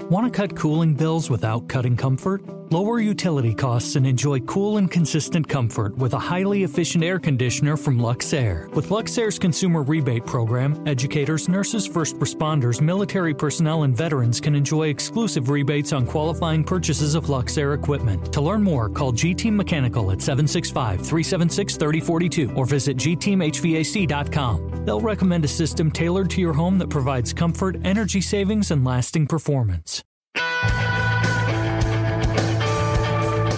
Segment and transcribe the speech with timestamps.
[0.00, 2.42] Want to cut cooling bills without cutting comfort?
[2.74, 7.76] Lower utility costs and enjoy cool and consistent comfort with a highly efficient air conditioner
[7.76, 8.68] from Luxaire.
[8.74, 14.88] With Luxaire's consumer rebate program, educators, nurses, first responders, military personnel, and veterans can enjoy
[14.88, 18.32] exclusive rebates on qualifying purchases of Luxaire equipment.
[18.32, 24.84] To learn more, call G Team Mechanical at 765 376 3042 or visit gteamhvac.com.
[24.84, 29.28] They'll recommend a system tailored to your home that provides comfort, energy savings, and lasting
[29.28, 30.02] performance.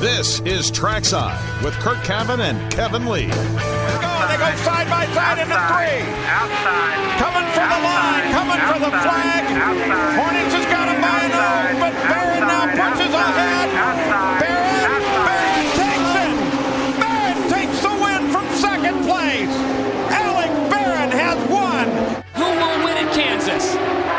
[0.01, 3.33] This is Trackside with Curt Cavin and Kevin Lee.
[3.33, 6.05] Go, they go side by side into three.
[6.29, 7.01] Outside.
[7.17, 9.41] Coming for the line, coming for the flag.
[9.57, 10.13] Outside.
[10.21, 13.73] Hornish has got him by nose, but Barron now pushes ahead.
[14.37, 16.35] Barron, Barron takes it.
[17.01, 19.55] Barron takes the win from second place.
[20.13, 21.89] Alex Barron has won.
[22.37, 23.73] Who will win in Kansas?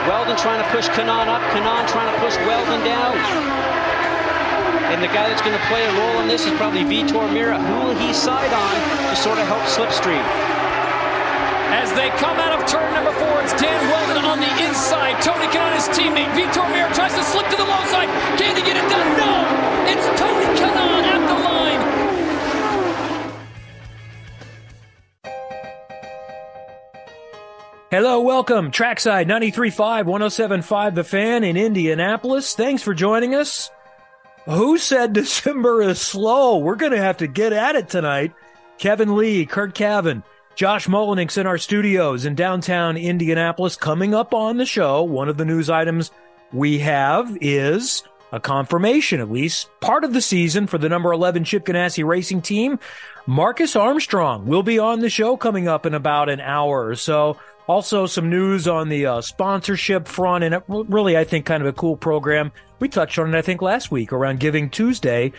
[0.10, 1.46] Wheldon trying to push Kanaan up.
[1.54, 3.67] Kanaan trying to push Wheldon down.
[4.88, 7.60] And the guy that's going to play a role in this is probably Vitor Meira.
[7.60, 8.76] Who will he side on
[9.12, 10.24] to sort of help Slipstream?
[11.76, 15.22] As they come out of turn number four, it's Dan Wheldon on the inside.
[15.22, 16.32] Tony Kanaan, his teammate.
[16.32, 18.08] Vitor Meira tries to slip to the low side.
[18.40, 19.18] Can he get it done?
[19.20, 19.44] No!
[19.92, 21.84] It's Tony Kanaan at the line.
[27.92, 28.72] Hello, welcome.
[28.72, 32.56] Trackside 93.5, 107.5 The Fan in Indianapolis.
[32.56, 33.70] Thanks for joining us.
[34.48, 36.58] Who said December is slow?
[36.58, 38.34] We're going to have to get at it tonight.
[38.78, 40.24] Kevin Lee, Curt Cavin,
[40.56, 43.76] Josh Mullenix in our studios in downtown Indianapolis.
[43.76, 46.12] Coming up on the show, one of the news items
[46.54, 51.44] we have is a confirmation, at least part of the season for the number 11
[51.44, 52.80] Chip Ganassi racing team.
[53.26, 57.38] Marcus Armstrong will be on the show coming up in about an hour or so.
[57.68, 61.68] Also, some news on the uh, sponsorship front, and it, really, I think, kind of
[61.68, 62.54] a cool program.
[62.80, 65.34] We touched on it, I think, last week around Giving Tuesday.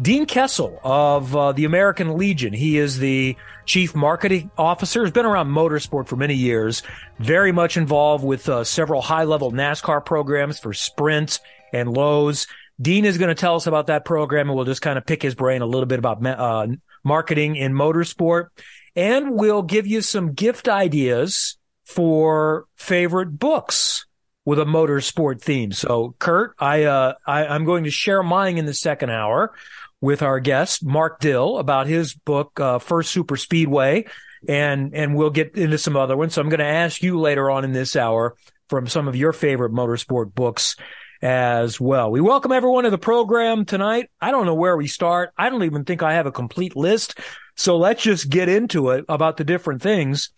[0.00, 2.52] Dean Kessel of uh, the American Legion.
[2.52, 5.04] He is the chief marketing officer.
[5.04, 6.82] He's been around motorsport for many years.
[7.18, 11.38] Very much involved with uh, several high-level NASCAR programs for Sprint
[11.72, 12.46] and Lowe's.
[12.80, 15.22] Dean is going to tell us about that program, and we'll just kind of pick
[15.22, 16.66] his brain a little bit about uh,
[17.04, 18.48] marketing in motorsport,
[18.96, 24.06] and we'll give you some gift ideas for favorite books
[24.44, 25.72] with a motorsport theme.
[25.72, 29.54] So, Kurt, I, uh, I, I'm going to share mine in the second hour
[30.00, 34.04] with our guest, Mark Dill, about his book, uh, First Super Speedway.
[34.46, 36.34] And, and we'll get into some other ones.
[36.34, 38.36] So I'm going to ask you later on in this hour
[38.68, 40.76] from some of your favorite motorsport books
[41.22, 42.10] as well.
[42.10, 44.10] We welcome everyone to the program tonight.
[44.20, 45.32] I don't know where we start.
[45.38, 47.18] I don't even think I have a complete list.
[47.56, 50.30] So let's just get into it about the different things.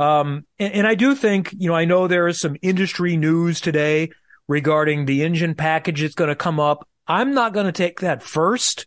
[0.00, 3.60] Um, and, and, I do think, you know, I know there is some industry news
[3.60, 4.08] today
[4.48, 6.88] regarding the engine package that's going to come up.
[7.06, 8.86] I'm not going to take that first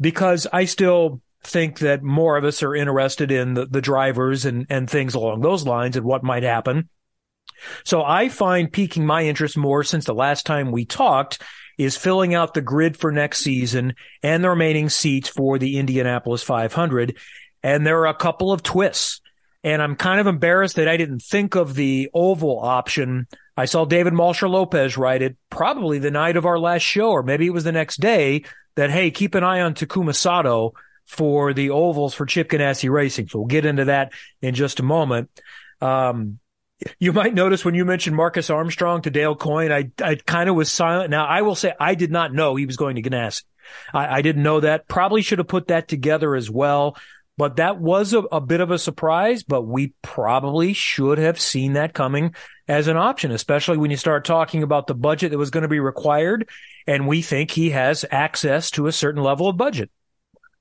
[0.00, 4.64] because I still think that more of us are interested in the, the drivers and,
[4.70, 6.88] and things along those lines and what might happen.
[7.84, 11.42] So I find piquing my interest more since the last time we talked
[11.76, 16.42] is filling out the grid for next season and the remaining seats for the Indianapolis
[16.42, 17.18] 500.
[17.62, 19.20] And there are a couple of twists.
[19.68, 23.26] And I'm kind of embarrassed that I didn't think of the oval option.
[23.54, 27.22] I saw David Malsher Lopez write it probably the night of our last show, or
[27.22, 28.44] maybe it was the next day
[28.76, 30.72] that, hey, keep an eye on Takuma Sato
[31.04, 33.28] for the ovals for Chip Ganassi Racing.
[33.28, 35.28] So we'll get into that in just a moment.
[35.82, 36.38] Um,
[36.98, 40.56] you might notice when you mentioned Marcus Armstrong to Dale Coyne, I, I kind of
[40.56, 41.10] was silent.
[41.10, 43.42] Now I will say I did not know he was going to Ganassi.
[43.92, 44.88] I, I didn't know that.
[44.88, 46.96] Probably should have put that together as well.
[47.38, 51.74] But that was a, a, bit of a surprise, but we probably should have seen
[51.74, 52.34] that coming
[52.66, 55.68] as an option, especially when you start talking about the budget that was going to
[55.68, 56.48] be required.
[56.88, 59.88] And we think he has access to a certain level of budget.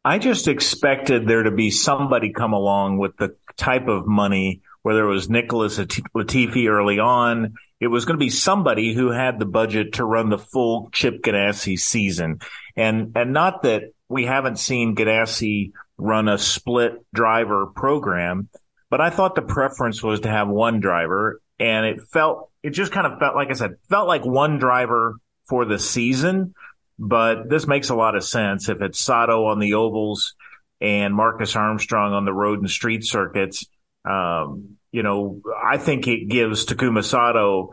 [0.06, 5.04] I just expected there to be somebody come along with the type of money, whether
[5.04, 7.56] it was Nicholas Latifi early on.
[7.80, 11.24] It was going to be somebody who had the budget to run the full Chip
[11.24, 12.40] Ganassi season.
[12.76, 18.50] And, and not that we haven't seen Ganassi run a split driver program,
[18.90, 22.92] but I thought the preference was to have one driver and it felt, it just
[22.92, 25.16] kind of felt, like I said, felt like one driver
[25.48, 26.54] for the season,
[27.00, 30.36] but this makes a lot of sense if it's Sato on the ovals
[30.80, 33.66] and Marcus Armstrong on the road and street circuits.
[34.06, 37.72] Um, you know, I think it gives Takuma Sato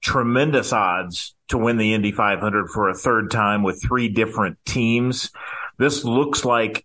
[0.00, 5.30] tremendous odds to win the Indy 500 for a third time with three different teams.
[5.78, 6.84] This looks like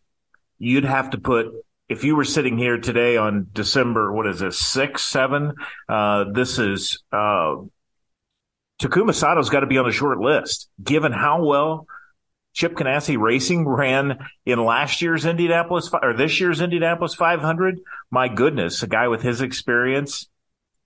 [0.60, 1.48] you'd have to put
[1.90, 5.54] if you were sitting here today on December, what is this, six, seven?
[5.88, 7.56] Uh, this is, uh,
[8.82, 11.88] Takuma Sato's got to be on the short list, given how well
[12.54, 17.80] Chip Ganassi Racing ran in last year's Indianapolis or this year's Indianapolis 500.
[18.12, 20.28] My goodness, a guy with his experience,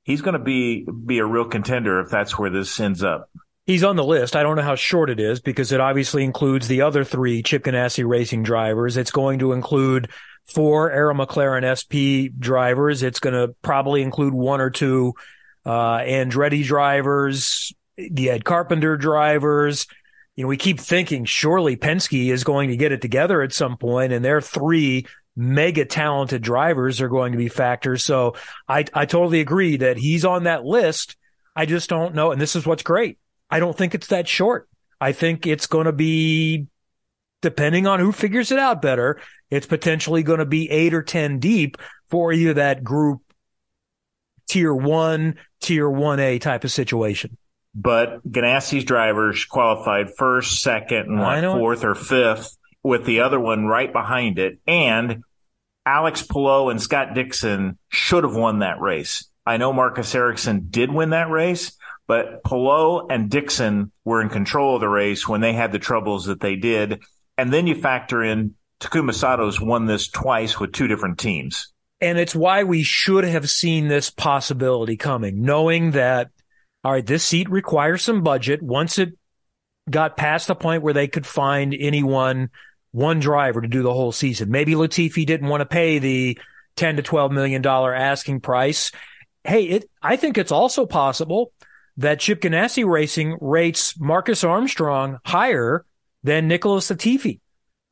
[0.04, 3.30] he's going to be be a real contender if that's where this ends up.
[3.66, 4.36] He's on the list.
[4.36, 7.64] I don't know how short it is because it obviously includes the other three Chip
[7.64, 8.98] Ganassi Racing drivers.
[8.98, 10.10] It's going to include
[10.46, 13.04] four Arrow McLaren SP drivers.
[13.04, 15.14] It's going to probably include one or two
[15.66, 19.86] uh, Andretti drivers, the Ed Carpenter drivers.
[20.36, 23.78] You know, we keep thinking surely Penske is going to get it together at some
[23.78, 25.06] point, and their three
[25.36, 28.04] mega talented drivers are going to be factors.
[28.04, 28.36] So
[28.68, 31.16] I, I totally agree that he's on that list.
[31.56, 32.32] I just don't know.
[32.32, 33.18] And this is what's great.
[33.52, 34.68] I don't think it's that short.
[35.00, 36.68] I think it's going to be,
[37.42, 39.20] depending on who figures it out better,
[39.50, 41.78] it's potentially going to be eight or 10 deep
[42.10, 43.22] for either that group
[44.48, 47.38] tier one, tier 1A type of situation.
[47.74, 53.66] But Ganassi's drivers qualified first, second, and like fourth or fifth with the other one
[53.66, 54.60] right behind it.
[54.68, 55.24] And
[55.86, 59.26] Alex Palou and Scott Dixon should have won that race.
[59.46, 61.72] I know Marcus Ericsson did win that race,
[62.12, 66.26] but Palou and Dixon were in control of the race when they had the troubles
[66.26, 67.00] that they did.
[67.38, 71.72] And then you factor in Takuma Sato's won this twice with two different teams.
[72.02, 76.32] And it's why we should have seen this possibility coming, knowing that,
[76.84, 78.62] all right, this seat requires some budget.
[78.62, 79.14] Once it
[79.90, 82.50] got past the point where they could find anyone,
[82.92, 84.52] one driver to do the whole season.
[84.52, 86.38] Maybe Latifi didn't want to pay the
[86.76, 88.92] 10 to 12 million dollar asking price.
[89.46, 91.54] Hey, it, I think it's also possible
[91.98, 95.86] that Chip Ganassi Racing rates Marcus Armstrong higher
[96.24, 97.40] than Nicholas Latifi.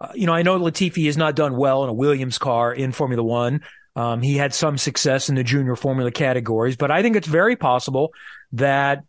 [0.02, 2.92] Uh, you know, I know Latifi has not done well in a Williams car in
[2.92, 3.62] Formula One.
[3.96, 7.56] Um, he had some success in the junior formula categories, but I think it's very
[7.56, 8.14] possible
[8.54, 9.04] that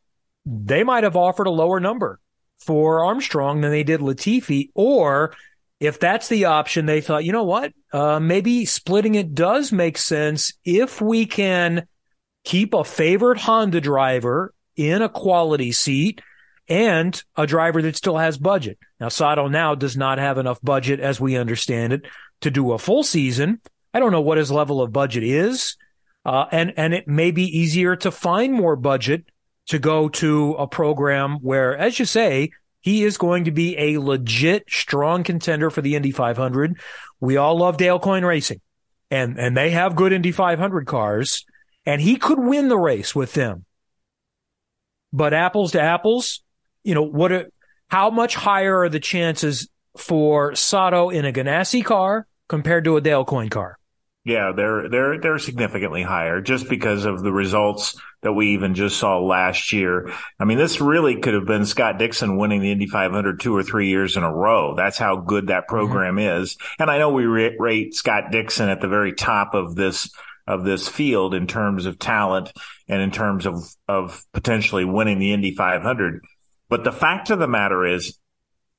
[0.45, 2.19] they might have offered a lower number
[2.59, 4.71] for Armstrong than they did Latifi.
[4.75, 5.35] Or
[5.79, 7.73] if that's the option, they thought, you know what?
[7.93, 11.87] Uh, maybe splitting it does make sense if we can
[12.45, 16.23] keep a favored Honda driver in a quality seat
[16.69, 18.79] and a driver that still has budget.
[18.99, 22.07] Now, Sato now does not have enough budget as we understand it
[22.41, 23.61] to do a full season.
[23.93, 25.77] I don't know what his level of budget is.
[26.25, 29.25] Uh, and, and it may be easier to find more budget
[29.67, 32.51] to go to a program where, as you say,
[32.81, 36.79] he is going to be a legit strong contender for the Indy 500.
[37.21, 38.61] We all love Dale Coyne Racing
[39.11, 41.45] and, and they have good Indy 500 cars
[41.85, 43.65] and he could win the race with them.
[45.13, 46.43] But apples to apples,
[46.85, 47.51] you know, what, are,
[47.89, 53.01] how much higher are the chances for Sato in a Ganassi car compared to a
[53.01, 53.77] Dale Coyne car.
[54.23, 58.99] Yeah, they're they're they're significantly higher just because of the results that we even just
[58.99, 60.13] saw last year.
[60.39, 63.63] I mean, this really could have been Scott Dixon winning the Indy 500 two or
[63.63, 64.75] three years in a row.
[64.77, 65.75] That's how good that mm-hmm.
[65.75, 66.43] program mm-hmm.
[66.43, 66.59] is.
[66.79, 70.11] And I know we rate Scott Dixon at the very top of this
[70.51, 72.53] of this field in terms of talent
[72.89, 76.23] and in terms of of potentially winning the Indy 500.
[76.69, 78.19] But the fact of the matter is,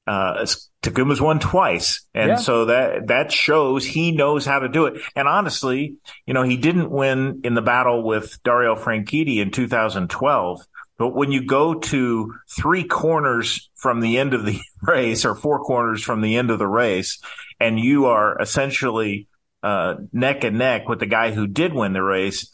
[0.08, 0.46] uh,
[0.82, 2.06] Takuma's won twice.
[2.14, 2.36] And yeah.
[2.38, 5.02] so that, that shows he knows how to do it.
[5.16, 5.96] And honestly,
[6.26, 10.62] you know, he didn't win in the battle with Dario Franchitti in 2012.
[10.98, 15.60] But when you go to three corners from the end of the race or four
[15.60, 17.20] corners from the end of the race,
[17.60, 19.28] and you are essentially,
[19.64, 22.50] uh, neck and neck with the guy who did win the race.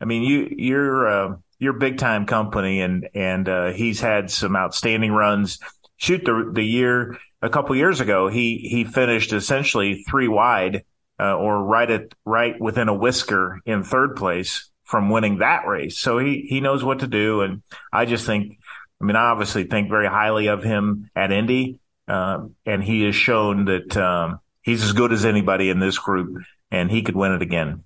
[0.00, 4.56] I mean, you, you're, uh, you're big time company and, and, uh, he's had some
[4.56, 5.58] outstanding runs
[5.98, 10.84] shoot the the year a couple years ago, he he finished essentially three wide
[11.20, 15.98] uh, or right at right within a whisker in third place from winning that race.
[15.98, 17.62] So he he knows what to do, and
[17.92, 18.58] I just think,
[19.00, 23.14] I mean, I obviously think very highly of him at Indy, um, and he has
[23.14, 27.32] shown that um, he's as good as anybody in this group, and he could win
[27.32, 27.84] it again.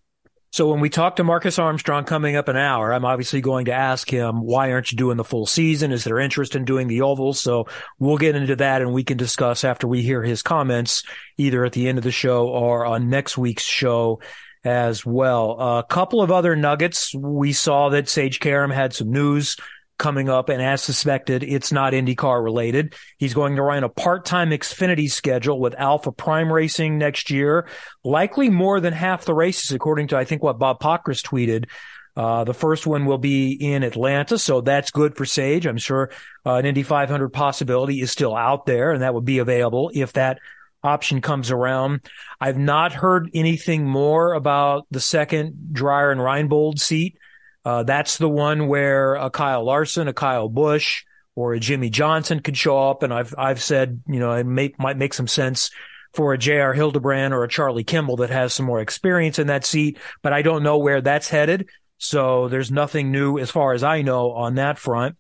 [0.51, 3.73] So when we talk to Marcus Armstrong coming up an hour, I'm obviously going to
[3.73, 5.93] ask him, why aren't you doing the full season?
[5.93, 7.41] Is there interest in doing the ovals?
[7.41, 11.05] So we'll get into that and we can discuss after we hear his comments,
[11.39, 14.21] either at the end of the show or on next week's show
[14.63, 15.53] as well.
[15.79, 17.15] A couple of other nuggets.
[17.15, 19.57] We saw that Sage Karam had some news
[20.03, 22.95] coming up, and as suspected, it's not IndyCar related.
[23.19, 27.69] He's going to run a part-time Xfinity schedule with Alpha Prime Racing next year,
[28.03, 31.71] likely more than half the races, according to I think what Bob Pockrass tweeted.
[32.17, 35.67] Uh, the first one will be in Atlanta, so that's good for Sage.
[35.67, 36.11] I'm sure
[36.45, 40.13] uh, an Indy 500 possibility is still out there, and that would be available if
[40.15, 40.41] that
[40.83, 42.01] option comes around.
[42.41, 47.17] I've not heard anything more about the second Dreyer and Reinbold seat
[47.65, 51.05] Uh, that's the one where a Kyle Larson, a Kyle Busch,
[51.35, 53.03] or a Jimmie Johnson could show up.
[53.03, 55.71] And I've, I've said, you know, it may, might make some sense
[56.13, 56.75] for a J.R.
[56.75, 60.43] Hildebrand or a Charlie Kimball that has some more experience in that seat, but I
[60.43, 61.69] don't know where that's headed.
[61.99, 65.17] So there's nothing new as far as I know on that front.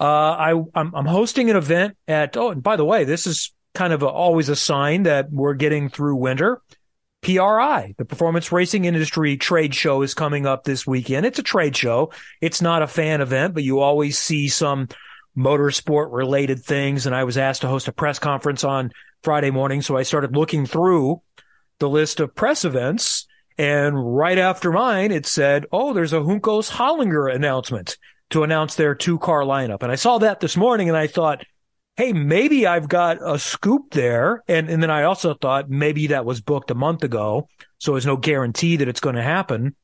[0.00, 3.52] Uh, I, I'm, I'm, hosting an event at, oh, and by the way, this is
[3.74, 6.60] kind of a, always a sign that we're getting through winter.
[7.24, 11.24] PRI, the Performance Racing Industry Trade Show is coming up this weekend.
[11.24, 12.12] It's a trade show.
[12.42, 14.88] It's not a fan event, but you always see some
[15.36, 17.06] motorsport related things.
[17.06, 19.80] And I was asked to host a press conference on Friday morning.
[19.80, 21.22] So I started looking through
[21.78, 23.26] the list of press events.
[23.56, 27.96] And right after mine, it said, Oh, there's a Juncos Hollinger announcement
[28.30, 29.82] to announce their two car lineup.
[29.82, 31.44] And I saw that this morning and I thought,
[31.96, 34.42] Hey, maybe I've got a scoop there.
[34.48, 37.48] And, and then I also thought maybe that was booked a month ago.
[37.78, 39.76] So there's no guarantee that it's going to happen.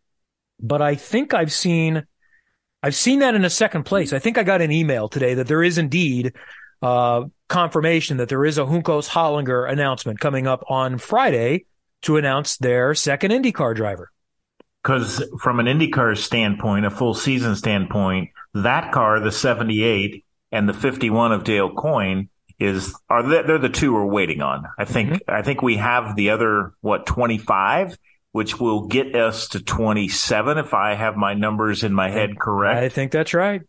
[0.58, 2.04] But I think I've seen,
[2.82, 4.12] I've seen that in a second place.
[4.12, 6.34] I think I got an email today that there is indeed
[6.82, 11.66] uh, confirmation that there is a Juncos Hollinger announcement coming up on Friday
[12.02, 14.10] to announce their second IndyCar driver.
[14.82, 20.74] Because from an IndyCar standpoint, a full season standpoint, that car, the 78 and the
[20.74, 22.28] 51 of Dale Coyne,
[22.58, 24.66] is are they, they're the two we're waiting on.
[24.78, 25.30] I think mm-hmm.
[25.30, 27.96] I think we have the other what 25
[28.32, 32.80] which will get us to 27 if I have my numbers in my head correct.
[32.80, 33.62] I think that's right.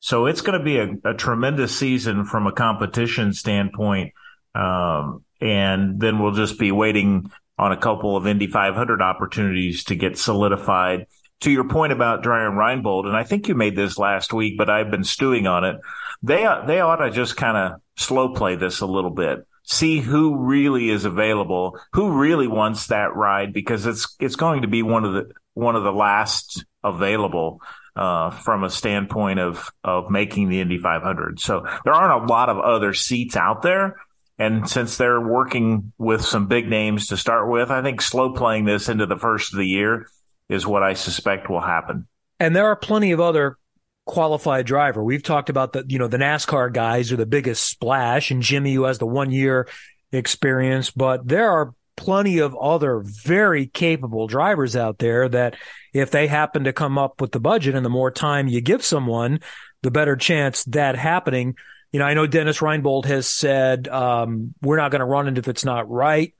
[0.00, 4.12] So it's going to be a, a tremendous season from a competition standpoint.
[4.54, 9.94] Um, and then we'll just be waiting on a couple of Indy 500 opportunities to
[9.94, 11.06] get solidified.
[11.40, 14.70] To your point about Dreyer Reinbold, and I think you made this last week, but
[14.70, 15.76] I've been stewing on it.
[16.22, 20.36] They they ought to just kind of slow play this a little bit, see who
[20.36, 25.04] really is available, who really wants that ride, because it's it's going to be one
[25.04, 27.60] of the one of the last available
[27.96, 31.40] uh, from a standpoint of of making the Indy 500.
[31.40, 33.96] So there aren't a lot of other seats out there.
[34.38, 38.64] And since they're working with some big names to start with, I think slow playing
[38.64, 40.08] this into the first of the year
[40.48, 42.08] is what I suspect will happen.
[42.40, 43.56] And there are plenty of other
[44.04, 45.02] qualified driver.
[45.02, 48.74] We've talked about the, you know, the NASCAR guys are the biggest splash and Jimmy
[48.74, 49.68] who has the one year
[50.10, 55.56] experience, but there are plenty of other very capable drivers out there that
[55.92, 58.84] if they happen to come up with the budget and the more time you give
[58.84, 59.40] someone,
[59.82, 61.54] the better chance that happening.
[61.92, 65.38] You know, I know Dennis Reinbold has said, um, we're not going to run it
[65.38, 66.34] if it's not right.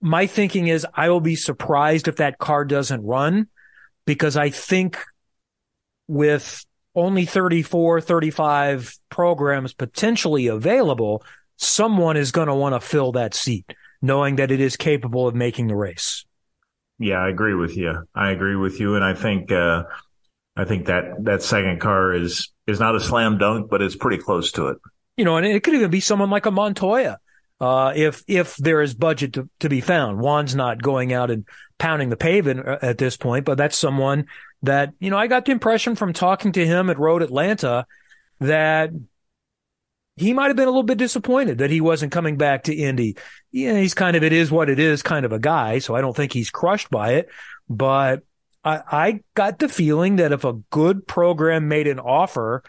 [0.00, 3.48] My thinking is I will be surprised if that car doesn't run
[4.06, 4.98] because I think
[6.06, 11.24] with only 34, 35 programs potentially available,
[11.56, 15.34] someone is going to want to fill that seat knowing that it is capable of
[15.34, 16.24] making the race.
[16.98, 18.06] Yeah, I agree with you.
[18.14, 19.84] I agree with you, and I think uh,
[20.56, 24.22] I think that that second car is is not a slam dunk, but it's pretty
[24.22, 24.78] close to it.
[25.16, 27.18] You know, and it could even be someone like a Montoya,
[27.60, 30.18] uh, if if there is budget to, to be found.
[30.18, 31.46] Juan's not going out and
[31.78, 34.26] pounding the pavement uh, at this point, but that's someone
[34.62, 37.86] that you know I got the impression from talking to him at Road Atlanta
[38.40, 38.90] that
[40.16, 43.16] he might have been a little bit disappointed that he wasn't coming back to Indy.
[43.52, 46.00] Yeah, he's kind of it is what it is kind of a guy, so I
[46.00, 47.28] don't think he's crushed by it.
[47.68, 48.22] But
[48.64, 52.62] I, I got the feeling that if a good program made an offer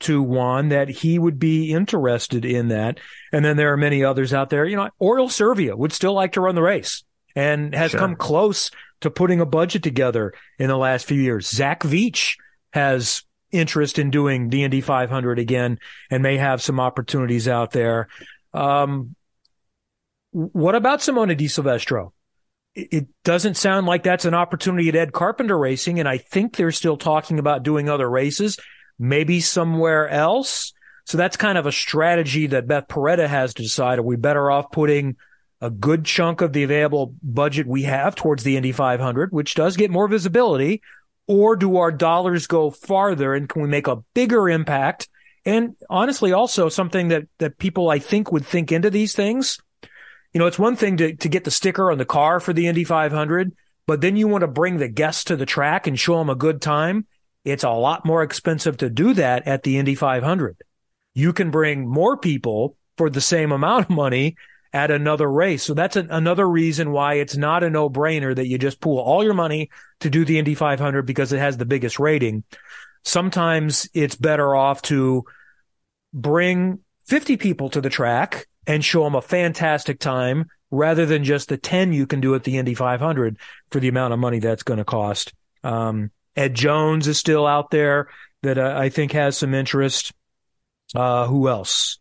[0.00, 3.00] to Juan, that he would be interested in that.
[3.32, 4.64] And then there are many others out there.
[4.64, 8.00] You know, Oriol Servia would still like to run the race and has sure.
[8.00, 11.48] come close to putting a budget together in the last few years.
[11.48, 12.36] Zach Veach
[12.72, 15.78] has interest in doing the Indy 500 again
[16.10, 18.08] and may have some opportunities out there.
[18.52, 19.14] Um,
[20.32, 22.12] what about Simona de Silvestro?
[22.74, 26.70] It doesn't sound like that's an opportunity at Ed Carpenter Racing, and I think they're
[26.70, 28.58] still talking about doing other races,
[28.98, 30.72] maybe somewhere else.
[31.06, 33.98] So that's kind of a strategy that Beth Paretta has to decide.
[33.98, 35.16] Are we better off putting
[35.60, 39.76] a good chunk of the available budget we have towards the Indy 500, which does
[39.76, 40.82] get more visibility,
[41.26, 45.08] or do our dollars go farther and can we make a bigger impact?
[45.44, 49.58] And honestly, also something that, that people I think would think into these things.
[50.32, 52.66] You know, it's one thing to, to get the sticker on the car for the
[52.66, 53.52] Indy 500,
[53.86, 56.34] but then you want to bring the guests to the track and show them a
[56.34, 57.06] good time.
[57.44, 60.56] It's a lot more expensive to do that at the Indy 500.
[61.14, 64.36] You can bring more people for the same amount of money
[64.78, 65.64] at another race.
[65.64, 68.98] So that's an, another reason why it's not a no brainer that you just pool
[69.00, 69.70] all your money
[70.00, 72.44] to do the Indy 500 because it has the biggest rating.
[73.04, 75.24] Sometimes it's better off to
[76.14, 81.48] bring 50 people to the track and show them a fantastic time rather than just
[81.48, 83.36] the 10 you can do at the Indy 500
[83.72, 85.32] for the amount of money that's going to cost.
[85.64, 88.10] Um, Ed Jones is still out there
[88.44, 90.12] that uh, I think has some interest.
[90.94, 91.98] Uh, who else?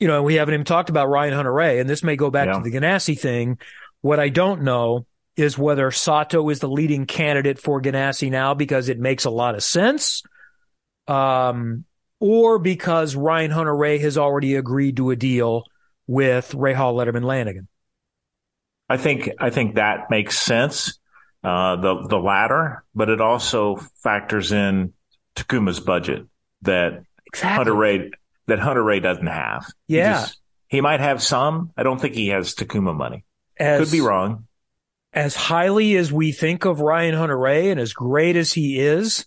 [0.00, 2.54] You know, we haven't even talked about Ryan Hunter-Reay, and this may go back Yeah.
[2.54, 3.58] to the Ganassi thing.
[4.00, 8.88] What I don't know is whether Sato is the leading candidate for Ganassi now because
[8.88, 10.22] it makes a lot of sense,
[11.06, 11.84] um,
[12.20, 15.64] or because Ryan Hunter-Reay has already agreed to a deal
[16.06, 17.68] with Rahal, Letterman, Lanigan.
[18.88, 20.98] I think I think that makes sense.
[21.44, 24.92] Uh, the the latter, but it also factors in
[25.36, 26.26] Takuma's budget
[26.62, 27.02] that
[27.34, 28.10] Hunter-Reay
[28.48, 29.64] that Hunter-Reay doesn't have.
[29.86, 30.20] He Yeah.
[30.22, 31.70] just- he might have some.
[31.78, 33.24] I don't think he has Takuma money.
[33.58, 34.44] As, Could be wrong.
[35.14, 39.24] as highly as we think of Ryan Hunter-Reay and as great as he is,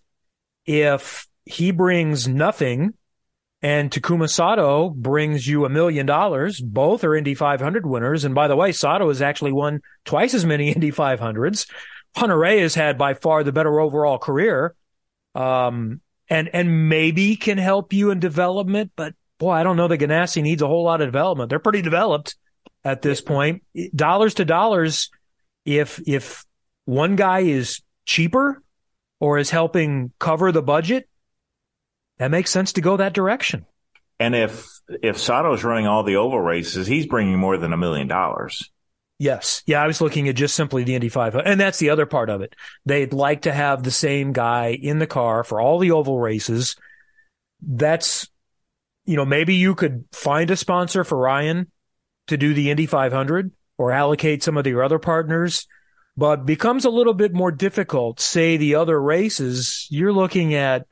[0.65, 2.93] if he brings nothing
[3.63, 8.23] and Takuma Sato brings you a million dollars, both are Indy 500 winners.
[8.23, 11.67] And by the way, Sato has actually won twice as many Indy 500s.
[12.15, 14.75] Hunter-Reay has had by far the better overall career.
[15.35, 16.01] Um,
[16.31, 20.41] and, and maybe can help you in development, but boy, I don't know that Ganassi
[20.41, 21.49] needs a whole lot of development.
[21.49, 22.35] They're pretty developed
[22.85, 23.63] at this point.
[23.93, 25.11] Dollars to dollars,
[25.65, 26.45] if if
[26.85, 28.63] one guy is cheaper
[29.19, 31.09] or is helping cover the budget,
[32.17, 33.65] that makes sense to go that direction.
[34.17, 38.07] And if if Sato's running all the oval races, he's bringing more than a million
[38.07, 38.71] dollars.
[39.21, 39.61] Yes.
[39.67, 41.45] Yeah, I was looking at just simply the Indy 500.
[41.45, 42.55] And that's the other part of it.
[42.87, 46.75] They'd like to have the same guy in the car for all the oval races.
[47.61, 48.27] That's,
[49.05, 51.69] you know, maybe you could find a sponsor for Ryan
[52.29, 55.67] to do the Indy 500 or allocate some of your other partners,
[56.17, 58.19] but becomes a little bit more difficult.
[58.19, 60.87] Say the other races, you're looking at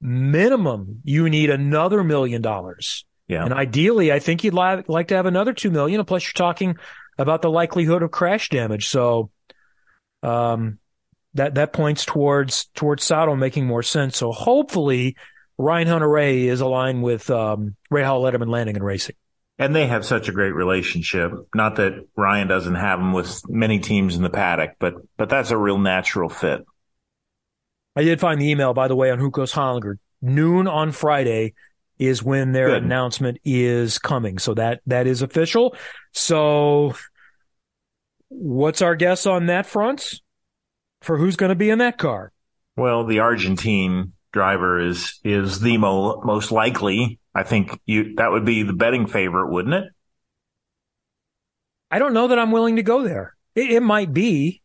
[0.00, 3.04] minimum, you need another million dollars.
[3.28, 3.44] Yeah.
[3.44, 6.00] And ideally, I think you'd li- like to have another two million.
[6.00, 6.78] And plus, you're talking
[7.22, 8.88] about the likelihood of crash damage.
[8.88, 9.30] So,
[10.22, 10.78] um,
[11.34, 14.16] that that points towards towards Sato making more sense.
[14.16, 15.16] So hopefully,
[15.58, 19.16] Ryan Hunter-Reay is aligned with um, Rahal Letterman Lanigan Racing.
[19.58, 21.30] And they have such a great relationship.
[21.54, 25.50] Not that Ryan doesn't have them with many teams in the paddock, but but that's
[25.50, 26.64] a real natural fit.
[27.94, 29.98] I did find the email, by the way, on Juncos Hollinger.
[30.20, 31.54] Noon on Friday
[31.98, 32.84] is when their Good.
[32.84, 34.38] announcement is coming.
[34.38, 35.76] So that that is official.
[36.12, 36.94] So
[38.32, 40.20] what's our guess on that front
[41.00, 42.32] for who's going to be in that car?
[42.76, 47.18] Well, the Argentine driver is is the mo- most likely.
[47.34, 49.84] I think you that would be the betting favorite, wouldn't it?
[51.90, 53.34] I don't know that I'm willing to go there.
[53.54, 54.62] It, it might be,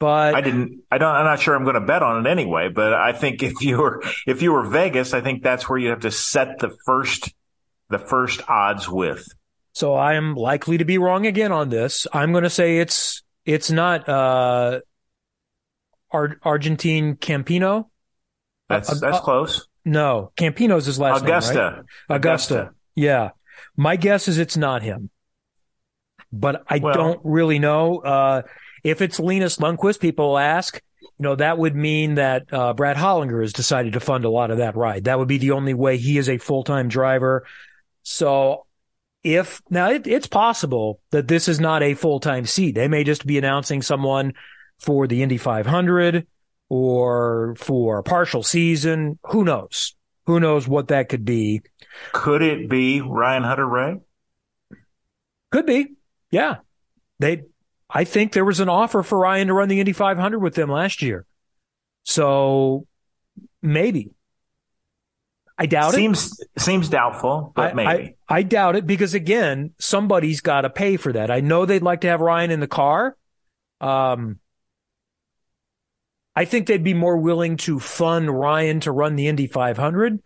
[0.00, 0.82] but I didn't.
[0.90, 1.14] I don't.
[1.14, 2.68] I'm not sure I'm going to bet on it anyway.
[2.68, 5.90] But I think if you were if you were Vegas, I think that's where you
[5.90, 7.32] have to set the first
[7.88, 9.26] the first odds with.
[9.78, 12.04] So I am likely to be wrong again on this.
[12.12, 14.80] I'm going to say it's it's not uh,
[16.10, 17.84] Ar- Argentine Canapino.
[18.68, 19.68] That's Uh, that's uh, close.
[19.84, 21.54] No, Canapino's his last Agustín.
[21.76, 22.20] name, right?
[22.20, 22.70] Agustín.
[22.96, 23.30] Yeah.
[23.76, 25.10] My guess is it's not him.
[26.32, 27.98] But I Well- don't really know.
[27.98, 28.42] Uh,
[28.82, 33.42] if it's Linus Lundqvist, people ask, you know, that would mean that uh, Brad Hollinger
[33.42, 35.04] has decided to fund a lot of that ride.
[35.04, 37.46] That would be the only way he is a full time driver.
[38.02, 38.64] So
[39.24, 43.04] if now it, it's possible that this is not a full time seat, they may
[43.04, 44.34] just be announcing someone
[44.78, 46.26] for the Indy 500
[46.68, 49.18] or for a partial season.
[49.24, 49.94] Who knows?
[50.26, 51.62] Who knows what that could be?
[52.12, 54.00] Could it be Ryan Hunter-Reay?
[55.50, 55.94] Could be.
[56.30, 56.56] Yeah.
[57.18, 57.44] They,
[57.88, 60.70] I think there was an offer for Ryan to run the Indy 500 with them
[60.70, 61.24] last year.
[62.04, 62.86] So
[63.62, 64.10] maybe.
[65.58, 65.96] I doubt it.
[65.96, 68.16] Seems seems doubtful, but I, maybe.
[68.28, 71.30] I, I doubt it because again, somebody's got to pay for that.
[71.30, 73.16] I know they'd like to have Ryan in the car.
[73.80, 74.38] Um,
[76.36, 80.22] I think they'd be more willing to fund Ryan to run the Indy 500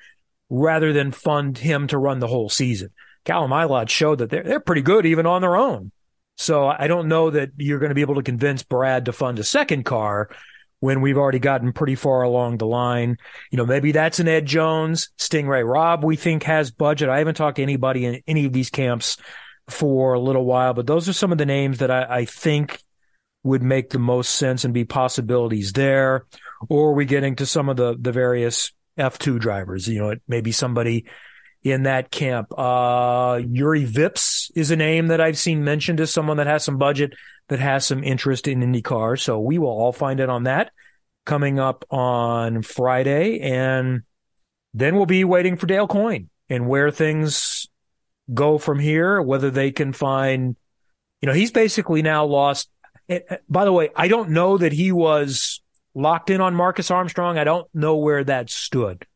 [0.51, 2.91] rather than fund him to run the whole season.
[3.25, 5.91] Callum Ilott showed that they're, they're pretty good even on their own.
[6.37, 9.39] So I don't know that you're going to be able to convince Brad to fund
[9.39, 10.29] a second car
[10.83, 13.17] when we've already gotten pretty far along the line.
[13.53, 17.09] You know, maybe that's an Ed Jones, Sting Ray Robb, we think has budget.
[17.09, 19.17] I haven't talked to anybody in any of these camps
[19.71, 22.83] for a little while, but those are some of the names that I, I think
[23.45, 26.27] would make the most sense and be possibilities there.
[26.69, 29.87] Or are we getting to some of the, the various F2 drivers?
[29.87, 31.07] You know, it may be somebody
[31.63, 32.53] in that camp.
[32.59, 36.77] Uh, Juri Vips is a name that I've seen mentioned as someone that has some
[36.77, 37.13] budget,
[37.53, 39.21] that has some interest in IndyCar.
[39.21, 40.73] So we will all find out on that
[41.25, 43.41] coming up on Friday.
[43.41, 44.03] And
[44.75, 47.69] then we'll be waiting for Dale Coyne and where things
[48.33, 50.57] go from here, whether they can find,
[51.21, 52.69] you know, he's basically now lost
[53.13, 55.61] uh, by the way, I don't know that he was
[55.95, 57.39] locked in on Marcus Armstrong.
[57.39, 59.07] I don't know where that stood,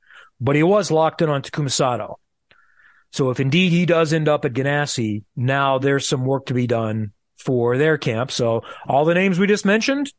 [0.40, 2.18] but he was locked in on Takuma Sato.
[3.12, 6.66] So if indeed he does end up at Ganassi, now there's some work to be
[6.66, 8.30] done for their camp.
[8.30, 10.12] So all the names we just mentioned,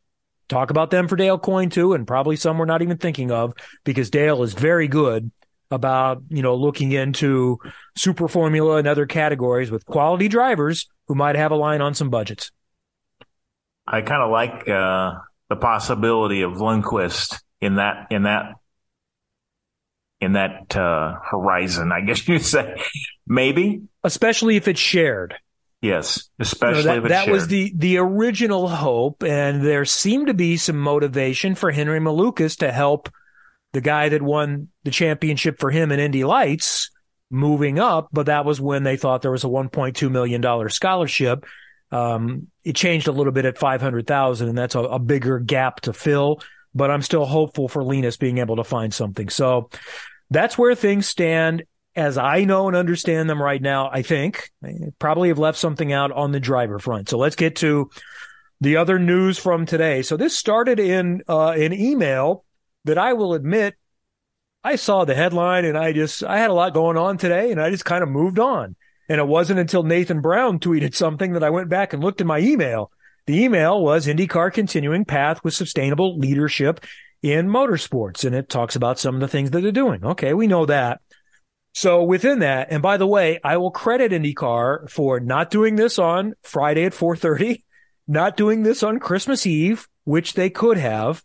[0.48, 3.54] talk about them for Dale Coyne too, and probably some we're not even thinking of
[3.84, 5.30] because Dale is very good
[5.70, 7.58] about, you know, looking into
[7.96, 12.10] super formula and other categories with quality drivers who might have a line on some
[12.10, 12.50] budgets.
[13.86, 15.14] I kind of like uh,
[15.48, 18.54] the possibility of Lundqvist in that in that
[20.20, 21.92] in that uh, horizon.
[21.92, 22.82] I guess you'd say
[23.26, 25.34] maybe, especially if it's shared.
[25.80, 30.34] Yes, especially you know, that, that was the the original hope, and there seemed to
[30.34, 33.08] be some motivation for Henry Malukas to help
[33.72, 36.90] the guy that won the championship for him in Indy Lights
[37.30, 38.08] moving up.
[38.12, 41.46] But that was when they thought there was a 1.2 million dollar scholarship.
[41.92, 45.92] Um, it changed a little bit at 500,000, and that's a, a bigger gap to
[45.92, 46.42] fill.
[46.74, 49.28] But I'm still hopeful for Linus being able to find something.
[49.28, 49.70] So
[50.28, 51.62] that's where things stand
[51.98, 55.92] as I know and understand them right now, I think I probably have left something
[55.92, 57.08] out on the driver front.
[57.08, 57.90] So let's get to
[58.60, 60.02] the other news from today.
[60.02, 62.44] So this started in uh, an email
[62.84, 63.74] that I will admit
[64.62, 67.60] I saw the headline and I just I had a lot going on today and
[67.60, 68.76] I just kind of moved on.
[69.08, 72.28] And it wasn't until Nathan Brown tweeted something that I went back and looked in
[72.28, 72.92] my email.
[73.26, 76.80] The email was IndyCar continuing path with sustainable leadership
[77.22, 78.24] in motorsports.
[78.24, 80.04] And it talks about some of the things that they're doing.
[80.04, 81.00] Okay, we know that.
[81.78, 85.96] So within that, and by the way, I will credit IndyCar for not doing this
[85.96, 87.62] on Friday at 4:30,
[88.08, 91.22] not doing this on Christmas Eve, which they could have.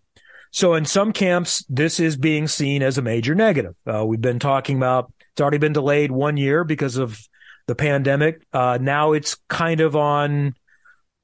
[0.51, 3.73] So in some camps, this is being seen as a major negative.
[3.91, 7.19] Uh, we've been talking about it's already been delayed one year because of
[7.65, 8.45] the pandemic.
[8.53, 10.53] Uh, now it's kind of on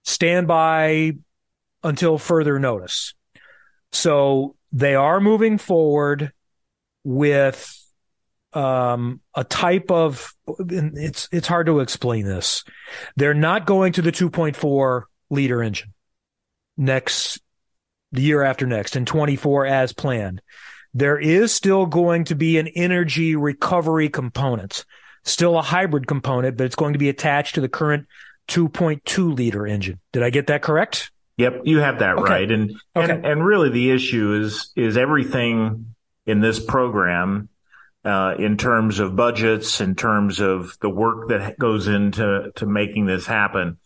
[0.06, 1.18] standby
[1.84, 3.14] until further notice.
[3.92, 6.34] So they are moving forward
[7.04, 7.79] with
[8.54, 12.64] um, a type of it's it's hard to explain this.
[13.16, 15.94] They're not going to the 2.4 liter engine
[16.78, 17.40] next
[18.12, 20.42] the year after next in 24 as planned.
[20.94, 24.86] There is still going to be an energy recovery component,
[25.24, 28.08] still a hybrid component, but it's going to be attached to the current
[28.48, 30.00] 2.2 liter engine.
[30.12, 31.12] Did I get that correct?
[31.38, 32.32] Yep, you have that okay.
[32.32, 32.52] right.
[32.52, 33.14] And, okay.
[33.14, 37.48] and and really the issue is is everything in this program
[38.06, 43.06] uh, in terms of budgets, in terms of the work that goes into to making
[43.06, 43.78] this happen,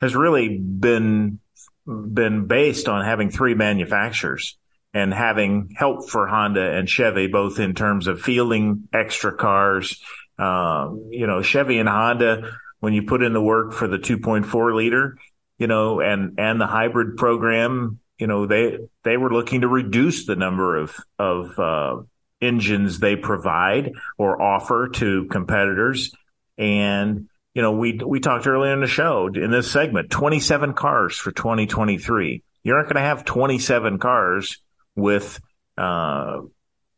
[0.00, 1.40] has really been
[1.86, 4.58] been based on having three manufacturers
[4.92, 10.02] and having help for Honda and Chevy, both in terms of fielding extra cars.
[10.38, 14.74] Uh, you know, Chevy and Honda, when you put in the work for the 2.4
[14.74, 15.16] liter,
[15.58, 20.26] you know, and and the hybrid program, you know, they they were looking to reduce
[20.26, 22.02] the number of of uh,
[22.40, 26.14] engines they provide or offer to competitors.
[26.58, 31.16] And, you know, we, we talked earlier in the show in this segment, 27 cars
[31.16, 32.42] for 2023.
[32.62, 34.60] You're not going to have 27 cars
[34.94, 35.40] with,
[35.78, 36.40] uh,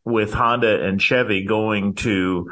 [0.05, 2.51] with Honda and Chevy going to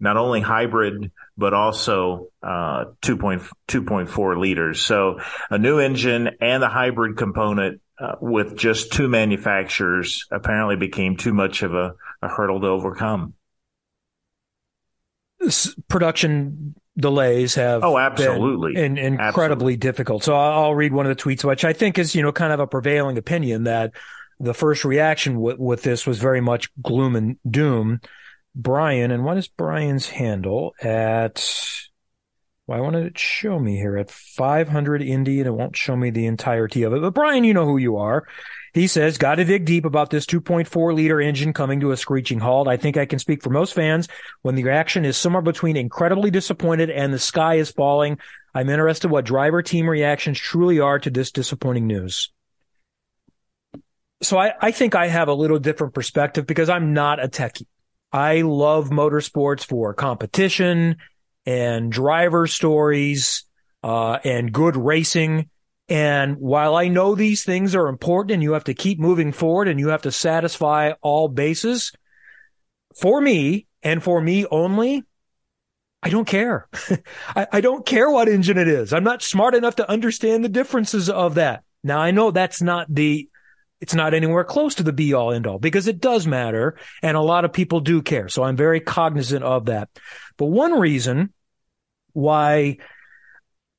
[0.00, 4.80] not only hybrid, but also, uh, 2.2.4 liters.
[4.80, 5.20] So
[5.50, 11.34] a new engine and the hybrid component uh, with just two manufacturers apparently became too
[11.34, 13.34] much of a, a hurdle to overcome.
[15.88, 19.76] Production delays have oh absolutely been in, incredibly absolutely.
[19.76, 20.24] difficult.
[20.24, 22.60] So I'll read one of the tweets, which I think is you know kind of
[22.60, 23.92] a prevailing opinion that
[24.40, 28.00] the first reaction with, with this was very much gloom and doom.
[28.54, 31.87] Brian, and what is Brian's handle at?
[32.68, 36.26] Why won't it show me here at 500 Indy and it won't show me the
[36.26, 37.00] entirety of it?
[37.00, 38.28] But Brian, you know who you are.
[38.74, 42.40] He says, got to dig deep about this 2.4 liter engine coming to a screeching
[42.40, 42.68] halt.
[42.68, 44.06] I think I can speak for most fans
[44.42, 48.18] when the reaction is somewhere between incredibly disappointed and the sky is falling.
[48.54, 52.30] I'm interested what driver team reactions truly are to this disappointing news.
[54.20, 57.64] So I, I think I have a little different perspective because I'm not a techie.
[58.12, 60.98] I love motorsports for competition
[61.48, 63.44] and driver stories
[63.82, 65.48] uh, and good racing.
[65.88, 69.66] And while I know these things are important and you have to keep moving forward
[69.66, 71.92] and you have to satisfy all bases,
[72.94, 75.04] for me and for me only,
[76.02, 76.68] I don't care.
[77.34, 78.92] I, I, don't care what engine it is.
[78.92, 81.62] I'm not smart enough to understand the differences of that.
[81.82, 83.26] Now I know that's not the,
[83.80, 87.16] it's not anywhere close to the be all end all because it does matter and
[87.16, 88.28] a lot of people do care.
[88.28, 89.88] So I'm very cognizant of that.
[90.36, 91.32] But one reason
[92.18, 92.78] why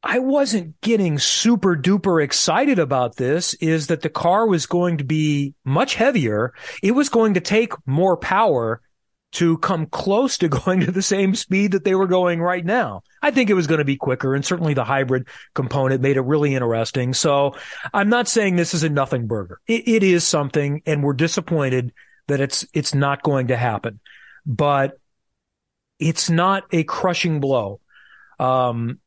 [0.02, 5.04] I wasn't getting super duper excited about this is that the car was going to
[5.04, 6.54] be much heavier.
[6.82, 8.82] It was going to take more power
[9.34, 13.04] to come close to going to the same speed that they were going right now.
[13.22, 16.22] I think it was going to be quicker and certainly the hybrid component made it
[16.22, 17.14] really interesting.
[17.14, 17.56] So
[17.94, 19.60] I'm not saying this is a nothing burger.
[19.68, 21.92] it, it is something and we're disappointed
[22.30, 24.00] that it's, it's not going to happen,
[24.46, 24.98] but
[26.00, 27.82] it's not a crushing blow.
[28.40, 29.00] Um,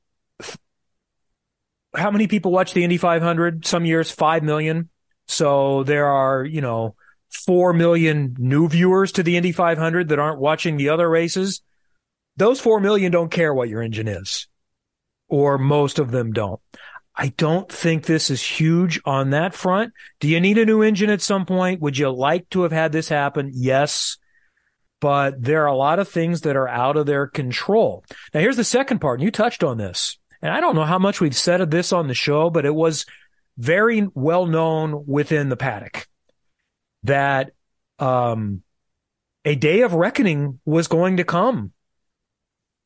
[1.94, 3.66] how many people watch the Indy 500?
[3.66, 4.88] Some years, 5 million.
[5.26, 6.94] So there are, you know,
[7.46, 11.62] 4 million new viewers to the Indy 500 that aren't watching the other races.
[12.36, 14.48] Those 4 million don't care what your engine is,
[15.28, 16.60] or most of them don't.
[17.14, 19.92] I don't think this is huge on that front.
[20.20, 21.82] Do you need a new engine at some point?
[21.82, 23.50] Would you like to have had this happen?
[23.52, 24.16] Yes.
[25.02, 28.04] But there are a lot of things that are out of their control.
[28.32, 30.16] Now, here's the second part, and you touched on this.
[30.40, 32.74] And I don't know how much we've said of this on the show, but it
[32.74, 33.04] was
[33.58, 36.06] very well known within the paddock
[37.02, 37.50] that
[37.98, 38.62] um,
[39.44, 41.72] a day of reckoning was going to come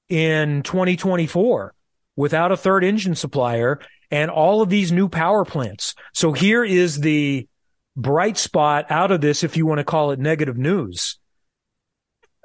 [0.08, 1.74] in 2024
[2.16, 3.78] without a third engine supplier
[4.10, 5.94] and all of these new power plants.
[6.14, 7.46] So here is the
[7.94, 11.18] bright spot out of this, if you want to call it negative news.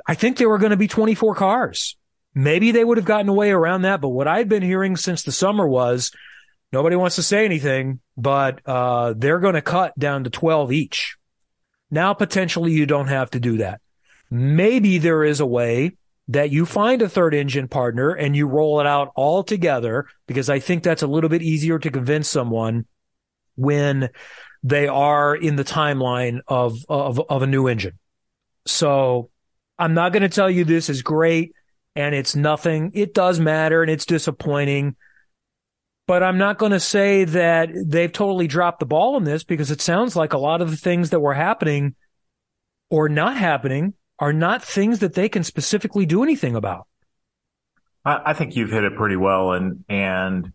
[0.08, 1.96] I think there were going to be 24 cars.
[2.34, 4.02] Maybe they would have gotten away around that.
[4.02, 6.12] But what I'd been hearing since the summer was
[6.72, 11.18] nobody wants to say anything, but uh, they're going to cut down to 12 each.
[11.90, 13.82] Now, potentially, you don't have to do that.
[14.30, 15.98] Maybe there is a way
[16.30, 20.50] that you find a third engine partner and you roll it out all together because
[20.50, 22.86] I think that's a little bit easier to convince someone
[23.58, 24.10] when
[24.64, 28.00] they are in the timeline of, of, of a new engine.
[28.66, 29.30] So
[29.82, 31.56] I'm not going to tell you this is great
[31.96, 32.91] and it's nothing.
[32.94, 34.96] It does matter and it's disappointing.
[36.06, 39.72] But I'm not going to say that they've totally dropped the ball in this because
[39.72, 41.96] it sounds like a lot of the things that were happening
[42.91, 46.86] or not happening are not things that they can specifically do anything about.
[48.06, 50.54] I, I think you've hit it pretty well, and and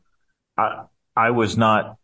[0.57, 0.85] I
[1.17, 1.97] I was not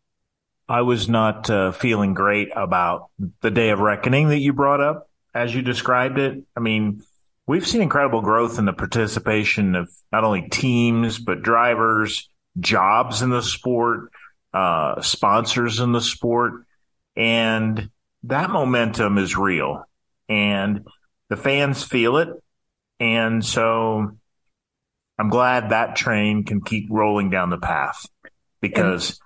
[0.69, 3.11] I was not uh, feeling great about
[3.43, 6.43] the day of reckoning that you brought up as you described it.
[6.57, 7.03] I mean,
[7.47, 12.29] we've seen incredible growth in the participation of not only teams but drivers,
[12.59, 14.11] jobs in the sport,
[14.53, 16.65] uh, sponsors in the sport,
[17.17, 17.91] and
[18.25, 19.85] that momentum is real.
[20.29, 20.87] And
[21.29, 22.29] the fans feel it.
[23.01, 24.17] And so
[25.19, 28.07] I'm glad that train can keep rolling down the path
[28.61, 29.19] because and,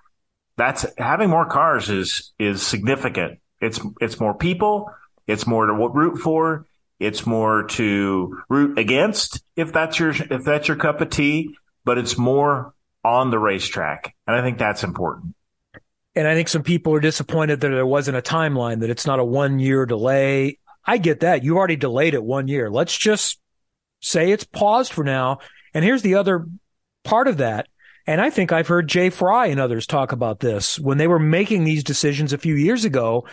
[0.57, 3.39] that's having more cars is, is significant.
[3.61, 4.89] It's, it's more people.
[5.27, 6.65] It's more to root for.
[6.99, 11.55] It's more to root against if that's your, if that's your cup of tea,
[11.85, 14.15] but it's more on the racetrack.
[14.25, 15.35] And I think that's important.
[16.15, 19.19] And I think some people are disappointed that there wasn't a timeline, that it's not
[19.19, 20.57] a one year delay.
[20.83, 21.43] I get that.
[21.43, 22.71] You already delayed it one year.
[22.71, 23.39] Let's just
[24.01, 25.39] say it's paused for now.
[25.73, 26.47] And here's the other
[27.03, 27.67] part of that.
[28.07, 31.19] And I think I've heard Jay Frye and others talk about this when they were
[31.19, 33.27] making these decisions a few years ago,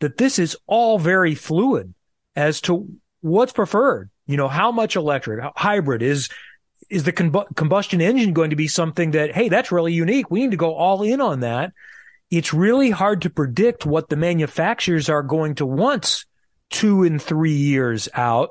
[0.00, 1.94] that this is all very fluid
[2.36, 2.88] as to
[3.20, 4.10] what's preferred.
[4.26, 6.28] You know, how much electric, hybrid is,
[6.90, 10.30] is the combustion engine going to be something that, hey, that's really unique.
[10.30, 11.72] We need to go all in on that.
[12.30, 16.24] It's really hard to predict what the manufacturers are going to want
[16.70, 18.50] two and three years out.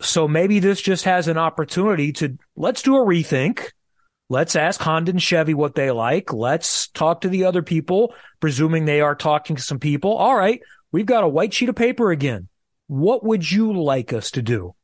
[0.00, 3.70] So maybe this just has an opportunity to let's do a rethink.
[4.28, 6.32] Let's ask Honda and Chevy what they like.
[6.32, 10.14] Let's talk to the other people, presuming they are talking to some people.
[10.14, 10.60] All right.
[10.92, 12.48] We've got a white sheet of paper again.
[12.88, 14.74] What would you like us to do?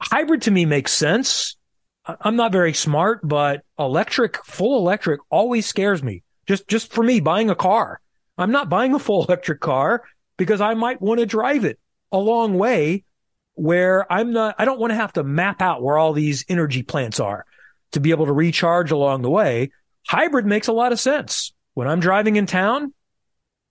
[0.00, 1.56] Hybrid to me makes sense.
[2.04, 6.22] I'm not very smart, but electric, full electric always scares me.
[6.46, 8.00] Just, just for me buying a car.
[8.38, 10.02] I'm not buying a full electric car
[10.36, 11.78] because I might want to drive it
[12.10, 13.04] a long way
[13.54, 16.82] where I'm not, I don't want to have to map out where all these energy
[16.82, 17.44] plants are
[17.92, 19.70] to be able to recharge along the way.
[20.06, 21.52] Hybrid makes a lot of sense.
[21.74, 22.94] When I'm driving in town,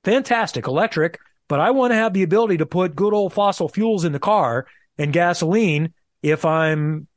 [0.03, 1.19] fantastic electric,
[1.49, 4.19] but I want to have the ability to put good old fossil fuels in the
[4.19, 7.07] car and gasoline if I'm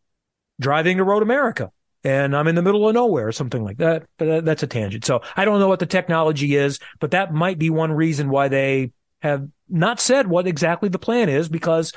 [0.59, 1.71] driving to Road America
[2.03, 4.05] and I'm in the middle of nowhere or something like that.
[4.18, 5.05] But that's a tangent.
[5.05, 8.49] So I don't know what the technology is, but that might be one reason why
[8.49, 11.92] they have not said what exactly the plan is because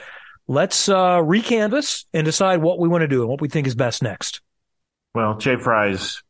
[0.48, 3.76] let's uh, recanvass and decide what we want to do and what we think is
[3.76, 4.41] best next.
[5.13, 6.21] Well, Jay Frye's,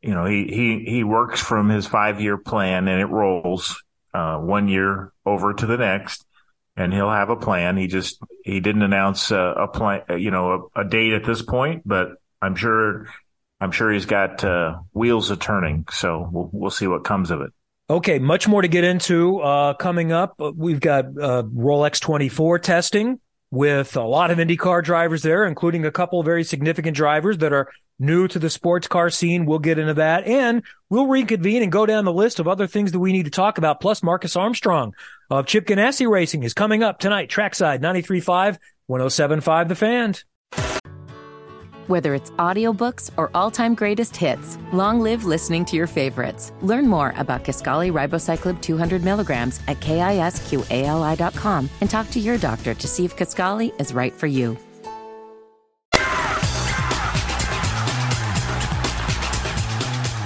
[0.00, 3.82] you know, he he he works from his five year plan and it rolls
[4.14, 6.24] uh, one year over to the next,
[6.76, 7.76] and he'll have a plan.
[7.76, 11.42] He just he didn't announce a, a plan, you know, a, a date at this
[11.42, 13.06] point, but I'm sure
[13.60, 15.86] I'm sure he's got uh, wheels a turning.
[15.90, 17.50] So we'll, we'll see what comes of it.
[17.90, 20.38] Okay, much more to get into uh, coming up.
[20.38, 23.18] We've got uh, Rolex 24 testing
[23.50, 27.70] with a lot of IndyCar drivers there, including a couple very significant drivers that are
[27.98, 29.46] new to the sports car scene.
[29.46, 32.92] We'll get into that and we'll reconvene and go down the list of other things
[32.92, 33.80] that we need to talk about.
[33.80, 34.94] Plus Marcus Armstrong
[35.30, 37.28] of Chip Ganassi Racing is coming up tonight.
[37.28, 38.58] Trackside 93.5,
[38.88, 40.14] 107.5 The Fan.
[41.88, 46.52] Whether it's audiobooks or all-time greatest hits, long live listening to your favorites.
[46.60, 52.86] Learn more about Kisqali Ribociclib 200 milligrams at kisqali.com and talk to your doctor to
[52.86, 54.58] see if Kisqali is right for you.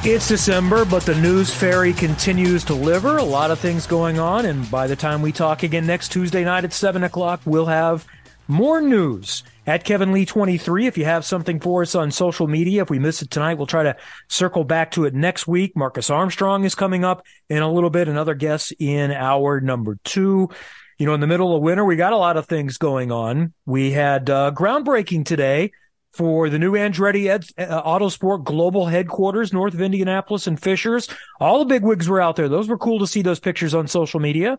[0.05, 3.19] It's December, but the news fairy continues to deliver.
[3.19, 6.43] A lot of things going on, and by the time we talk again next Tuesday
[6.43, 8.05] night at 7 o'clock, we'll have
[8.49, 10.89] more news at Kevin Lee 23.
[10.89, 13.69] If you have something for us on social media, if we miss it tonight, we'll
[13.69, 13.97] try to
[14.29, 15.77] circle back to it next week.
[15.77, 20.51] Marcus Armstrong is coming up in a little bit, another guest in hour number two.
[20.99, 23.53] You know, in the middle of winter, we got a lot of things going on.
[23.67, 25.71] We had uh, groundbreaking today
[26.13, 31.09] for the new Andretti Ed, uh, Autosport Global Headquarters north of Indianapolis and Fishers.
[31.41, 32.49] All the big wigs were out there.
[32.49, 34.59] Those were cool to see those pictures on social media.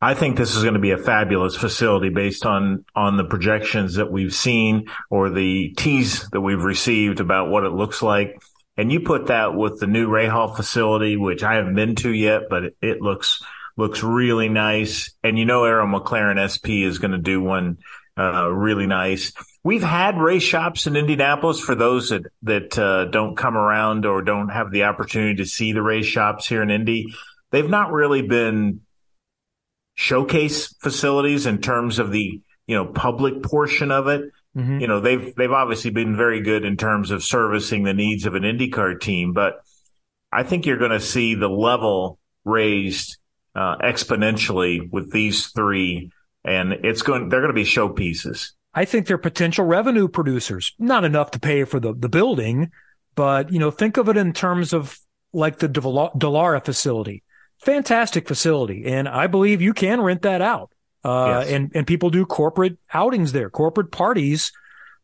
[0.00, 3.96] I think this is going to be a fabulous facility based on on the projections
[3.96, 8.40] that we've seen or the tease that we've received about what it looks like.
[8.76, 12.42] And you put that with the new Rahal facility, which I haven't been to yet,
[12.48, 13.42] but it, looks
[13.76, 15.12] looks really nice.
[15.24, 17.78] And you know, Arrow McLaren SP is going to do one
[18.16, 19.32] uh, really nice.
[19.64, 24.22] We've had race shops in Indianapolis for those that that uh, don't come around or
[24.22, 27.14] don't have the opportunity to see the race shops here in Indy.
[27.50, 28.80] They've not really been
[29.94, 34.30] showcase facilities in terms of the you know public portion of it.
[34.56, 34.80] Mm-hmm.
[34.80, 38.34] You know they've they've obviously been very good in terms of servicing the needs of
[38.34, 39.60] an IndyCar team, but
[40.30, 43.18] I think you're going to see the level raised
[43.54, 46.12] uh, exponentially with these three,
[46.44, 48.52] and it's going they're going to be showpieces.
[48.78, 50.72] I think they're potential revenue producers.
[50.78, 52.70] Not enough to pay for the the building,
[53.14, 54.98] but you know think of it in terms of
[55.32, 57.22] like the Dallara facility
[57.58, 58.86] fantastic facility.
[58.86, 60.72] And I believe you can rent that out.
[61.04, 61.52] Uh, yes.
[61.52, 64.52] and, and people do corporate outings there, corporate parties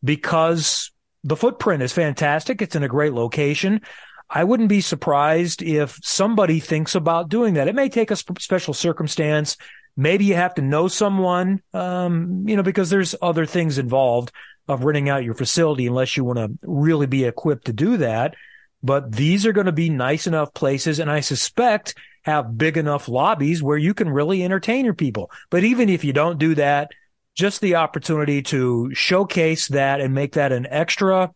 [0.02, 0.90] because
[1.22, 2.60] the footprint is fantastic.
[2.60, 3.80] It's in a great location.
[4.28, 7.68] I wouldn't be surprised if somebody thinks about doing that.
[7.68, 9.56] It may take a sp- special circumstance.
[9.96, 14.33] Maybe you have to know someone, um, you know, because there's other things involved
[14.66, 18.35] of renting out your facility unless you want to really be equipped to do that.
[18.83, 20.98] But these are going to be nice enough places.
[20.98, 25.30] And I suspect have big enough lobbies where you can really entertain your people.
[25.50, 26.90] But even if you don't do that,
[27.35, 31.33] just the opportunity to showcase that and make that an extra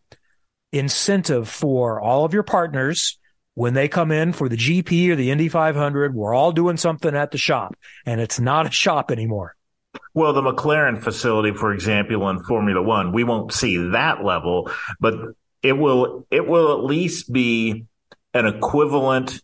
[0.71, 3.18] incentive for all of your partners
[3.59, 7.13] when they come in for the GP or the Indy 500, we're all doing something
[7.13, 9.53] at the shop and it's not a shop anymore.
[10.13, 15.13] Well, the McLaren facility, for example, in Formula One, we won't see that level, but
[15.61, 17.83] it will, it will at least be
[18.33, 19.41] an equivalent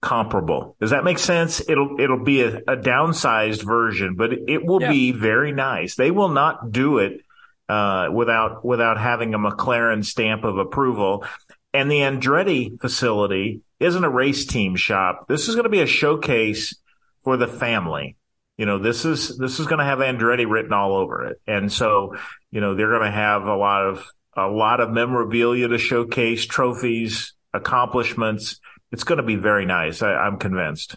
[0.00, 0.74] comparable.
[0.80, 1.60] Does that make sense?
[1.68, 4.88] It'll it'll be a, a downsized version, but it, it will yeah.
[4.88, 5.96] be very nice.
[5.96, 7.20] They will not do it
[7.68, 11.26] uh, without without having a McLaren stamp of approval.
[11.72, 15.26] And the Andretti facility isn't a race team shop.
[15.28, 16.76] This is going to be a showcase
[17.22, 18.16] for the family.
[18.56, 21.72] You know, this is this is going to have Andretti written all over it, and
[21.72, 22.16] so
[22.50, 24.04] you know they're going to have a lot of
[24.36, 28.60] a lot of memorabilia to showcase, trophies, accomplishments
[28.92, 30.02] it's going to be very nice.
[30.02, 30.96] I, I'm convinced.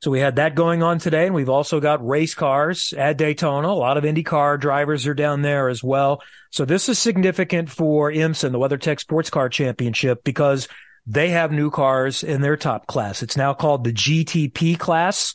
[0.00, 3.68] So we had that going on today, and we've also got race cars at Daytona.
[3.68, 6.22] A lot of IndyCar drivers are down there as well.
[6.50, 10.68] So this is significant for IMSA, the WeatherTech Sports Car Championship, because
[11.06, 13.22] they have new cars in their top class.
[13.22, 15.34] It's now called the GTP class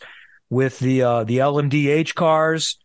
[0.50, 2.78] with the uh, the LMDH cars,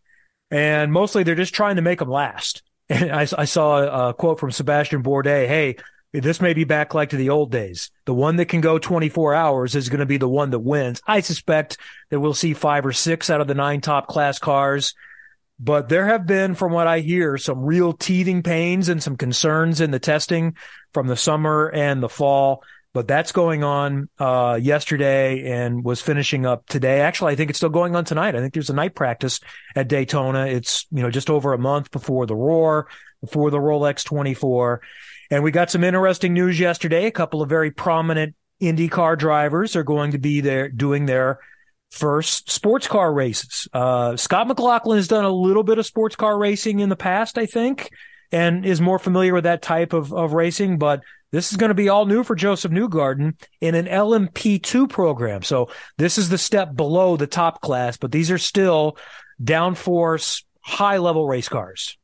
[0.49, 2.63] and mostly they're just trying to make them last.
[2.89, 5.45] And I, I saw a quote from Sebastian Bourdais.
[5.45, 5.75] Hey,
[6.13, 7.91] this may be back like to the old days.
[8.05, 11.01] The one that can go 24 hours is going to be the one that wins.
[11.05, 11.77] I suspect
[12.09, 14.93] that we'll see five or six out of the nine top class cars.
[15.59, 19.81] But there have been, from what I hear, some real teething pains and some concerns
[19.81, 20.55] in the testing
[20.93, 22.63] from the summer and the fall.
[22.93, 27.01] But that's going on uh, yesterday and was finishing up today.
[27.01, 28.35] Actually, I think it's still going on tonight.
[28.35, 29.39] I think there's a night practice
[29.75, 30.47] at Daytona.
[30.47, 32.87] It's you know just over a month before the Roar,
[33.21, 34.81] before the Rolex 24.
[35.29, 37.05] And we got some interesting news yesterday.
[37.05, 41.39] A couple of very prominent IndyCar drivers are going to be there doing their
[41.91, 43.67] first sports car races.
[43.73, 47.37] Uh, Scott McLaughlin has done a little bit of sports car racing in the past,
[47.37, 47.89] I think,
[48.31, 50.77] and is more familiar with that type of, of racing.
[50.77, 51.01] But
[51.31, 55.43] This is going to be all new for Josef Newgarden in an LMP2 program.
[55.43, 58.97] So this is the step below the top class, but these are still
[59.41, 61.97] downforce, high level race cars.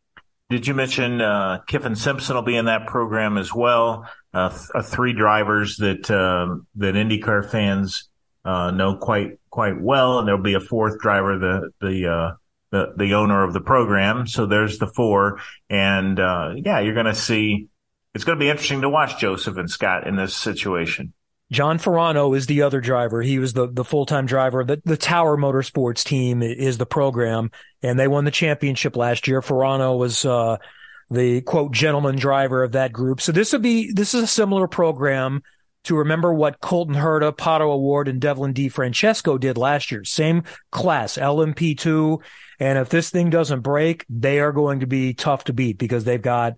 [0.53, 4.07] Did you mention uh, Kyffin Simpson will be in that program as well?
[4.31, 8.07] Uh, th- uh, three drivers that uh, that IndyCar fans
[8.45, 12.35] uh, know quite quite well, and there'll be a fourth driver, the the uh,
[12.69, 14.27] the, the owner of the program.
[14.27, 15.39] So there's the four,
[15.71, 17.69] and yeah, you're going to see.
[18.13, 21.13] It's going to be interesting to watch Josef and Scott in this situation.
[21.53, 23.21] John Farano is the other driver.
[23.21, 24.63] He was the, the full time driver.
[24.63, 27.51] The, the Tower Motorsports team is the program,
[27.81, 29.39] and they won the championship last year.
[29.39, 30.57] Ferrano was uh,
[31.11, 33.21] the quote gentleman driver of that group.
[33.21, 35.43] So this would be this is a similar program
[35.83, 40.03] to remember what Colton Herta, Pato O'Ward, and Devlin DeFrancesco did last year.
[40.03, 42.21] Same class, LMP2.
[42.59, 46.03] And if this thing doesn't break, they are going to be tough to beat because
[46.03, 46.53] they've got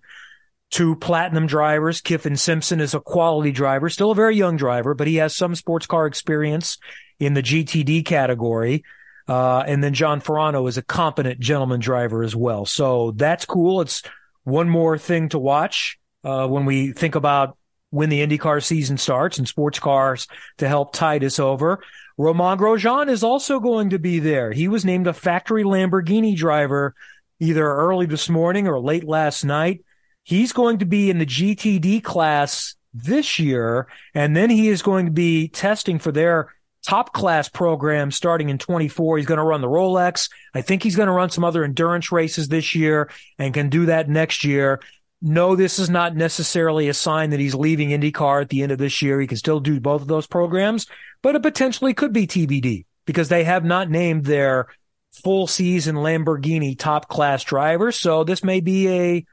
[0.70, 2.00] two platinum drivers.
[2.00, 5.54] Kyffin Simpson is a quality driver, still a very young driver, but he has some
[5.54, 6.78] sports car experience
[7.18, 8.84] in the GTD category.
[9.28, 12.64] Uh, and then John Farano is a competent gentleman driver as well.
[12.64, 13.80] So that's cool.
[13.80, 14.02] It's
[14.44, 17.56] one more thing to watch, uh, when we think about
[17.90, 21.82] when the IndyCar season starts and sports cars to help tide us over.
[22.18, 24.52] Romain Grosjean is also going to be there.
[24.52, 26.94] He was named a factory Lamborghini driver
[27.40, 29.84] either early this morning or late last night.
[30.26, 35.06] He's going to be in the GTD class this year, and then he is going
[35.06, 36.52] to be testing for their
[36.84, 39.18] top class program starting in 24.
[39.18, 40.28] He's going to run the Rolex.
[40.52, 43.08] I think he's going to run some other endurance races this year
[43.38, 44.80] and can do that next year.
[45.22, 48.78] No, this is not necessarily a sign that he's leaving IndyCar at the end of
[48.78, 49.20] this year.
[49.20, 50.88] He can still do both of those programs,
[51.22, 54.66] but it potentially could be TBD because they have not named their
[55.12, 57.92] full season Lamborghini top class driver.
[57.92, 59.26] So this may be a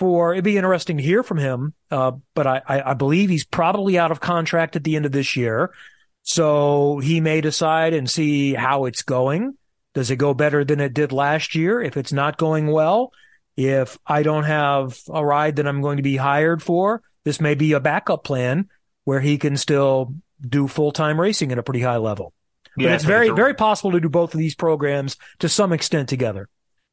[0.00, 1.74] for it'd be interesting to hear from him.
[1.90, 5.12] Uh, but I, I, I believe he's probably out of contract at the end of
[5.12, 5.72] this year.
[6.22, 9.58] So he may decide and see how it's going.
[9.92, 11.82] Does it go better than it did last year?
[11.82, 13.12] If it's not going well,
[13.56, 17.54] if I don't have a ride that I'm going to be hired for, this may
[17.54, 18.70] be a backup plan
[19.04, 22.32] where he can still do full time racing at a pretty high level.
[22.74, 23.36] But yeah, it's very, it's a...
[23.36, 26.48] very possible to do both of these programs to some extent together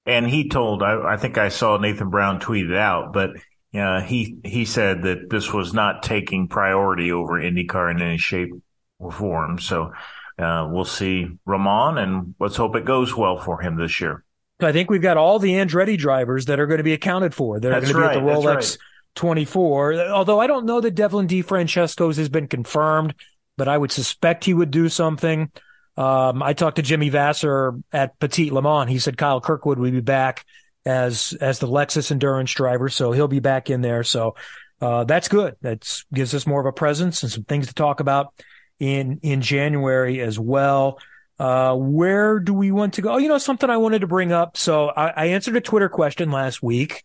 [0.07, 3.31] and he told I, I, think I saw Nathan Brown tweet it out, but
[3.75, 8.51] uh, he he said that this was not taking priority over IndyCar in any shape
[8.97, 9.59] or form.
[9.59, 9.91] So
[10.39, 14.23] uh, we'll see Romain, and let's hope it goes well for him this year.
[14.59, 17.59] I think we've got all the Andretti drivers that are going to be accounted for.
[17.59, 18.77] They're going to be right, at the Rolex right.
[19.15, 20.01] 24.
[20.09, 23.13] Although I don't know that Devlin DeFrancesco's has been confirmed,
[23.57, 25.51] but I would suspect he would do something.
[25.97, 28.89] Um, I talked to Jimmy Vasser at Petit Le Mans.
[28.89, 30.45] He said Kyle Kirkwood would be back
[30.85, 34.03] as as the Lexus endurance driver, so he'll be back in there.
[34.03, 34.35] So
[34.79, 35.55] uh, that's good.
[35.61, 38.33] That gives us more of a presence and some things to talk about
[38.79, 40.99] in in January as well.
[41.39, 43.13] Uh, where do we want to go?
[43.13, 44.57] Oh, you know, something I wanted to bring up.
[44.57, 47.03] So I, I answered a Twitter question last week,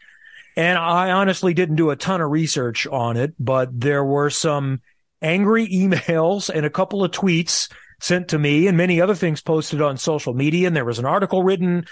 [0.57, 4.81] and I honestly didn't do a ton of research on it, but there were some
[5.21, 7.71] angry emails and a couple of tweets
[8.03, 10.67] sent to me and many other things posted on social media.
[10.67, 11.87] And there was an article written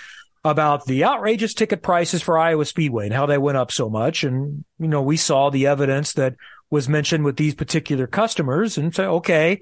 [0.44, 4.24] about the outrageous ticket prices for Iowa Speedway and how they went up so much.
[4.24, 6.34] And, you know, we saw the evidence that
[6.70, 9.61] was mentioned with these particular customers and say, okay.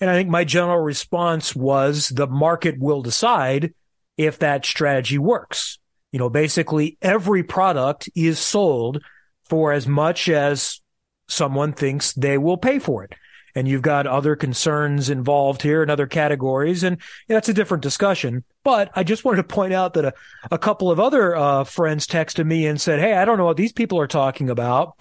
[0.00, 3.74] And I think my general response was the market will decide
[4.16, 5.78] if that strategy works.
[6.12, 9.02] You know, basically every product is sold
[9.44, 10.80] for as much as
[11.28, 13.14] someone thinks they will pay for it
[13.54, 16.98] and you've got other concerns involved here in other categories, and
[17.28, 18.44] that's a different discussion.
[18.64, 20.14] But I just wanted to point out that a,
[20.50, 23.56] a couple of other uh, friends texted me and said, "Hey, I don't know what
[23.56, 24.96] these people are talking about."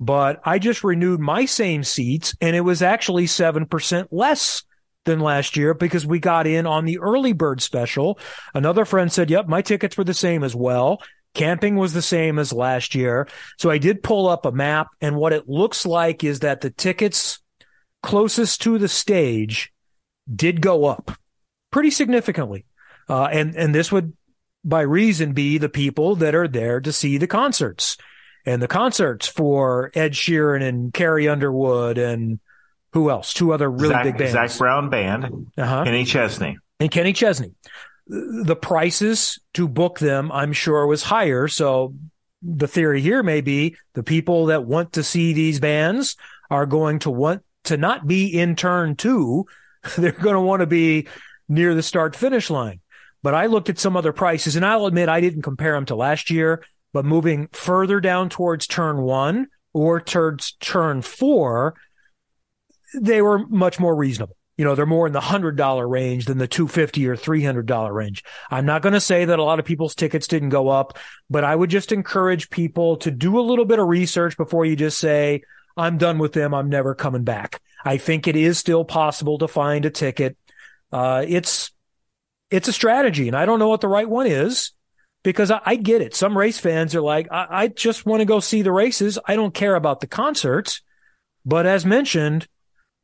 [0.00, 4.62] But I just renewed my same seats and it was actually 7% less
[5.04, 8.18] than last year because we got in on the early bird special.
[8.54, 11.02] Another friend said, yep, my tickets were the same as well.
[11.34, 13.26] Camping was the same as last year.
[13.58, 16.70] So I did pull up a map and what it looks like is that the
[16.70, 17.40] tickets
[18.02, 19.72] closest to the stage
[20.32, 21.12] did go up
[21.70, 22.64] pretty significantly.
[23.08, 24.12] Uh, and, and this would
[24.64, 27.96] by reason be the people that are there to see the concerts
[28.44, 32.40] and the concerts for Ed Sheeran and Carrie Underwood and
[32.92, 33.34] who else?
[33.34, 34.32] Two other really Zach, big bands.
[34.32, 35.84] Zac Brown Band, uh-huh.
[35.84, 36.58] Kenny Chesney.
[36.80, 37.52] And Kenny Chesney.
[38.06, 41.48] The prices to book them, I'm sure, was higher.
[41.48, 41.94] So
[42.42, 46.16] the theory here may be the people that want to see these bands
[46.50, 49.46] are going to want to not be in turn two.
[49.96, 51.08] They're going to want to be
[51.48, 52.80] near the start finish line.
[53.22, 55.96] But I looked at some other prices and I'll admit I didn't compare them to
[55.96, 61.74] last year, but moving further down towards turn one or towards turn four,
[62.94, 64.36] they were much more reasonable.
[64.56, 68.24] You know, they're more in the hundred dollar range than the 250 or $300 range.
[68.50, 70.98] I'm not going to say that a lot of people's tickets didn't go up,
[71.30, 74.74] but I would just encourage people to do a little bit of research before you
[74.74, 75.42] just say,
[75.78, 76.52] I'm done with them.
[76.52, 77.60] I'm never coming back.
[77.84, 80.36] I think it is still possible to find a ticket.
[80.92, 81.70] Uh, it's,
[82.50, 84.72] it's a strategy and I don't know what the right one is
[85.22, 86.14] because I, I get it.
[86.14, 89.18] Some race fans are like, I, I just want to go see the races.
[89.26, 90.82] I don't care about the concerts.
[91.46, 92.48] But as mentioned,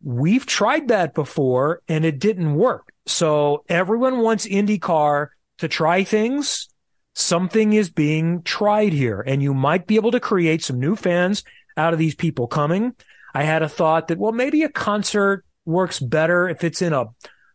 [0.02, 2.92] we've tried that before and it didn't work.
[3.06, 6.68] So everyone wants IndyCar to try things.
[7.14, 11.44] Something is being tried here and you might be able to create some new fans
[11.76, 12.94] out of these people coming.
[13.34, 17.06] I had a thought that, well, maybe a concert works better if it's in a,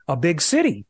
[0.08, 0.86] a big city.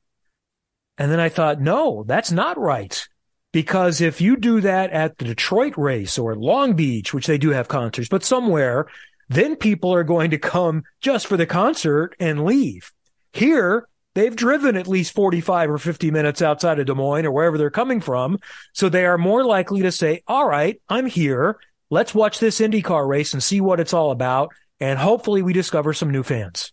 [0.97, 3.07] And then I thought, no, that's not right.
[3.51, 7.49] Because if you do that at the Detroit race or Long Beach, which they do
[7.49, 8.87] have concerts, but somewhere,
[9.27, 12.91] then people are going to come just for the concert and leave.
[13.33, 17.57] Here, they've driven at least 45 or 50 minutes outside of Des Moines or wherever
[17.57, 18.37] they're coming from.
[18.73, 21.59] So they are more likely to say, all right, I'm here.
[21.89, 24.51] Let's watch this IndyCar race and see what it's all about.
[24.79, 26.71] And hopefully we discover some new fans.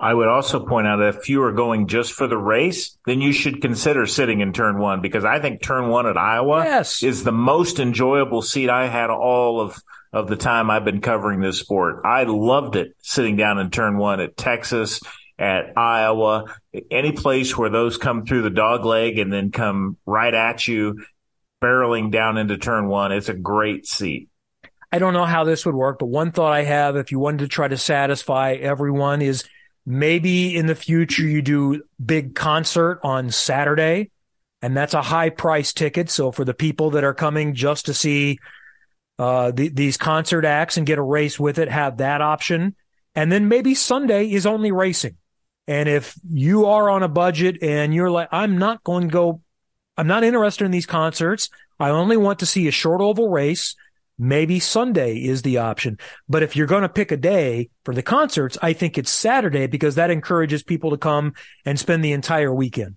[0.00, 3.20] I would also point out that if you are going just for the race, then
[3.20, 7.02] you should consider sitting in turn one because I think turn one at Iowa yes.
[7.02, 9.76] is the most enjoyable seat I had all of,
[10.12, 12.02] of the time I've been covering this sport.
[12.04, 15.00] I loved it sitting down in turn one at Texas,
[15.36, 16.44] at Iowa,
[16.92, 21.04] any place where those come through the dog leg and then come right at you,
[21.60, 23.10] barreling down into turn one.
[23.10, 24.28] It's a great seat.
[24.90, 27.40] I don't know how this would work, but one thought I have if you wanted
[27.40, 29.44] to try to satisfy everyone is
[29.90, 34.10] Maybe in the future you do big concert on Saturday
[34.60, 36.10] and that's a high price ticket.
[36.10, 38.38] So for the people that are coming just to see
[39.18, 42.76] uh, the, these concert acts and get a race with it, have that option.
[43.14, 45.16] And then maybe Sunday is only racing.
[45.66, 49.40] And if you are on a budget and you're like, I'm not going to go,
[49.96, 51.48] I'm not interested in these concerts.
[51.80, 53.74] I only want to see a short oval race
[54.18, 55.98] maybe Sunday is the option.
[56.28, 59.66] But if you're going to pick a day for the concerts, I think it's Saturday
[59.66, 62.96] because that encourages people to come and spend the entire weekend.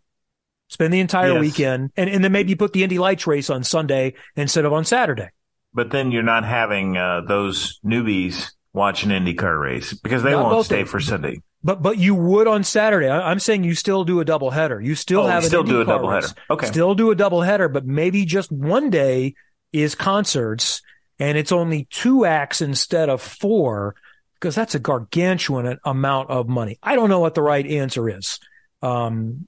[0.67, 1.41] Spend the entire yes.
[1.41, 4.85] weekend and, and then maybe put the Indy Lights race on Sunday instead of on
[4.85, 5.29] Saturday.
[5.73, 10.51] But then you're not having uh, those newbies watch an IndyCar race because they not
[10.51, 11.41] won't stay for Sunday.
[11.63, 13.07] But but you would on Saturday.
[13.07, 14.81] I, am saying you still do a double header.
[14.81, 16.27] You still oh, have still do a double header.
[16.49, 16.65] Okay.
[16.65, 19.35] Still do a double header, but maybe just one day
[19.71, 20.81] is concerts
[21.21, 23.95] and it's only two acts instead of four
[24.33, 26.79] because that's a gargantuan amount of money.
[26.81, 28.39] I don't know what the right answer is.
[28.81, 29.47] Um,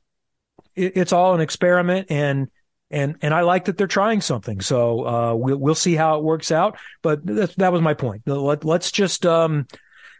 [0.75, 2.49] it, it's all an experiment and,
[2.91, 4.61] and, and I like that they're trying something.
[4.61, 6.77] So, uh, we'll, we'll see how it works out.
[7.01, 8.21] But that, was my point.
[8.27, 9.65] Let, let's just, um,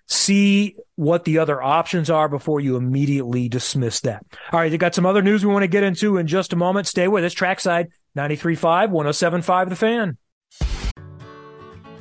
[0.08, 4.26] see what the other options are before you immediately dismiss that.
[4.52, 4.72] All right.
[4.72, 6.88] You got some other news we want to get into in just a moment.
[6.88, 7.32] Stay with us.
[7.32, 10.18] Trackside 93.5, 107.5 The Fan.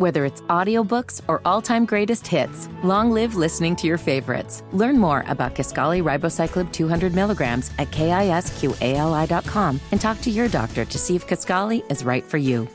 [0.02, 4.64] Whether it's audiobooks or all-time greatest hits, long live listening to your favorites.
[4.72, 10.98] Learn more about Kisqali Ribociclib 200 milligrams at kisqali.com and talk to your doctor to
[10.98, 12.66] see if Kisqali is right for you.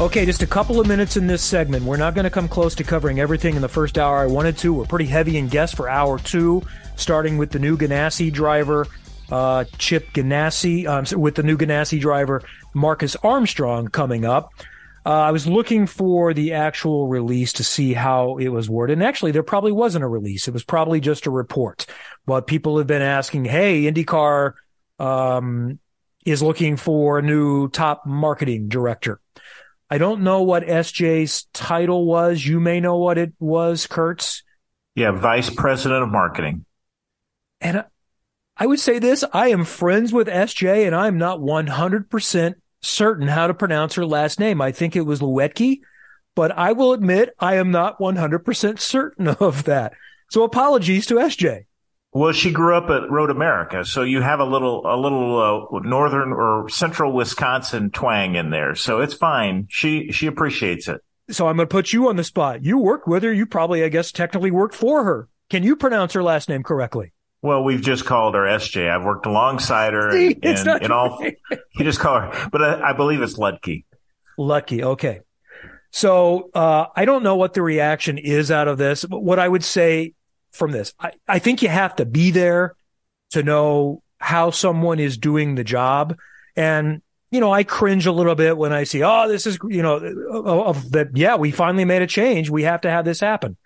[0.00, 1.84] Okay, just a couple of minutes in this segment.
[1.84, 4.58] We're not going to come close to covering everything in the first hour I wanted
[4.58, 4.74] to.
[4.74, 6.62] We're pretty heavy in guests for hour two,
[6.96, 8.88] starting with the new Ganassi driver
[9.30, 12.42] uh, Chip Ganassi, um, with the new Ganassi driver,
[12.74, 14.50] Marcus Armstrong coming up.
[15.06, 18.94] Uh, I was looking for the actual release to see how it was worded.
[18.94, 20.48] And actually, there probably wasn't a release.
[20.48, 21.86] It was probably just a report.
[22.24, 24.54] But people have been asking, hey, IndyCar
[24.98, 25.78] um,
[26.24, 29.20] is looking for a new top marketing director.
[29.90, 32.44] I don't know what SJ's title was.
[32.44, 34.42] You may know what it was, Kurtz.
[34.94, 36.64] Yeah, Vice President of Marketing.
[37.60, 37.84] And
[38.56, 42.54] I would say this I am friends with SJ and I'm not 100%
[42.84, 44.60] certain how to pronounce her last name.
[44.60, 45.80] I think it was Luetke,
[46.34, 49.94] but I will admit I am not 100% certain of that.
[50.30, 51.66] So apologies to SJ.
[52.12, 55.78] Well, she grew up at Road America, so you have a little, a little uh,
[55.80, 59.66] northern or central Wisconsin twang in there, so it's fine.
[59.68, 61.00] She she appreciates it.
[61.30, 62.64] So I'm going to put you on the spot.
[62.64, 63.32] You worked with her.
[63.32, 65.28] You probably, I guess, technically worked for her.
[65.50, 67.12] Can you pronounce her last name correctly?
[67.44, 68.90] Well, we've just called her SJ.
[68.90, 71.22] I've worked alongside her See, in, in all.
[71.76, 73.84] You just call her, but I, I believe it's Lutke.
[74.38, 74.82] Lucky.
[74.82, 75.20] Okay.
[75.90, 79.46] So uh, I don't know what the reaction is out of this, but what I
[79.46, 80.14] would say
[80.52, 82.76] from this, I, I think you have to be there
[83.32, 86.16] to know how someone is doing the job.
[86.56, 89.82] And you know, I cringe a little bit when I see, oh, this is, you
[89.82, 91.14] know, of that.
[91.14, 92.48] Yeah, we finally made a change.
[92.48, 93.58] We have to have this happen.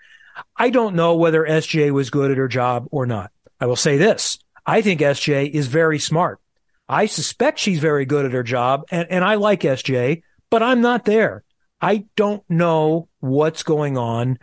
[0.57, 3.31] I don't know whether SJ was good at her job or not.
[3.61, 4.38] I will say this.
[4.66, 6.40] I think SJ is very smart.
[6.88, 10.80] I suspect she's very good at her job and, and I like SJ, but I'm
[10.80, 11.44] not there.
[11.80, 14.38] I don't know what's going on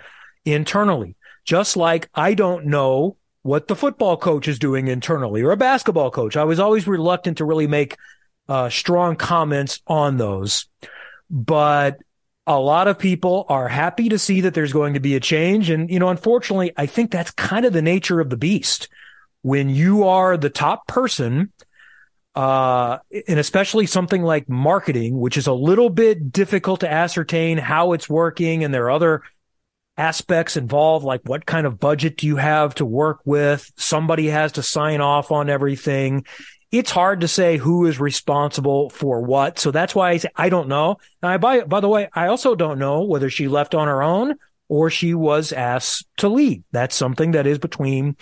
[0.45, 1.16] internally.
[1.43, 6.09] Just like I don't know what the football coach is doing internally or a basketball
[6.09, 6.36] coach.
[6.36, 7.97] I was always reluctant to really make
[8.49, 10.68] uh, strong comments on those.
[11.30, 11.99] But
[12.47, 15.70] a lot of people are happy to see that there's going to be a change.
[15.70, 18.88] And, you know, unfortunately, I think that's kind of the nature of the beast.
[19.46, 21.54] When you are the top person,
[22.34, 27.93] uh, and especially something like marketing, which is a little bit difficult to ascertain how
[27.93, 28.64] it's working.
[28.64, 29.22] And there are other
[29.98, 33.72] aspects involved, like what kind of budget do you have to work with?
[33.78, 36.26] Somebody has to sign off on everything
[36.72, 39.60] it's hard to say who is responsible for what.
[39.60, 40.98] So that's why I say I don't know.
[41.22, 44.02] And I by by the way, I also don't know whether she left on her
[44.02, 44.36] own
[44.68, 46.64] or she was asked to leave.
[46.72, 48.18] That's something that is between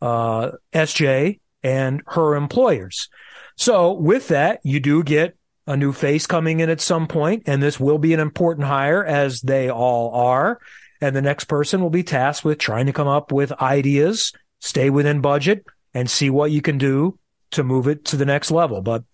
[0.00, 3.08] uh, SJ and her employers.
[3.56, 5.36] So with that, you do get
[5.66, 9.04] a new face coming in at some point, and this will be an important hire
[9.04, 10.58] as they all are.
[11.00, 14.90] And the next person will be tasked with trying to come up with ideas, stay
[14.90, 17.18] within budget, and see what you can do
[17.52, 18.82] to move it to the next level.
[18.82, 19.04] But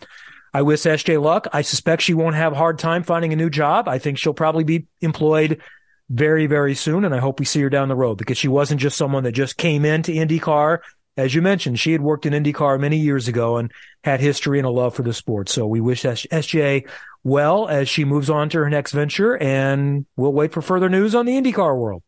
[0.52, 1.48] I wish SJ luck.
[1.52, 3.88] I suspect she won't have a hard time finding a new job.
[3.88, 5.60] I think she'll probably be employed
[6.08, 7.04] very, very soon.
[7.04, 9.32] And I hope we see her down the road because she wasn't just someone that
[9.32, 10.78] just came into IndyCar.
[11.16, 13.72] As you mentioned, she had worked in IndyCar many years ago and
[14.04, 15.48] had history and a love for the sport.
[15.48, 16.88] So we wish SJ
[17.24, 21.14] well as she moves on to her next venture and we'll wait for further news
[21.14, 22.02] on the IndyCar world.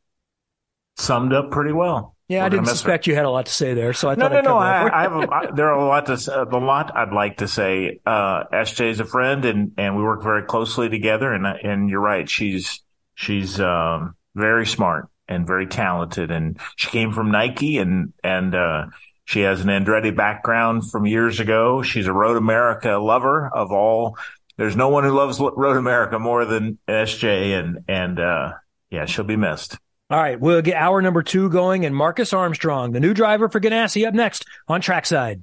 [0.97, 2.17] Summed up pretty well.
[2.29, 3.13] Yeah, We're I didn't suspect her.
[3.13, 4.59] you had a lot to say there, so I no, thought no, I'd no.
[4.59, 7.49] I, I, have a, I, there are a lot to a lot I'd like to
[7.49, 8.01] say.
[8.05, 11.33] Uh, SJ is a friend, and and we work very closely together.
[11.33, 12.83] And and you're right, she's
[13.19, 18.87] she's um, very smart and very talented, and she came from Nike, and and uh,
[19.25, 21.83] she has an Andretti background from years ago.
[21.83, 24.17] She's a Road America lover of all.
[24.57, 28.53] There's no one who loves Road America more than SJ, and and uh,
[28.91, 29.77] yeah, she'll be missed.
[30.11, 33.61] All right, we'll get hour number two going, and Marcus Armstrong, the new driver for
[33.61, 35.43] Ganassi, up next on Trackside.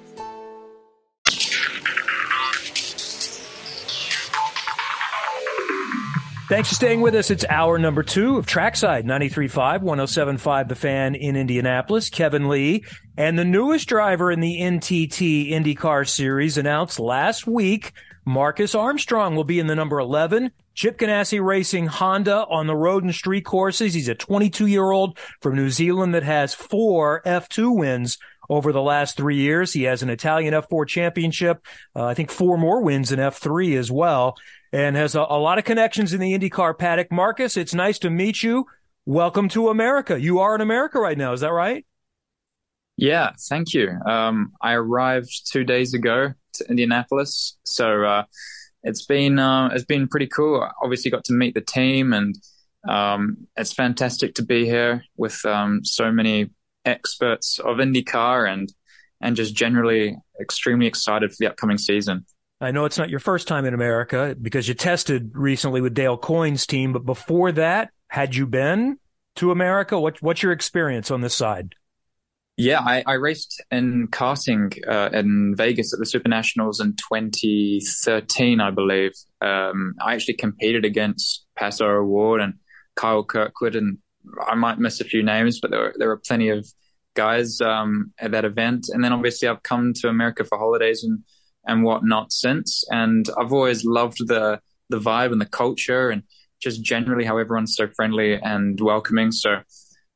[6.51, 7.31] Thanks for staying with us.
[7.31, 12.09] It's hour number two of Trackside 93.5, 107.5 The Fan in Indianapolis.
[12.09, 12.83] Kevin Lee
[13.15, 17.93] and the newest driver in the NTT IndyCar Series announced last week,
[18.25, 23.05] Marcus Armstrong will be in the number 11 Chip Ganassi Racing Honda on the road
[23.05, 23.93] and street courses.
[23.93, 28.17] He's a 22 year old from New Zealand that has four F2 wins
[28.49, 29.71] over the last three years.
[29.71, 33.89] He has an Italian F4 championship, uh, I think four more wins in F3 as
[33.89, 34.35] well
[34.71, 37.11] and has a, a lot of connections in the IndyCar paddock.
[37.11, 38.65] Marcus, it's nice to meet you.
[39.05, 40.19] Welcome to America.
[40.19, 41.33] You are in America right now.
[41.33, 41.85] Is that right?
[42.97, 43.89] Yeah, thank you.
[44.05, 48.23] Um, I arrived two days ago to Indianapolis, so uh,
[48.83, 50.61] it's been uh, it's been pretty cool.
[50.61, 52.35] I obviously, got to meet the team, and
[52.87, 56.51] um, it's fantastic to be here with um, so many
[56.85, 58.71] experts of IndyCar and
[59.21, 62.25] and just generally extremely excited for the upcoming season.
[62.61, 66.17] I know it's not your first time in America because you tested recently with Dale
[66.17, 68.99] Coyne's team, but before that, had you been
[69.37, 69.99] to America?
[69.99, 71.73] What, what's your experience on this side?
[72.57, 78.59] Yeah, I, I raced in karting uh, in Vegas at the Super Nationals in 2013,
[78.59, 79.13] I believe.
[79.41, 82.53] Um, I actually competed against Pato O'Ward and
[82.95, 83.97] Kyle Kirkwood, and
[84.45, 86.67] I might miss a few names, but there were, there were plenty of
[87.15, 88.87] guys um, at that event.
[88.89, 91.23] And then obviously I've come to America for holidays and
[91.65, 92.83] and whatnot since.
[92.89, 94.59] And I've always loved the
[94.89, 96.23] the vibe and the culture and
[96.61, 99.31] just generally how everyone's so friendly and welcoming.
[99.31, 99.61] So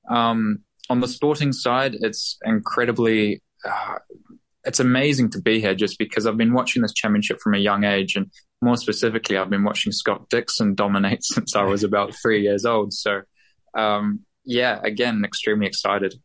[0.09, 3.95] um, on the sporting side, it's incredibly uh,
[4.65, 7.83] it's amazing to be here just because I've been watching this championship from a young
[7.83, 8.31] age and
[8.61, 12.93] more specifically I've been watching Scott Dixon dominate since I was about three years old.
[12.93, 13.21] So
[13.75, 16.15] um, yeah, again, extremely excited.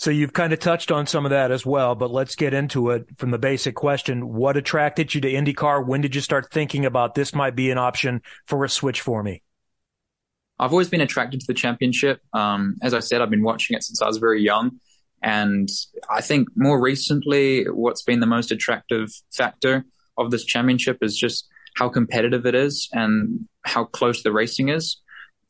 [0.00, 2.88] So you've kind of touched on some of that as well, but let's get into
[2.88, 4.32] it from the basic question.
[4.32, 5.86] What attracted you to IndyCar?
[5.86, 9.22] When did you start thinking about this might be an option for a switch for
[9.22, 9.42] me?
[10.58, 12.22] I've always been attracted to the championship.
[12.32, 14.80] Um, as I said, I've been watching it since I was very young.
[15.22, 15.68] And
[16.08, 19.84] I think more recently, what's been the most attractive factor
[20.16, 21.46] of this championship is just
[21.76, 24.96] how competitive it is and how close the racing is.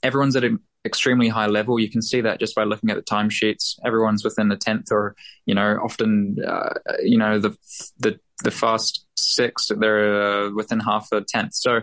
[0.03, 1.79] Everyone's at an extremely high level.
[1.79, 3.79] You can see that just by looking at the timesheets.
[3.85, 5.15] Everyone's within the tenth, or
[5.47, 7.57] you know, often uh, you know the
[7.99, 11.55] the the fast six they're uh, within half a tenth.
[11.55, 11.81] So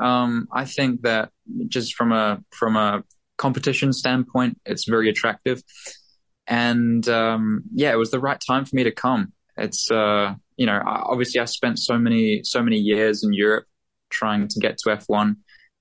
[0.00, 1.30] um, I think that
[1.68, 3.02] just from a from a
[3.36, 5.62] competition standpoint, it's very attractive.
[6.46, 9.32] And um, yeah, it was the right time for me to come.
[9.56, 13.66] It's uh, you know, obviously I spent so many so many years in Europe
[14.10, 15.36] trying to get to F1,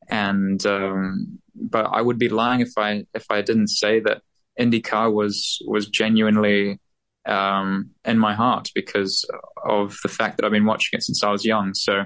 [0.09, 4.21] and um, but I would be lying if I if I didn't say that
[4.59, 6.79] IndyCar was was genuinely
[7.25, 9.25] um, in my heart because
[9.63, 11.73] of the fact that I've been watching it since I was young.
[11.73, 12.05] So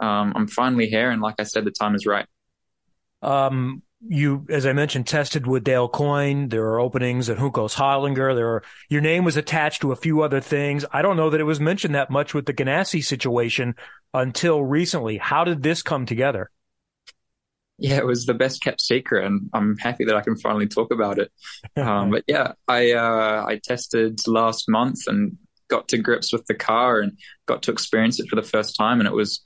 [0.00, 2.26] um, I'm finally here, and like I said, the time is right.
[3.22, 6.48] Um, you, as I mentioned, tested with Dale Coyne.
[6.48, 8.34] There are openings at Juncos Hollinger.
[8.34, 10.86] There are, your name was attached to a few other things.
[10.90, 13.74] I don't know that it was mentioned that much with the Ganassi situation
[14.14, 15.18] until recently.
[15.18, 16.50] How did this come together?
[17.80, 20.92] Yeah, it was the best kept secret, and I'm happy that I can finally talk
[20.92, 21.32] about it.
[21.76, 26.54] Um, but yeah, I uh, I tested last month and got to grips with the
[26.54, 27.12] car and
[27.46, 29.40] got to experience it for the first time, and it was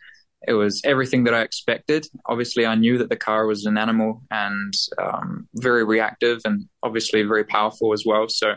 [0.47, 2.07] it was everything that I expected.
[2.27, 7.23] Obviously, I knew that the car was an animal and um, very reactive and obviously
[7.23, 8.29] very powerful as well.
[8.29, 8.55] So,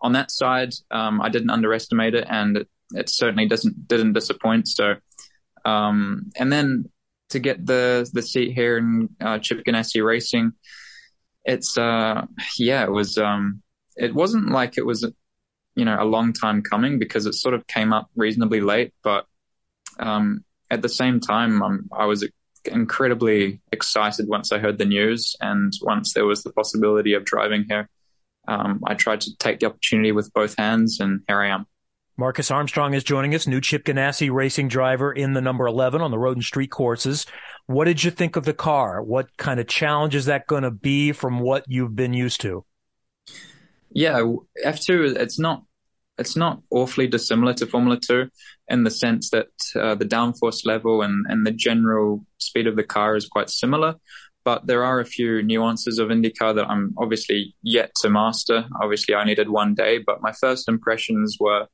[0.00, 4.68] on that side, um, I didn't underestimate it, and it, it, certainly doesn't didn't disappoint.
[4.68, 4.94] So,
[5.64, 6.84] um, and then
[7.30, 10.52] to get the the seat here in uh, Chip Ganassi Racing,
[11.44, 12.26] it's uh,
[12.58, 13.62] yeah, it was um,
[13.96, 15.10] it wasn't like it was
[15.74, 19.26] you know a long time coming because it sort of came up reasonably late, but
[19.98, 22.26] um, at the same time, um, I was
[22.64, 27.64] incredibly excited once I heard the news and once there was the possibility of driving
[27.68, 27.88] here.
[28.46, 31.66] Um, I tried to take the opportunity with both hands, and here I am.
[32.20, 36.10] Marcus Armstrong is joining us, new Chip Ganassi racing driver in the number 11 on
[36.10, 37.26] the road and street courses.
[37.66, 39.00] What did you think of the car?
[39.00, 42.64] What kind of challenge is that going to be from what you've been used to?
[43.90, 44.20] Yeah,
[44.64, 45.62] F2, it's not
[46.18, 48.28] it's not awfully dissimilar to Formula 2
[48.66, 49.46] in the sense that
[49.76, 53.94] uh, the downforce level and, and the general speed of the car is quite similar.
[54.44, 58.66] But there are a few nuances of IndyCar that I'm obviously yet to master.
[58.82, 61.68] Obviously, I needed one day, but my first impressions were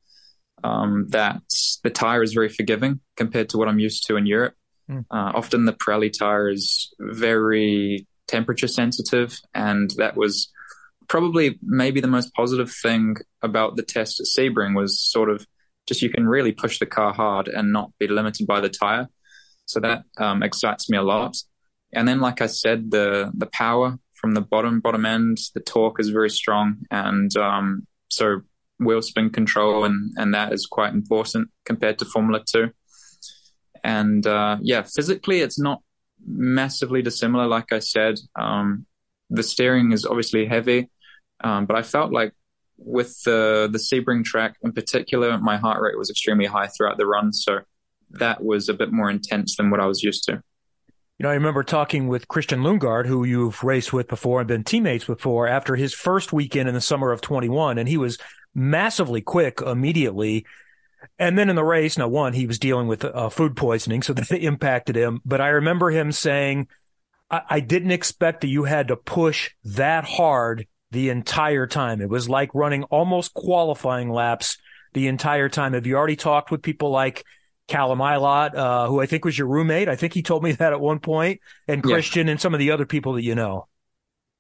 [0.65, 1.43] um, that
[1.85, 4.55] the tire is very forgiving compared to what I'm used to in Europe.
[4.91, 5.05] Mm.
[5.11, 10.51] Uh, often the Pirelli tire is very temperature sensitive, and that was
[11.07, 15.47] probably maybe the most positive thing about the test at Sebring was sort of
[15.87, 19.09] just you can really push the car hard and not be limited by the tire.
[19.67, 21.37] So that um, excites me a lot.
[21.93, 26.01] And then, like I said, the the power from the bottom bottom end, the torque
[26.01, 28.41] is very strong, and um, so
[28.79, 32.71] wheel spin control and and that is quite important compared to Formula Two.
[33.83, 35.83] And uh, yeah, physically, it's not
[36.27, 37.47] massively dissimilar.
[37.47, 38.87] Like I said, um,
[39.31, 40.91] the steering is obviously heavy,
[41.43, 42.33] um, but I felt like
[42.79, 47.07] with the the Sebring track in particular, my heart rate was extremely high throughout the
[47.07, 47.61] run, so
[48.11, 50.43] that was a bit more intense than what I was used to.
[51.19, 54.65] You know, I remember talking with Christian Lundgaard, who you've raced with before and been
[54.65, 58.19] teammates before, after his first weekend in the summer of 21, and he was
[58.55, 60.47] massively quick immediately.
[61.19, 64.13] And then in the race, now one, he was dealing with uh, food poisoning, so
[64.15, 65.21] that impacted him.
[65.25, 66.69] But I remember him saying,
[67.31, 72.01] I-, I didn't expect that you had to push that hard the entire time.
[72.01, 74.59] It was like running almost qualifying laps
[74.93, 75.75] the entire time.
[75.75, 77.25] Have you already talked with people like
[77.67, 79.89] Callum Ilott, uh, who I think was your roommate?
[79.89, 82.33] I think he told me that at one point, and Christian yeah.
[82.33, 83.67] and some of the other people that you know.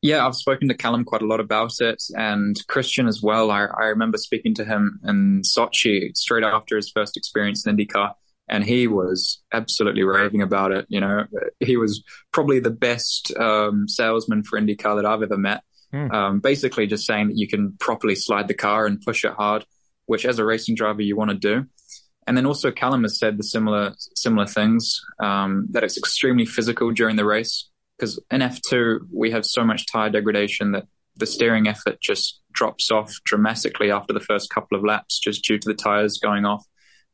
[0.05, 3.51] Yeah, I've spoken to Callum quite a lot about it and Christian as well.
[3.51, 8.13] I, I remember speaking to him in Sochi straight after his first experience in IndyCar
[8.47, 10.85] and he was absolutely raving about it.
[10.91, 11.25] You know,
[11.59, 15.63] he was probably the best um, salesman for IndyCar that I've ever met.
[15.95, 16.13] Mm.
[16.13, 19.65] Um, basically, just saying that you can properly slide the car and push it hard,
[20.05, 21.65] which as a racing driver you want to do.
[22.27, 26.91] And then also Callum has said the similar similar things um, that it's extremely physical
[26.91, 30.87] during the race because in F2 we have so much tire degradation that
[31.17, 35.59] the steering effort just drops off dramatically after the first couple of laps just due
[35.59, 36.65] to the tires going off.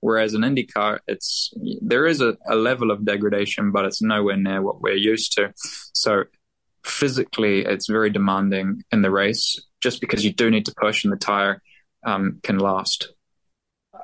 [0.00, 1.52] Whereas in IndyCar, it's
[1.82, 5.52] there is a, a level of degradation, but it's nowhere near what we're used to.
[5.92, 6.24] So
[6.84, 11.12] physically it's very demanding in the race just because you do need to push and
[11.12, 11.60] the tire
[12.04, 13.12] um, can last.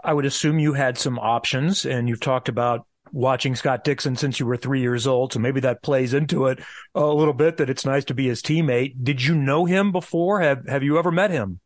[0.04, 2.86] I would assume you had some options and you've talked about
[3.16, 5.32] watching Scott Dixon since you were three years old.
[5.32, 6.60] So maybe that plays into it
[6.94, 9.02] a little bit that it's nice to be his teammate.
[9.02, 10.40] Did you know him before?
[10.40, 11.60] Have, have you ever met him?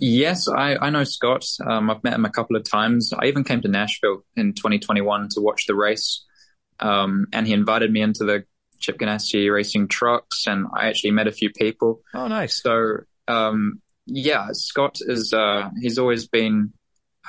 [0.00, 1.44] Yes, I, I know Scott.
[1.64, 3.12] Um, I've met him a couple of times.
[3.12, 6.24] I even came to Nashville in 2021 to watch the race.
[6.80, 8.44] Um, and he invited me into the
[8.80, 12.00] Chip Ganassi racing trucks, and I actually met a few people.
[12.14, 12.62] Oh, nice.
[12.62, 16.72] So, um, yeah, Scott is, uh, he's always been,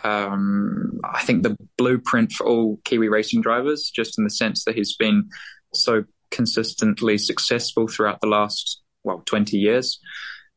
[0.03, 4.75] um, I think, the blueprint for all Kiwi racing drivers, just in the sense that
[4.75, 5.29] he's been
[5.73, 9.99] so consistently successful throughout the last, well, 20 years.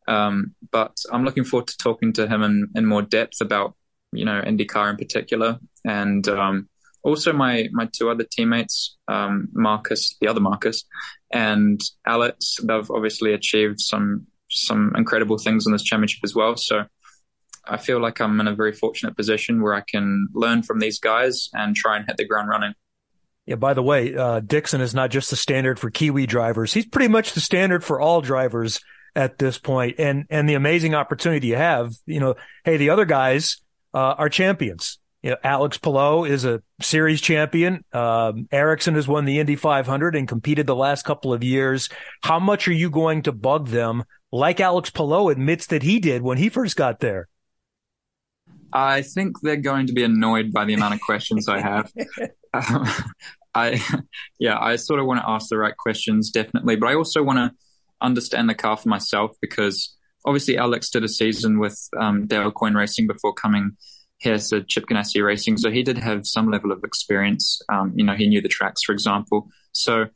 [0.07, 3.75] Um, but I'm looking forward to talking to him in, in more depth about,
[4.13, 5.59] you know, IndyCar in particular.
[5.85, 6.69] And um,
[7.03, 10.85] also my, my two other teammates, um, Marcus, the other Marcus,
[11.33, 16.57] and Alex, they've obviously achieved some some incredible things in this championship as well.
[16.57, 16.85] So
[17.65, 20.99] I feel like I'm in a very fortunate position where I can learn from these
[20.99, 22.75] guys and try and hit the ground running.
[23.47, 26.75] Yeah, by the way, uh, Dixon is not just the standard for Kiwi drivers.
[26.75, 28.81] He's pretty much the standard for all drivers
[29.17, 29.97] at this point.
[29.99, 32.35] And, and the amazing opportunity you have, you know,
[32.65, 33.63] hey, the other guys,
[33.95, 34.99] uh, are champions.
[35.23, 37.85] You know, Alex Palou is a series champion.
[37.93, 41.89] Um, Ericsson has won the Indy 500 and competed the last couple of years.
[42.23, 46.23] How much are you going to bug them like Alex Palou admits that he did
[46.23, 47.29] when he first got there?
[48.73, 51.93] I think they're going to be annoyed by the amount of questions I have.
[52.55, 52.89] Um,
[53.55, 53.79] I,
[54.39, 57.39] yeah, I sort of want to ask the right questions, definitely, but I also want
[57.39, 57.53] to
[58.01, 59.95] understand the car for myself because
[60.25, 63.73] obviously Alex did a season with um, Dale Coyne Racing before coming
[64.19, 67.61] here to Chip Ganassi Racing, so he did have some level of experience.
[67.69, 69.49] Um, you know, he knew the tracks, for example.
[69.73, 70.07] So,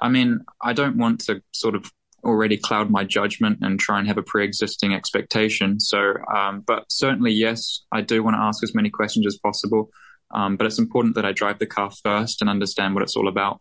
[0.00, 1.90] I mean, I don't want to sort of
[2.24, 5.80] already cloud my judgment and try and have a pre-existing expectation.
[5.80, 9.90] So, um, but certainly, yes, I do want to ask as many questions as possible.
[10.30, 13.28] Um, but it's important that I drive the car first and understand what it's all
[13.28, 13.60] about.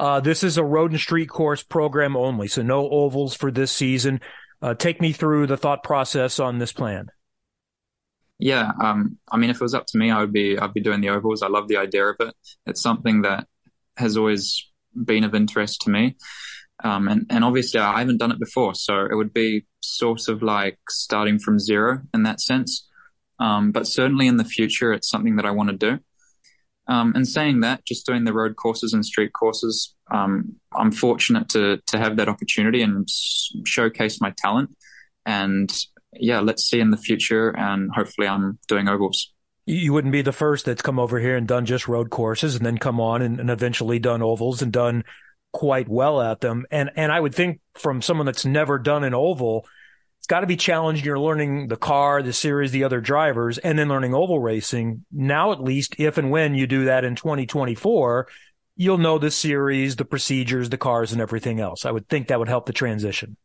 [0.00, 3.72] Uh, this is a road and street course program only, so no ovals for this
[3.72, 4.20] season.
[4.62, 7.08] Uh, take me through the thought process on this plan.
[8.38, 10.80] Yeah, um, I mean, if it was up to me, I would be I'd be
[10.80, 11.42] doing the ovals.
[11.42, 12.34] I love the idea of it.
[12.66, 13.48] It's something that
[13.96, 16.16] has always been of interest to me,
[16.84, 20.42] um, and and obviously I haven't done it before, so it would be sort of
[20.42, 22.86] like starting from zero in that sense.
[23.40, 25.98] Um, but certainly in the future, it's something that I want to do.
[26.88, 31.48] Um, and saying that, just doing the road courses and street courses, um, I'm fortunate
[31.50, 33.06] to to have that opportunity and
[33.66, 34.74] showcase my talent.
[35.26, 35.70] And
[36.14, 39.32] yeah, let's see in the future, and hopefully, I'm doing ovals.
[39.66, 42.64] You wouldn't be the first that's come over here and done just road courses, and
[42.64, 45.04] then come on and, and eventually done ovals and done
[45.52, 46.66] quite well at them.
[46.70, 49.66] And and I would think from someone that's never done an oval,
[50.18, 51.04] it's got to be challenging.
[51.04, 55.04] You're learning the car, the series, the other drivers, and then learning oval racing.
[55.12, 58.28] Now, at least, if and when you do that in 2024,
[58.76, 61.84] you'll know the series, the procedures, the cars, and everything else.
[61.84, 63.36] I would think that would help the transition.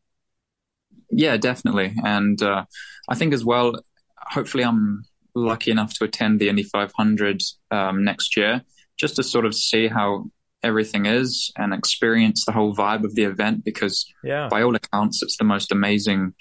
[1.09, 1.93] Yeah, definitely.
[2.03, 2.65] And uh,
[3.07, 3.73] I think as well,
[4.17, 5.03] hopefully, I'm
[5.35, 7.41] lucky enough to attend the Indy 500
[7.71, 8.61] um, next year
[8.97, 10.25] just to sort of see how
[10.63, 14.47] everything is and experience the whole vibe of the event because yeah.
[14.49, 16.33] by all accounts it's the most amazing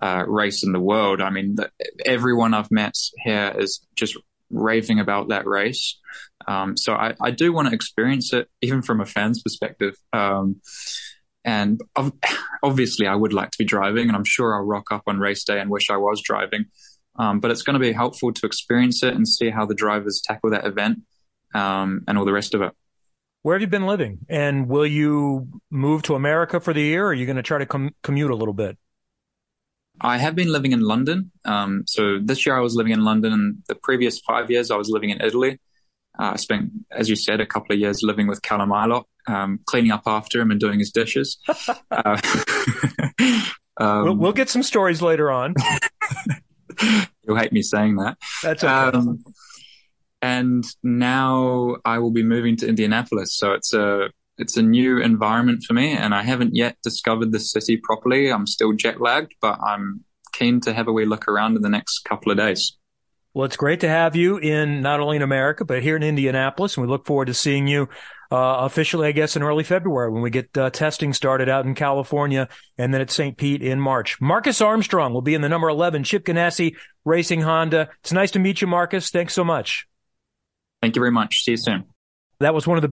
[0.00, 1.20] uh, race in the world.
[1.20, 1.70] I mean, the,
[2.04, 2.94] everyone I've met
[3.24, 4.16] here is just
[4.50, 5.98] raving about that race.
[6.46, 9.96] Um, so I, I, do want to experience it, even from a fan's perspective.
[10.12, 10.60] Um,
[11.44, 11.80] and
[12.62, 15.44] obviously, I would like to be driving, and I'm sure I'll rock up on race
[15.44, 16.66] day and wish I was driving.
[17.18, 20.22] Um, but it's going to be helpful to experience it and see how the drivers
[20.24, 20.98] tackle that event
[21.54, 22.72] um, and all the rest of it.
[23.46, 24.26] Where have you been living?
[24.28, 27.04] And will you move to America for the year?
[27.04, 28.76] Or are you going to try to com- commute a little bit?
[30.00, 31.30] I have been living in London.
[31.44, 34.76] Um, so this year I was living in London, and the previous five years I
[34.76, 35.60] was living in Italy.
[36.18, 39.60] Uh, I spent, as you said, a couple of years living with Callum Ilott, um,
[39.64, 41.38] cleaning up after him and doing his dishes.
[41.92, 42.20] uh,
[43.76, 45.54] um, we'll, we'll, get some stories later on.
[47.22, 48.18] You'll hate me saying that.
[48.42, 48.98] That's okay.
[50.26, 53.36] And now I will be moving to Indianapolis.
[53.36, 54.08] So it's a
[54.38, 58.32] it's a new environment for me, and I haven't yet discovered the city properly.
[58.32, 61.68] I'm still jet lagged, but I'm keen to have a wee look around in the
[61.68, 62.76] next couple of days.
[63.34, 66.76] Well, it's great to have you in not only in America, but here in Indianapolis.
[66.76, 67.88] And we look forward to seeing you
[68.32, 71.74] uh, officially, I guess, in early February when we get uh, testing started out in
[71.76, 72.48] California
[72.78, 73.36] and then at St.
[73.36, 74.20] Pete in March.
[74.20, 76.74] Marcus Armstrong will be in the number 11 Chip Ganassi
[77.04, 77.90] Racing Honda.
[78.00, 79.10] It's nice to meet you, Marcus.
[79.10, 79.86] Thanks so much.
[80.80, 81.42] Thank you very much.
[81.42, 81.84] See you soon.
[82.40, 82.90] That was one of the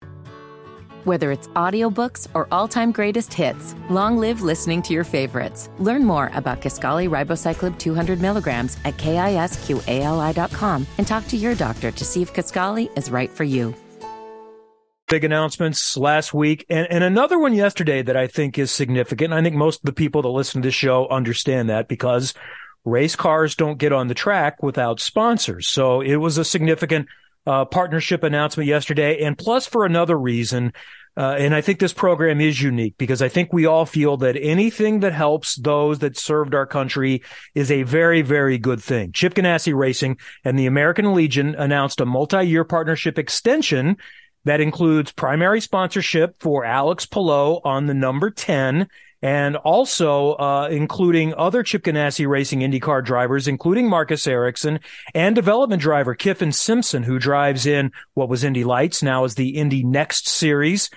[1.04, 5.68] whether it's audiobooks or all-time greatest hits, long live listening to your favorites.
[5.78, 12.04] Learn more about Kisqali Ribociclib 200 milligrams at kisqali.com and talk to your doctor to
[12.04, 13.74] see if Kisqali is right for you.
[15.08, 19.32] Big announcements last week and, and another one yesterday that I think is significant.
[19.32, 22.32] I think most of the people that listen to this show understand that because
[22.84, 25.68] race cars don't get on the track without sponsors.
[25.68, 27.08] So it was a significant
[27.46, 29.22] uh, partnership announcement yesterday.
[29.22, 30.72] And plus, for another reason,
[31.16, 34.36] uh, and I think this program is unique because I think we all feel that
[34.36, 37.22] anything that helps those that served our country
[37.54, 39.12] is a very, very good thing.
[39.12, 43.98] Chip Ganassi Racing and the American Legion announced a multi-year partnership extension
[44.44, 48.88] that includes primary sponsorship for Alex Palou on the number 10
[49.22, 54.80] and also uh, including other Chip Ganassi Racing IndyCar drivers, including Marcus Ericsson
[55.14, 59.50] and development driver Kyffin Simpson, who drives in what was Indy Lights, now is the
[59.50, 60.90] Indy Next Series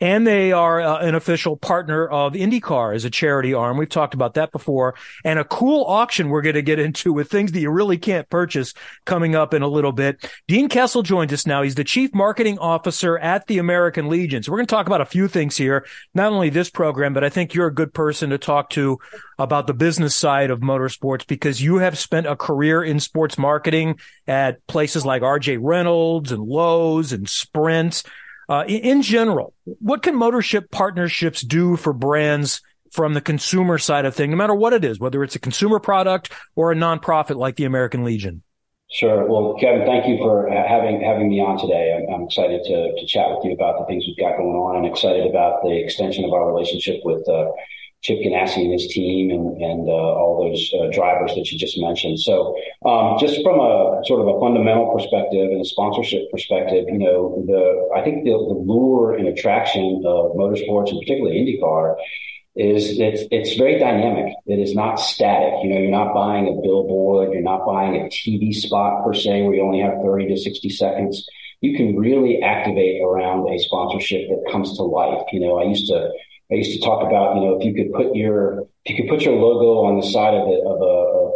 [0.00, 3.76] and they are uh, an official partner of IndyCar as a charity arm.
[3.76, 4.94] We've talked about that before.
[5.24, 8.28] And a cool auction we're going to get into with things that you really can't
[8.28, 8.74] purchase
[9.04, 10.30] coming up in a little bit.
[10.46, 11.62] Dean Kessel joins us now.
[11.62, 14.42] He's the chief marketing officer at the American Legion.
[14.42, 15.84] So we're going to talk about a few things here,
[16.14, 18.98] not only this program, but I think you're a good person to talk to
[19.38, 23.98] about the business side of motorsports because you have spent a career in sports marketing
[24.26, 28.04] at places like RJ Reynolds and Lowe's and Sprint.
[28.48, 34.14] Uh, in general, what can motorship partnerships do for brands from the consumer side of
[34.14, 37.56] thing, no matter what it is, whether it's a consumer product or a nonprofit like
[37.56, 38.42] the American Legion?
[38.90, 39.26] Sure.
[39.26, 41.92] Well, Kevin, thank you for having having me on today.
[41.92, 44.76] I'm, I'm, excited to to chat with you about the things we've got going on,
[44.76, 47.52] and excited about the extension of our relationship with uh,
[48.02, 51.80] Chip Ganassi and his team and, and uh, all those uh, drivers that you just
[51.80, 52.20] mentioned.
[52.20, 56.98] So, um, just from a sort of a fundamental perspective and a sponsorship perspective, you
[56.98, 61.96] know, the I think the, the lure and attraction of motorsports, and particularly IndyCar,
[62.54, 64.32] is that it's very dynamic.
[64.46, 65.54] It is not static.
[65.62, 69.42] You know, you're not buying a billboard, you're not buying a TV spot per se,
[69.42, 71.26] where you only have 30 to 60 seconds.
[71.60, 75.26] You can really activate around a sponsorship that comes to life.
[75.32, 76.10] You know, I used to
[76.50, 79.10] I used to talk about, you know, if you could put your if you could
[79.10, 80.94] put your logo on the side of, the, of a,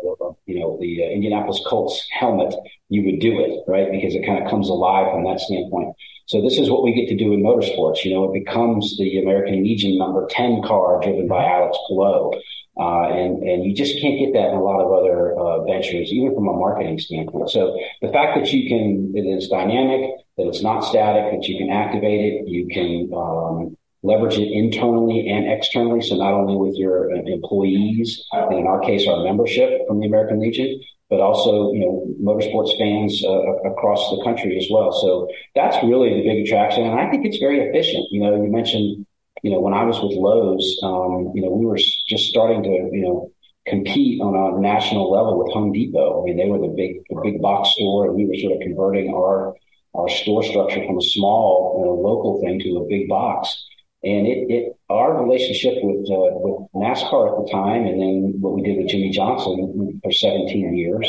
[0.08, 2.54] of a you know the uh, Indianapolis Colts helmet,
[2.88, 3.90] you would do it, right?
[3.90, 5.94] Because it kind of comes alive from that standpoint.
[6.26, 8.04] So this is what we get to do in motorsports.
[8.04, 12.32] You know, it becomes the American Legion number ten car driven by Alex Palou.
[12.80, 16.10] Uh, and and you just can't get that in a lot of other uh, ventures,
[16.10, 17.50] even from a marketing standpoint.
[17.50, 20.08] So the fact that you can, it is dynamic,
[20.38, 25.28] that it's not static, that you can activate it, you can um, leverage it internally
[25.28, 26.00] and externally.
[26.00, 30.06] So not only with your uh, employees, and in our case, our membership from the
[30.06, 34.92] American Legion, but also, you know, motorsports fans uh, across the country as well.
[34.92, 36.84] So that's really the big attraction.
[36.84, 38.06] And I think it's very efficient.
[38.10, 39.04] You know, you mentioned,
[39.42, 42.70] you know, when I was with Lowe's, um, you know, we were just starting to,
[42.70, 43.30] you know,
[43.66, 46.22] compete on a national level with Home Depot.
[46.22, 48.60] I mean, they were the big, the big box store and we were sort of
[48.60, 49.54] converting our,
[49.94, 53.66] our store structure from a small, you know, local thing to a big box.
[54.04, 58.54] And it, it our relationship with uh, with NASCAR at the time, and then what
[58.54, 61.08] we did with Jimmie Johnson for 17 years,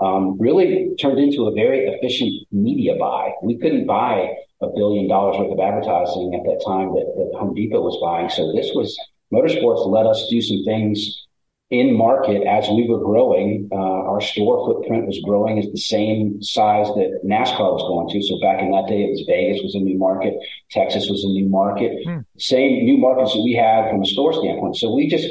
[0.00, 3.32] um, really turned into a very efficient media buy.
[3.42, 7.54] We couldn't buy a billion dollars worth of advertising at that time that, that Home
[7.54, 8.28] Depot was buying.
[8.30, 8.96] So this was
[9.32, 11.26] motorsports let us do some things
[11.70, 13.68] in market as we were growing.
[13.70, 18.26] Uh, our store footprint was growing at the same size that NASCAR was going to.
[18.26, 20.34] So back in that day, it was Vegas was a new market,
[20.70, 22.20] Texas was a new market, hmm.
[22.38, 24.76] same new markets that we had from a store standpoint.
[24.76, 25.28] So we just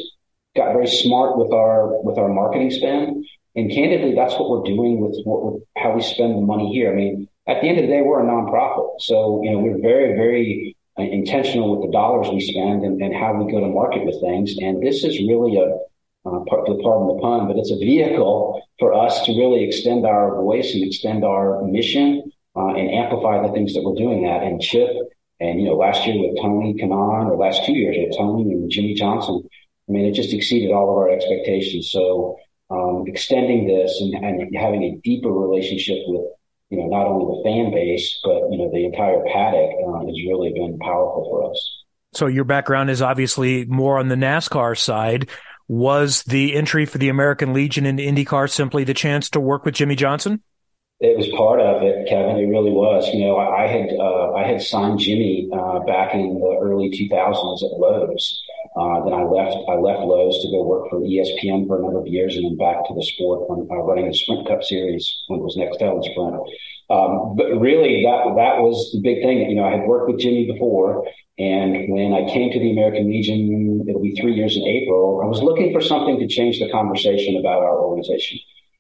[0.56, 3.26] got very smart with our with our marketing spend.
[3.56, 6.92] And candidly, that's what we're doing with what how we spend the money here.
[6.92, 9.82] I mean, at the end of the day, we're a nonprofit, so you know we're
[9.82, 13.68] very very uh, intentional with the dollars we spend and, and how we go to
[13.68, 14.56] market with things.
[14.60, 15.78] And this is really a
[16.28, 20.74] uh, pardon the pun, but it's a vehicle for us to really extend our voice
[20.74, 24.44] and extend our mission uh, and amplify the things that we're doing at.
[24.44, 24.90] And Chip,
[25.40, 28.70] and you know, last year with Tony Kanaan, or last two years with Tony and
[28.70, 29.48] Jimmie Johnson,
[29.88, 31.92] I mean, it just exceeded all of our expectations.
[31.92, 32.38] So
[32.70, 36.26] um, extending this and, and having a deeper relationship with
[36.70, 40.16] you know not only the fan base but you know the entire paddock uh, has
[40.28, 41.84] really been powerful for us.
[42.14, 45.30] So your background is obviously more on the NASCAR side.
[45.68, 49.76] Was the entry for the American Legion into IndyCar simply the chance to work with
[49.76, 50.42] Jimmie Johnson?
[51.00, 52.38] It was part of it, Kevin.
[52.38, 53.08] It really was.
[53.14, 57.62] You know, I, had uh, I had signed Jimmy uh, back in the early 2000s
[57.62, 58.42] at Lowe's.
[58.76, 62.00] Uh, then I left I left Lowe's to go work for ESPN for a number
[62.00, 65.40] of years, and then back to the sport, uh, running the Sprint Cup Series when
[65.40, 66.36] it was next and Sprint.
[66.90, 69.50] Um, but really, that that was the big thing.
[69.50, 71.06] You know, I had worked with Jimmy before,
[71.38, 75.22] and when I came to the American Legion, it'll be three years in April.
[75.24, 78.40] I was looking for something to change the conversation about our organization.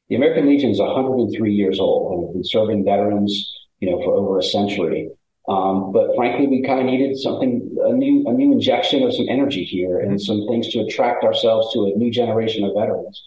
[0.09, 4.13] The American Legion is 103 years old and we've been serving veterans, you know, for
[4.15, 5.09] over a century.
[5.49, 9.27] Um, but frankly, we kind of needed something, a new, a new injection of some
[9.29, 13.21] energy here and some things to attract ourselves to a new generation of veterans.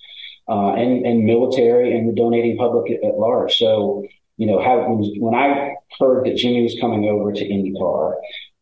[0.48, 3.56] uh, and and military and the donating public at, at large.
[3.56, 4.04] So
[4.40, 8.14] you know, how, when I heard that Jimmy was coming over to IndyCar,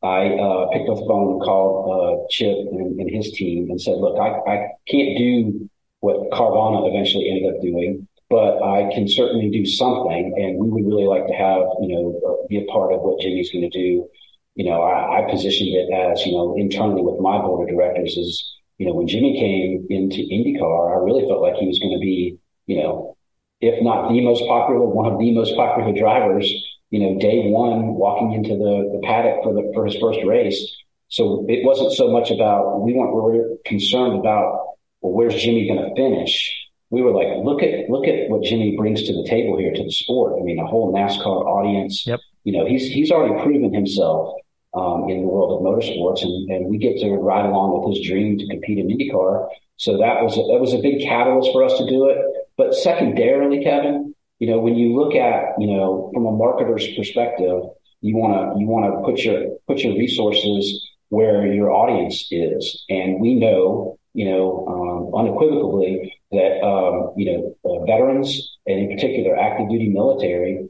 [0.02, 3.80] I uh, picked up the phone and called uh, Chip and, and, his team and
[3.80, 4.56] said, "Look, I, I
[4.88, 5.70] can't do
[6.00, 10.84] what Carvana eventually ended up doing, but I can certainly do something, and we would
[10.84, 13.70] really like to have you know uh, be a part of what Jimmy's going to
[13.70, 14.08] do."
[14.56, 18.16] You know, I, I positioned it as you know internally with my board of directors
[18.16, 18.34] is
[18.78, 22.00] you know when Jimmy came into IndyCar, I really felt like he was going to
[22.00, 23.16] be you know
[23.60, 26.46] if not the most popular, one of the most popular drivers,
[26.90, 30.76] you know, day one walking into the, the paddock for the, for his first race.
[31.08, 35.82] So it wasn't so much about, we weren't, really concerned about, well, where's Jimmy going
[35.82, 36.54] to finish?
[36.90, 39.82] We were like, look at, look at what Jimmy brings to the table here to
[39.82, 40.34] the sport.
[40.40, 42.06] I mean, a whole NASCAR audience.
[42.06, 42.20] Yep.
[42.44, 44.34] You know, he's, he's already proven himself.
[44.74, 48.06] Um, in the world of motorsports, and, and we get to ride along with his
[48.06, 49.48] dream to compete in IndyCar.
[49.76, 52.18] So that was a, that was a big catalyst for us to do it.
[52.58, 57.62] But secondarily, Kevin, you know, when you look at, you know, from a marketer's perspective,
[58.00, 62.84] you want to, you want to put your, put your resources where your audience is.
[62.90, 68.88] And we know, you know, um, unequivocally that, um, you know, uh, veterans and in
[68.90, 70.68] particular active duty military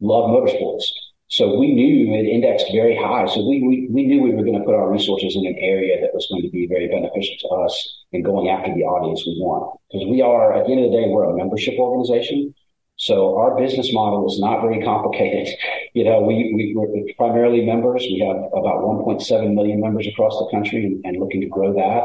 [0.00, 0.84] love motorsports.
[1.28, 3.26] So we knew it indexed very high.
[3.26, 6.00] So we, we, we knew we were going to put our resources in an area
[6.00, 9.36] that was going to be very beneficial to us in going after the audience we
[9.40, 9.80] want.
[9.90, 12.54] Because we are, at the end of the day, we're a membership organization.
[12.94, 15.54] So our business model is not very complicated.
[15.96, 18.02] You know, we, we, we're primarily members.
[18.02, 22.04] We have about 1.7 million members across the country and, and looking to grow that.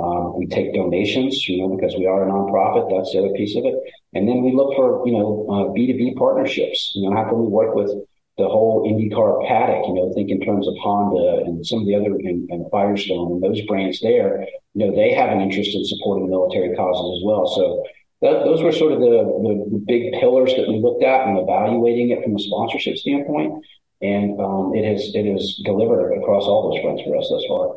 [0.00, 2.96] Um, we take donations, you know, because we are a nonprofit.
[2.96, 3.74] That's the other piece of it.
[4.12, 6.92] And then we look for, you know, uh, B2B partnerships.
[6.94, 7.90] You know, how can we work with
[8.36, 11.94] the whole IndyCar paddock, you know, think in terms of Honda and some of the
[11.94, 15.84] other and, and, Firestone and those brands there, you know, they have an interest in
[15.84, 17.46] supporting military causes as well.
[17.46, 17.84] So
[18.22, 19.22] that, those were sort of the,
[19.70, 23.64] the, big pillars that we looked at and evaluating it from a sponsorship standpoint.
[24.02, 27.76] And um, it has it has delivered across all those fronts for us thus far.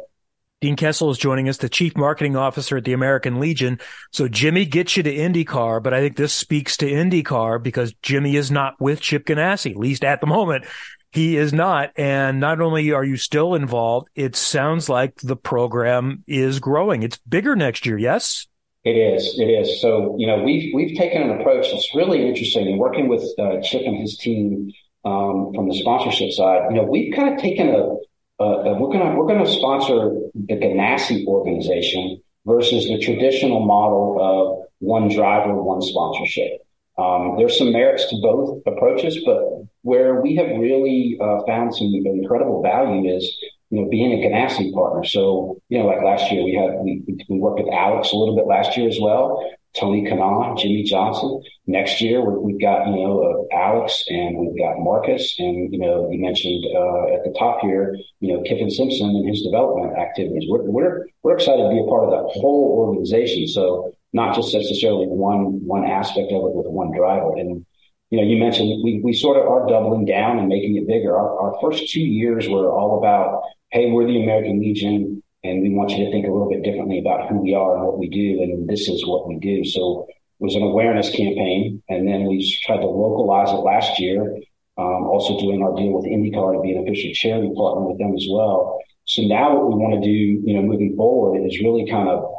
[0.59, 3.79] Dean Kessel is joining us, the chief marketing officer at the American Legion.
[4.11, 8.35] So Jimmy gets you to IndyCar, but I think this speaks to IndyCar because Jimmy
[8.35, 10.65] is not with Chip Ganassi, at least at the moment.
[11.11, 11.91] He is not.
[11.95, 17.03] And not only are you still involved, it sounds like the program is growing.
[17.03, 17.99] It's bigger next year.
[17.99, 18.47] Yes?
[18.83, 19.37] It is.
[19.37, 19.79] It is.
[19.79, 23.61] So, you know, we've, we've taken an approach that's really interesting in working with uh,
[23.61, 24.71] Chip and his team
[25.05, 26.63] um, from the sponsorship side.
[26.71, 27.95] You know, we've kind of taken a,
[28.39, 35.09] uh, we're gonna we're gonna sponsor the Ganassi organization versus the traditional model of one
[35.09, 36.51] driver, one sponsorship.
[36.97, 39.39] Um, there's some merits to both approaches, but
[39.81, 43.37] where we have really uh, found some incredible value is
[43.69, 45.03] you know, being a Ganassi partner.
[45.03, 48.35] So, you know, like last year we had, we, we worked with Alex a little
[48.35, 49.43] bit last year as well.
[49.75, 51.41] Tony Kanaan, Jimmie Johnson.
[51.67, 55.35] Next year, we've got, you know, uh, Alex and we've got Marcus.
[55.37, 59.27] And, you know, you mentioned uh, at the top here, you know, Kyffin Simpson and
[59.27, 60.45] his development activities.
[60.49, 63.47] We're, we're, we're excited to be a part of that whole organization.
[63.47, 67.35] So not just necessarily one, one aspect of it with one driver.
[67.35, 67.65] And,
[68.09, 71.15] you know, you mentioned we, we sort of are doubling down and making it bigger.
[71.15, 75.69] Our, our first two years were all about, hey, we're the American Legion and we
[75.69, 78.09] want you to think a little bit differently about who we are and what we
[78.09, 79.63] do, and this is what we do.
[79.63, 84.37] So it was an awareness campaign, and then we tried to localize it last year.
[84.79, 88.13] Um, also doing our deal with IndyCar to be an official charity partner with them
[88.15, 88.79] as well.
[89.05, 90.11] So now what we want to do,
[90.45, 92.37] you know, moving forward is really kind of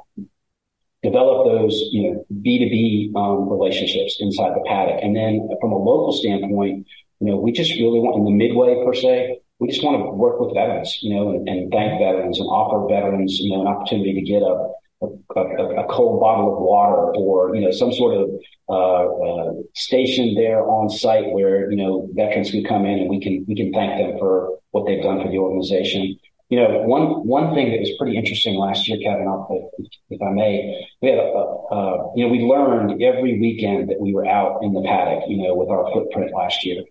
[1.03, 5.01] develop those, you know, B2B um, relationships inside the paddock.
[5.03, 6.87] And then from a local standpoint,
[7.21, 10.11] you know, we just really want in the midway per se, we just want to
[10.13, 13.67] work with veterans, you know, and, and thank veterans and offer veterans, you know, an
[13.67, 14.69] opportunity to get a,
[15.03, 18.31] a, a, cold bottle of water or, you know, some sort of
[18.69, 23.21] uh, uh, station there on site where, you know, veterans can come in and we
[23.21, 26.17] can, we can thank them for what they've done for the organization.
[26.51, 30.31] You know, one, one thing that was pretty interesting last year, Kevin, if, if I
[30.31, 34.63] may, we had, a, uh, you know, we learned every weekend that we were out
[34.63, 36.85] in the paddock, you know, with our footprint last year.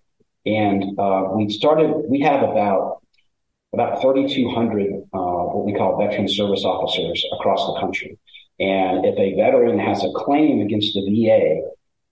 [0.48, 3.02] And uh, we started, we have about
[3.74, 5.20] about 3,200 uh,
[5.52, 8.18] what we call veteran service officers across the country.
[8.60, 11.62] And if a veteran has a claim against the VA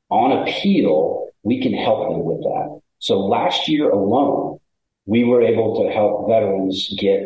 [0.09, 2.81] on appeal, we can help them with that.
[2.99, 4.59] So last year alone,
[5.05, 7.21] we were able to help veterans get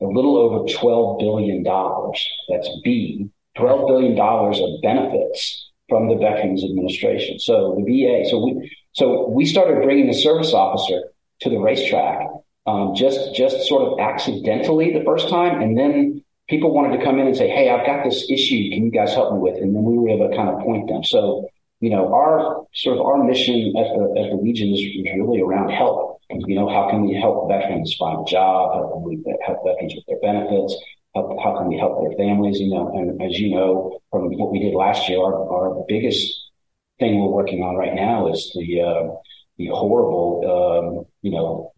[0.00, 1.62] a little over $12 billion.
[1.64, 7.38] That's B, $12 billion of benefits from the Veterans Administration.
[7.38, 11.00] So the VA, so we, so we started bringing the service officer
[11.42, 12.26] to the racetrack,
[12.66, 17.20] um, just just sort of accidentally the first time, and then people wanted to come
[17.20, 18.70] in and say, Hey, I've got this issue.
[18.74, 19.54] Can you guys help me with?
[19.62, 21.04] And then we were able to kind of point them.
[21.04, 21.46] So,
[21.78, 24.82] you know, our sort of our mission at the, at the Legion is,
[25.14, 26.20] really around help.
[26.30, 28.74] You know, how can we help veterans find a job?
[28.74, 30.74] How can we help veterans with their benefits?
[31.14, 32.58] How, how can we help their families?
[32.58, 36.47] You know, and as you know from what we did last year, our, our biggest
[36.98, 39.14] thing we're working on right now is the uh,
[39.58, 41.72] the horrible, um, you know,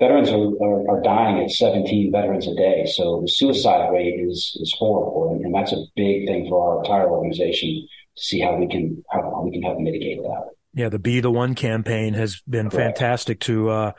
[0.00, 2.86] veterans are, are, are, dying at 17 veterans a day.
[2.86, 5.32] So the suicide rate is, is horrible.
[5.32, 7.86] And, and, that's a big thing for our entire organization
[8.16, 10.50] to see how we can, how we can help mitigate that.
[10.74, 10.88] Yeah.
[10.88, 12.98] The Be the One campaign has been Correct.
[12.98, 13.92] fantastic to, uh,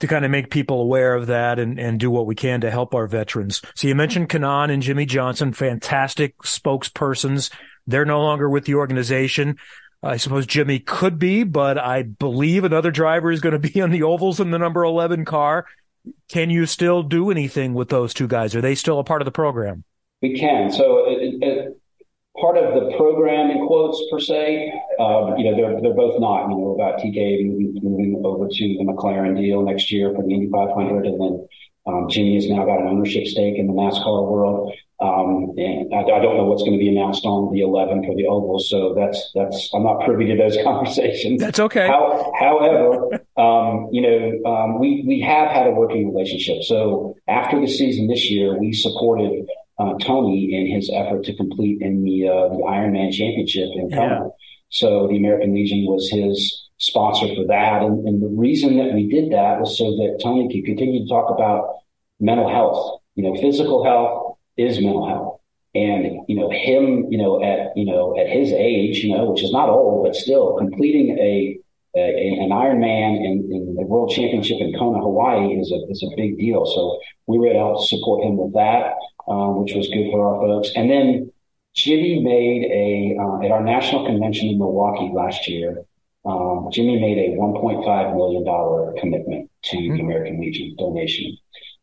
[0.00, 2.70] to kind of make people aware of that and, and do what we can to
[2.70, 3.60] help our veterans.
[3.74, 7.50] So you mentioned Kanaan and Jimmie Johnson, fantastic spokespersons.
[7.90, 9.58] They're no longer with the organization.
[10.02, 13.90] I suppose Jimmy could be, but I believe another driver is going to be on
[13.90, 15.66] the ovals in the number 11 car.
[16.30, 18.54] Can you still do anything with those two guys?
[18.54, 19.84] Are they still a part of the program?
[20.22, 20.70] We can.
[20.70, 21.80] So it, it,
[22.40, 26.48] part of the program in quotes per se, um, you know, they're, they're both not,
[26.48, 30.32] you know, about TK moving, moving over to the McLaren deal next year for the
[30.32, 31.04] Indy 500.
[31.04, 31.48] And then
[31.86, 34.72] um, Jimmie has now got an ownership stake in the NASCAR world.
[35.00, 38.14] Um, and I, I, don't know what's going to be announced on the 11th for
[38.14, 41.40] the Oval, so that's that's I'm not privy to those conversations.
[41.40, 41.86] That's okay.
[41.86, 43.08] How, however,
[43.38, 46.62] um, you know, um, we we have had a working relationship.
[46.64, 49.46] So after the season this year, we supported
[49.78, 54.24] uh, Tony in his effort to complete in the uh, the Ironman Championship in Kona.
[54.24, 54.28] Yeah.
[54.68, 59.08] So the American Legion was his sponsor for that, and, and the reason that we
[59.08, 61.76] did that was so that Tony could continue to talk about
[62.20, 64.29] mental health, you know, physical health
[64.60, 65.40] is mental health.
[65.74, 69.44] And, you know, him, you know, at, you know, at his age, you know, which
[69.44, 71.58] is not old, but still completing a,
[71.96, 76.16] a an Ironman in, in the World Championship in Kona, Hawaii is a, is a
[76.16, 76.66] big deal.
[76.66, 78.94] So we were able to support him with that,
[79.28, 80.70] um, which was good for our folks.
[80.74, 81.32] And then
[81.74, 85.84] Jimmy made a, uh, at our national convention in Milwaukee last year,
[86.24, 89.94] um, Jimmie made a $1.5 million commitment to mm-hmm.
[89.94, 91.36] the American Legion donation.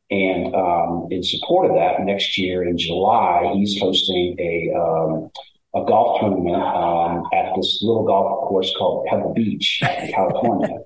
[0.09, 5.29] And um, in support of that, next year in July, he's hosting a um,
[5.75, 10.77] a golf tournament um, at this little golf course called Pebble Beach in California.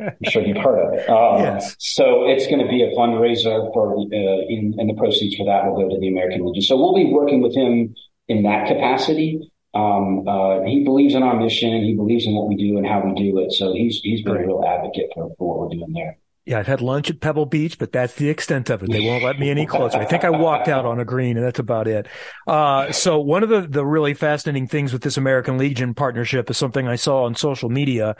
[0.00, 1.08] I'm sure you've heard of it.
[1.10, 1.76] Um, yes.
[1.78, 5.66] So it's going to be a fundraiser for, uh, in, and the proceeds for that
[5.66, 6.62] will go to the American Legion.
[6.62, 7.94] So we'll be working with him
[8.28, 9.52] in that capacity.
[9.74, 11.84] Um, uh, he believes in our mission.
[11.84, 13.52] He believes in what we do and how we do it.
[13.52, 16.16] So he's he's been a real advocate for, for what we're doing there.
[16.50, 18.90] Yeah, I've had lunch at Pebble Beach, but that's the extent of it.
[18.90, 19.98] They won't let me any closer.
[19.98, 22.08] I think I walked out on a green and that's about it.
[22.44, 26.58] Uh, so one of the, the really fascinating things with this American Legion partnership is
[26.58, 28.16] something I saw on social media.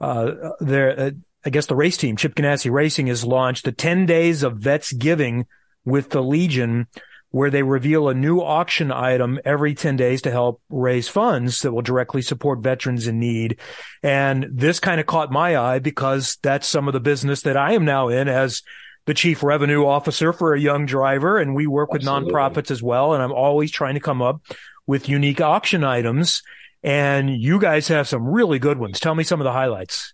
[0.00, 1.10] Uh, there, uh,
[1.44, 4.92] I guess the race team, Chip Ganassi Racing has launched the 10 days of vets
[4.92, 5.48] giving
[5.84, 6.86] with the Legion
[7.32, 11.72] where they reveal a new auction item every 10 days to help raise funds that
[11.72, 13.58] will directly support veterans in need.
[14.02, 17.72] And this kind of caught my eye because that's some of the business that I
[17.72, 18.62] am now in as
[19.06, 21.38] the chief revenue officer for a young driver.
[21.38, 22.32] And we work with Absolutely.
[22.32, 23.14] nonprofits as well.
[23.14, 24.42] And I'm always trying to come up
[24.86, 26.42] with unique auction items.
[26.82, 29.00] And you guys have some really good ones.
[29.00, 30.12] Tell me some of the highlights.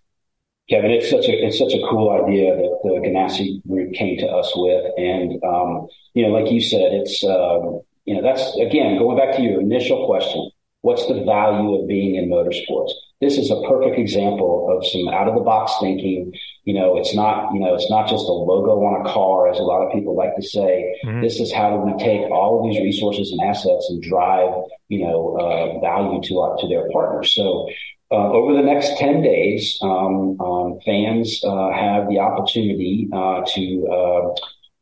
[0.69, 4.27] Kevin, it's such a it's such a cool idea that the Ganassi group came to
[4.27, 8.99] us with, and um, you know, like you said, it's um, you know that's again
[8.99, 10.51] going back to your initial question:
[10.81, 12.91] what's the value of being in motorsports?
[13.19, 16.31] This is a perfect example of some out of the box thinking.
[16.65, 19.57] You know, it's not you know it's not just a logo on a car, as
[19.57, 20.85] a lot of people like to say.
[21.03, 21.21] Mm-hmm.
[21.21, 24.53] This is how do we take all of these resources and assets and drive
[24.87, 27.33] you know uh, value to our to their partners.
[27.33, 27.67] So
[28.11, 33.87] uh, over the next 10 days, um, um, fans uh, have the opportunity uh, to
[33.87, 34.33] uh,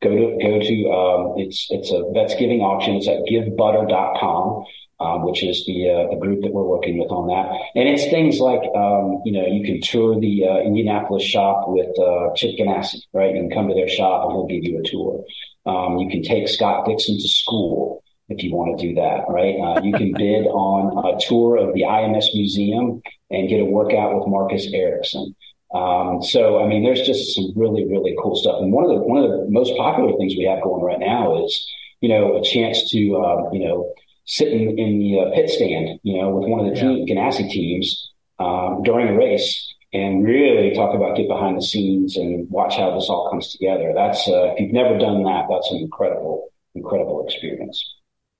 [0.02, 2.96] go to go to um, it's it's a vets giving auction.
[2.96, 4.64] It's at givebutter.com.
[5.00, 8.10] Um, which is the uh, the group that we're working with on that, and it's
[8.10, 11.86] things like um, you know you can tour the Indianapolis shop with
[12.34, 13.32] Chip Ganassi, right?
[13.32, 15.22] You can come to their shop and he'll give you a tour.
[15.66, 19.54] Um, you can take Scott Dixon to school if you want to do that, right?
[19.54, 23.00] Uh, you can bid on a tour of the IMS Museum
[23.30, 25.34] and get a workout with Marcus Ericsson.
[25.74, 28.60] Um, so, I mean, there's just some really, really cool stuff.
[28.60, 31.44] And one of the one of the most popular things we have going right now
[31.44, 31.66] is,
[32.00, 33.92] you know, a chance to, uh, you know,
[34.24, 36.88] sit in, in the uh, pit stand, you know, with one of the yeah.
[36.88, 42.16] team, Ganassi teams um, during a race and really talk about get behind the scenes
[42.16, 43.92] and watch how this all comes together.
[43.94, 47.94] That's uh, if you've never done that, that's an incredible, incredible experience.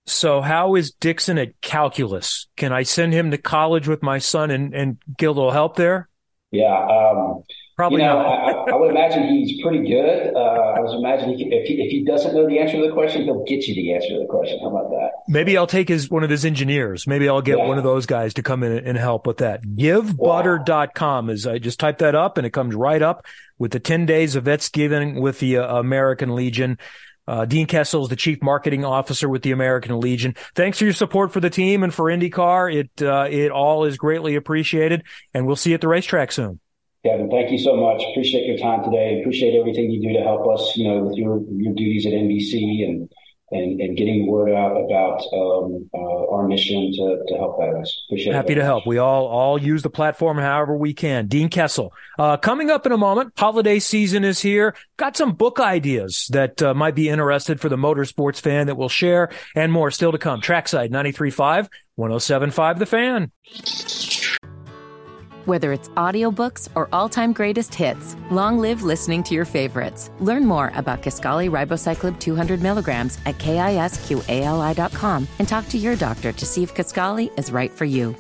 [0.08, 2.48] So how is Dixon at calculus?
[2.56, 5.76] Can I send him to college with my son and, and get a little help
[5.76, 6.08] there?
[6.50, 6.74] Yeah.
[6.74, 7.42] Um,
[7.76, 8.72] Probably you know, not.
[8.72, 10.34] I would imagine he's pretty good.
[10.34, 13.22] Uh, I was imagining if he, if he doesn't know the answer to the question,
[13.22, 14.58] he'll get you the answer to the question.
[14.60, 15.10] How about that?
[15.28, 17.06] Maybe I'll take his one of his engineers.
[17.06, 17.66] Maybe I'll get yeah.
[17.66, 19.62] one of those guys to come in and help with that.
[19.62, 21.32] Givebutter.com wow.
[21.32, 23.24] is I just type that up and it comes right up
[23.58, 26.78] with the 10 days of vets giving with the uh, American Legion.
[27.28, 30.34] Uh, Dean Kessel is the chief marketing officer with the American Legion.
[30.54, 32.74] Thanks for your support for the team and for IndyCar.
[32.74, 36.58] It uh, it all is greatly appreciated, and we'll see you at the racetrack soon.
[37.04, 38.02] Kevin, thank you so much.
[38.10, 39.20] Appreciate your time today.
[39.20, 42.84] Appreciate everything you do to help us, you know, with your your duties at NBC
[42.84, 43.12] and
[43.50, 48.04] and, and getting the word out about um, uh, our mission to, to help veterans.
[48.08, 48.86] Appreciate Happy to help.
[48.86, 51.26] We all all use the platform however we can.
[51.26, 51.92] Dean Kessel.
[52.18, 54.74] Uh, coming up in a moment, holiday season is here.
[54.96, 58.88] Got some book ideas that uh, might be interested for the motorsports fan that we'll
[58.88, 60.40] share and more still to come.
[60.40, 61.68] Trackside 93.5,
[61.98, 64.17] 107.5 The Fan.
[65.48, 70.10] Whether it's audiobooks or all-time greatest hits, long live listening to your favorites.
[70.20, 76.44] Learn more about Kisqali Ribociclib 200 milligrams at kisqali.com and talk to your doctor to
[76.44, 78.14] see if Kisqali is right for you.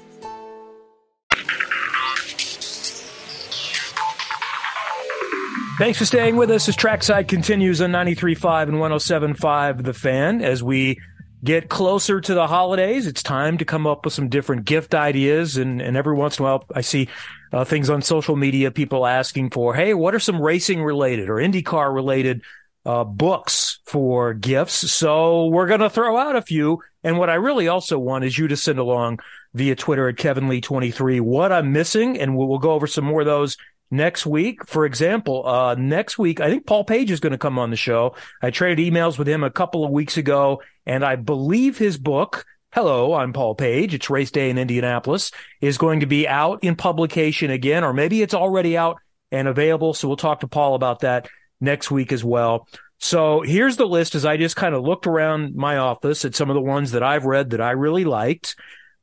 [5.76, 10.62] Thanks for staying with us as Trackside continues on 93.5 and 107.5 The Fan as
[10.62, 10.98] we
[11.42, 15.56] get closer to the holidays, it's time to come up with some different gift ideas.
[15.56, 17.08] And, and every once in a while, I see
[17.52, 21.36] uh, things on social media, people asking for, Hey, what are some racing related or
[21.36, 22.42] IndyCar related
[22.84, 24.90] uh, books for gifts?
[24.90, 26.82] So we're going to throw out a few.
[27.04, 29.20] And what I really also want is you to send along
[29.54, 32.18] via Twitter at Kevin Lee 23 what I'm missing.
[32.18, 33.56] And we'll, we'll go over some more of those
[33.90, 34.66] next week.
[34.66, 37.76] For example, uh, next week, I think Paul Page is going to come on the
[37.76, 38.14] show.
[38.42, 42.44] I traded emails with him a couple of weeks ago, and I believe his book,
[42.70, 43.94] Hello, I'm Paul Page.
[43.94, 45.30] It's race day in Indianapolis
[45.62, 48.98] is going to be out in publication again, or maybe it's already out
[49.32, 49.94] and available.
[49.94, 51.28] So we'll talk to Paul about that
[51.60, 52.68] next week as well.
[52.98, 56.50] So here's the list as I just kind of looked around my office at some
[56.50, 58.54] of the ones that I've read that I really liked.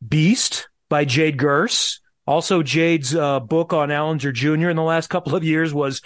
[0.07, 1.99] Beast by Jade Gurss.
[2.27, 4.69] Also, Jade's uh, book on Al Unser Jr.
[4.69, 6.01] in the last couple of years was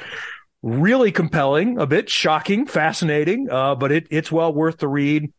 [0.61, 5.31] really compelling, a bit shocking, fascinating, uh, but it, it's well worth the read.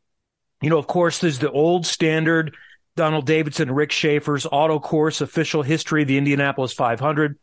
[0.63, 2.57] You know, of course, there's the old standard
[2.97, 7.39] Donald Davidson, Rick Shaffer's Auto Course Official History of the Indianapolis 500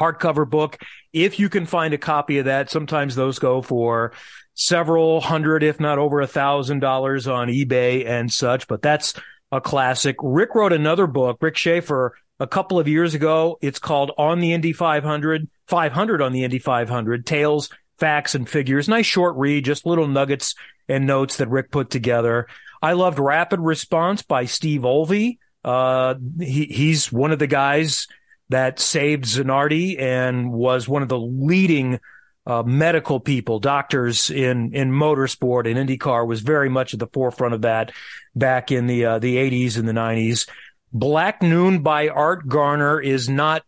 [0.00, 0.78] hardcover book.
[1.12, 4.12] If you can find a copy of that, sometimes those go for
[4.54, 9.14] several hundred, if not over a thousand dollars on eBay and such, but that's
[9.52, 10.16] a classic.
[10.22, 13.58] Rick wrote another book, Rick Shaffer, a couple of years ago.
[13.60, 17.68] It's called On the Indy 500, 500 on the Indy 500, Tales,
[17.98, 18.88] Facts, and Figures.
[18.88, 20.54] Nice short read, just little nuggets
[20.88, 22.48] and notes that Rick put together.
[22.82, 25.38] I loved Rapid Response by Steve Olvey.
[25.62, 28.08] Uh, he, he's one of the guys
[28.48, 32.00] that saved Zanardi and was one of the leading
[32.46, 37.54] uh, medical people, doctors in in motorsport and IndyCar was very much at the forefront
[37.54, 37.92] of that
[38.34, 40.48] back in the uh, the 80s and the 90s.
[40.92, 43.64] Black Noon by Art Garner is not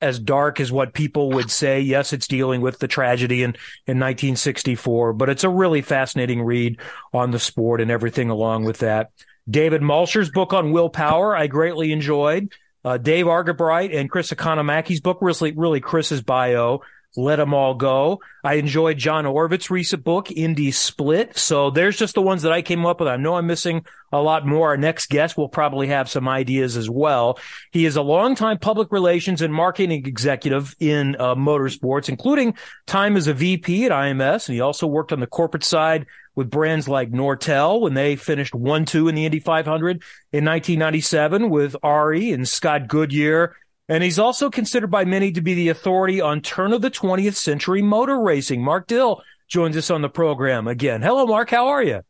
[0.00, 1.80] as dark as what people would say.
[1.80, 3.50] Yes, it's dealing with the tragedy in,
[3.86, 6.78] in 1964, but it's a really fascinating read
[7.12, 9.12] on the sport and everything along with that.
[9.48, 12.52] David Malsher's book on Will Power, I greatly enjoyed.
[12.84, 16.82] Uh, Dave Argabright and Chris Economaki's book, really, really Chris's bio
[17.16, 18.20] let Them All Go.
[18.42, 21.38] I enjoyed John Oreovicz's recent book, Indy Split.
[21.38, 23.08] So there's just the ones that I came up with.
[23.08, 24.68] I know I'm missing a lot more.
[24.68, 27.38] Our next guest will probably have some ideas as well.
[27.70, 32.54] He is a longtime public relations and marketing executive in uh, motorsports, including
[32.86, 34.48] time as a VP at IMS.
[34.48, 38.54] And he also worked on the corporate side with brands like Nortel when they finished
[38.54, 43.54] 1-2 in the Indy 500 in 1997 with Arie and Scott Goodyear
[43.88, 47.36] and he's also considered by many to be the authority on turn of the 20th
[47.36, 48.62] century motor racing.
[48.62, 51.02] Mark Dill joins us on the program again.
[51.02, 51.50] Hello, Mark.
[51.50, 52.00] How are you?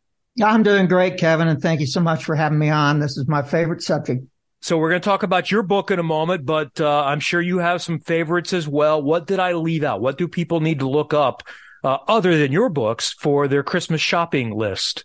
[0.43, 2.99] I'm doing great, Kevin, and thank you so much for having me on.
[3.01, 4.25] This is my favorite subject.
[4.63, 7.41] So we're going to talk about your book in a moment, but uh, I'm sure
[7.41, 9.03] you have some favorites as well.
[9.03, 10.01] What did I leave out?
[10.01, 11.43] What do people need to look up
[11.85, 15.05] uh, other than your books for their Christmas shopping list?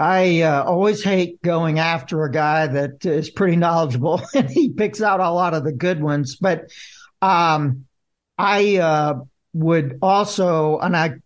[0.00, 5.02] I uh, always hate going after a guy that is pretty knowledgeable and he picks
[5.02, 6.36] out a lot of the good ones.
[6.36, 6.70] But
[7.20, 7.84] um,
[8.38, 9.20] I uh,
[9.52, 11.16] would also, and I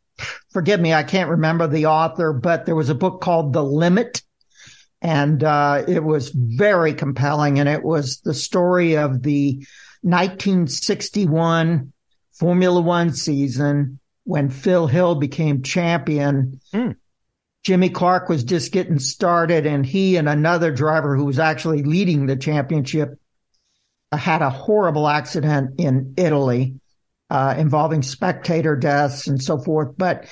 [0.51, 4.23] forgive me, I can't remember the author, but there was a book called The Limit.
[5.01, 7.61] And uh, it was very compelling.
[7.61, 9.65] And it was the story of the
[10.01, 11.93] 1961
[12.33, 16.61] Formula One season when Phil Hill became champion.
[16.73, 16.97] Mm
[17.65, 22.27] Jimmy Clark was just getting started and he and another driver who was actually leading
[22.27, 23.19] the championship
[24.13, 26.77] had a horrible accident in Italy.
[27.31, 29.95] uh, involving spectator deaths and so forth.
[29.97, 30.27] But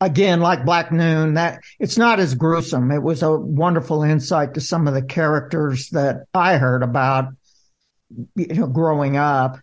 [0.00, 2.90] again, like Black Noon, that it's not as gruesome.
[2.90, 7.26] It was a wonderful insight to some of the characters that I heard about,
[8.34, 9.60] you know, growing up.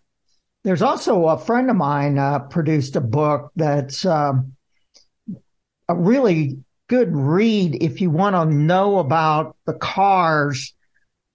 [0.64, 4.54] There's also a friend of mine uh, produced a book that's um,
[5.88, 10.74] a really good read if you want to know about the cars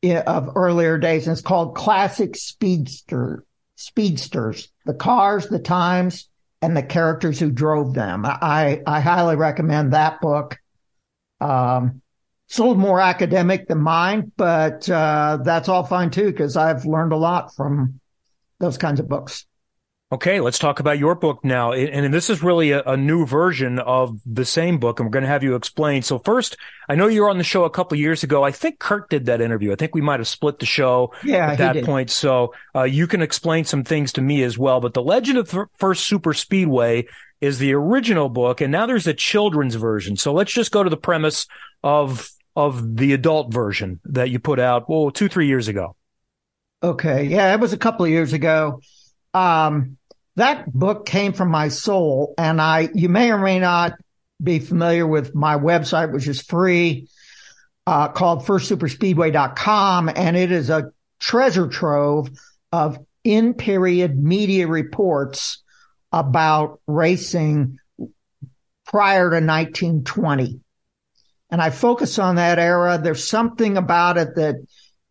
[0.05, 1.27] of earlier days.
[1.27, 3.45] And it's called Classic Speedster
[3.77, 6.29] Speedsters: The Cars, the Times,
[6.63, 8.25] and the characters who drove them.
[8.27, 10.59] I, I highly recommend that book.
[11.41, 12.03] Um,
[12.49, 16.85] it's a little more academic than mine, but uh, that's all fine too, because I've
[16.85, 18.01] learned a lot from
[18.59, 19.47] those kinds of books.
[20.13, 21.71] Okay, let's talk about your book now.
[21.71, 25.23] And this is really a, a, new version of the same book, and we're going
[25.23, 26.03] to have you explain.
[26.03, 26.57] So first,
[26.89, 28.43] I know you were on the show a couple years ago.
[28.43, 29.71] I think Curt did that interview.
[29.71, 32.11] I think we might have split the show yeah, at that point.
[32.11, 34.81] So uh, you can explain some things to me as well.
[34.81, 37.07] But The Legend of the First Super Speedway
[37.41, 40.17] is the original book, and now there's a children's version.
[40.17, 41.47] So let's just go to the premise
[41.85, 45.95] of of the adult version that you put out, well, two, three years ago.
[46.83, 47.23] Okay.
[47.25, 48.81] Yeah, it was a couple of years ago.
[49.33, 49.99] Um,
[50.37, 52.35] that book came from my soul.
[52.39, 53.95] And I, you may or may not
[54.43, 57.09] be familiar with my website, which is free,
[57.87, 60.11] uh, called firstsuperspeedway.com.
[60.15, 62.31] And it is a treasure trove
[62.73, 65.63] of in period media reports
[66.13, 67.79] about racing
[68.87, 70.61] prior to 1920.
[71.51, 72.99] And I focus on that era.
[73.03, 74.57] There's something about it that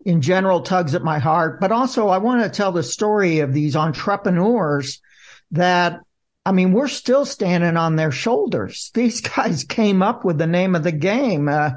[0.05, 3.53] in general tugs at my heart, but also I want to tell the story of
[3.53, 5.01] these entrepreneurs
[5.51, 5.99] that
[6.45, 8.91] I mean, we're still standing on their shoulders.
[8.95, 11.47] These guys came up with the name of the game.
[11.47, 11.71] Uh,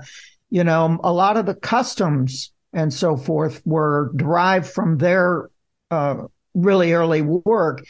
[0.50, 5.50] you know, a lot of the customs and so forth were derived from their
[5.90, 7.82] uh, really early work.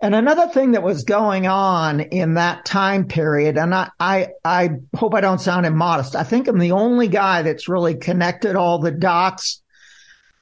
[0.00, 4.70] And another thing that was going on in that time period, and I, I, I
[4.94, 6.14] hope I don't sound immodest.
[6.14, 9.62] I think I'm the only guy that's really connected all the dots.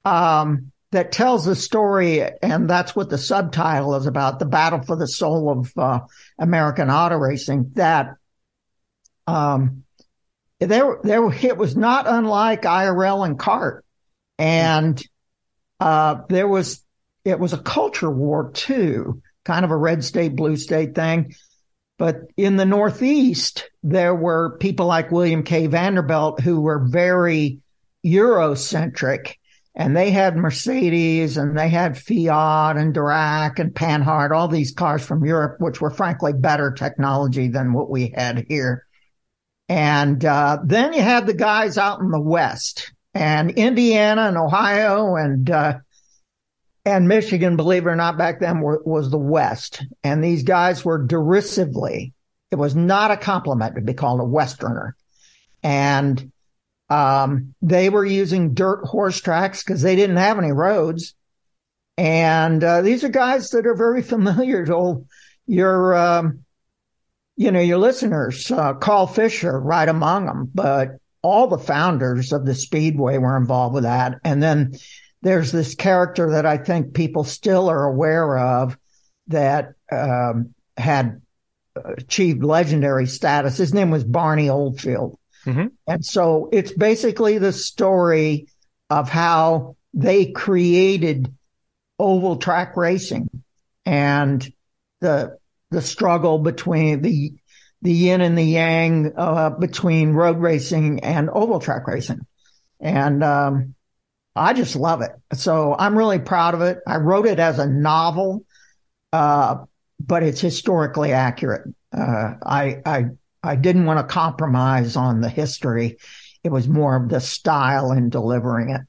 [0.05, 4.95] Um, that tells the story, and that's what the subtitle is about: the battle for
[4.95, 6.01] the soul of uh,
[6.39, 7.73] American auto racing.
[7.75, 8.17] That
[9.27, 9.85] um,
[10.61, 13.85] there, there, it was not unlike IRL and CART,
[14.39, 15.03] and
[15.81, 16.85] uh, there was
[17.25, 21.35] it was a culture war too, kind of a red state blue state thing.
[21.99, 25.69] But in the Northeast, there were people like William K.
[25.69, 27.61] Vanderbilt who were very
[28.05, 29.37] Eurocentric
[29.75, 35.05] and they had Mercedes and they had Fiat and Darracq and Panhard, all these cars
[35.05, 38.87] from Europe, which were frankly better technology than what we had here.
[39.69, 45.17] And uh, then you had the guys out in the West and Indiana and Ohio
[45.17, 45.79] and uh,
[46.85, 49.85] and Michigan, believe it or not, back then were, was the West.
[50.03, 52.13] And these guys were derisively,
[52.51, 54.97] it was not a compliment to be called a Westerner.
[55.63, 56.32] And
[56.93, 61.15] um, they were using dirt horse tracks because they didn't have any roads.
[61.97, 65.07] And uh, these are guys that are very familiar to
[65.47, 66.45] your, um,
[67.37, 68.51] you know, your listeners.
[68.51, 70.91] Uh, Carl Fisher, right among them, but
[71.23, 74.19] all the founders of the Speedway were involved with that.
[74.23, 74.75] And then
[75.23, 78.77] there's this character that I think people still are aware of
[79.29, 81.23] that um, had
[81.75, 83.57] achieved legendary status.
[83.57, 85.19] His name was Barney Oldfield.
[85.47, 85.67] Mm-hmm.
[85.87, 88.49] And so it's basically the story
[88.91, 91.35] of how they created
[91.99, 93.29] oval track racing
[93.85, 94.53] and
[95.01, 95.39] the
[95.71, 97.33] the struggle between the
[97.83, 102.21] the yin and the yang uh, between road racing and oval track racing.
[102.81, 103.75] And um,
[104.35, 105.11] I just love it.
[105.35, 106.79] So I'm really proud of it.
[106.87, 108.45] I wrote it as a novel,
[109.13, 109.65] uh,
[110.01, 111.67] but it's historically accurate.
[111.93, 113.05] Uh, I, I
[113.43, 115.97] I didn't want to compromise on the history.
[116.45, 118.83] It was more of the style in delivering it.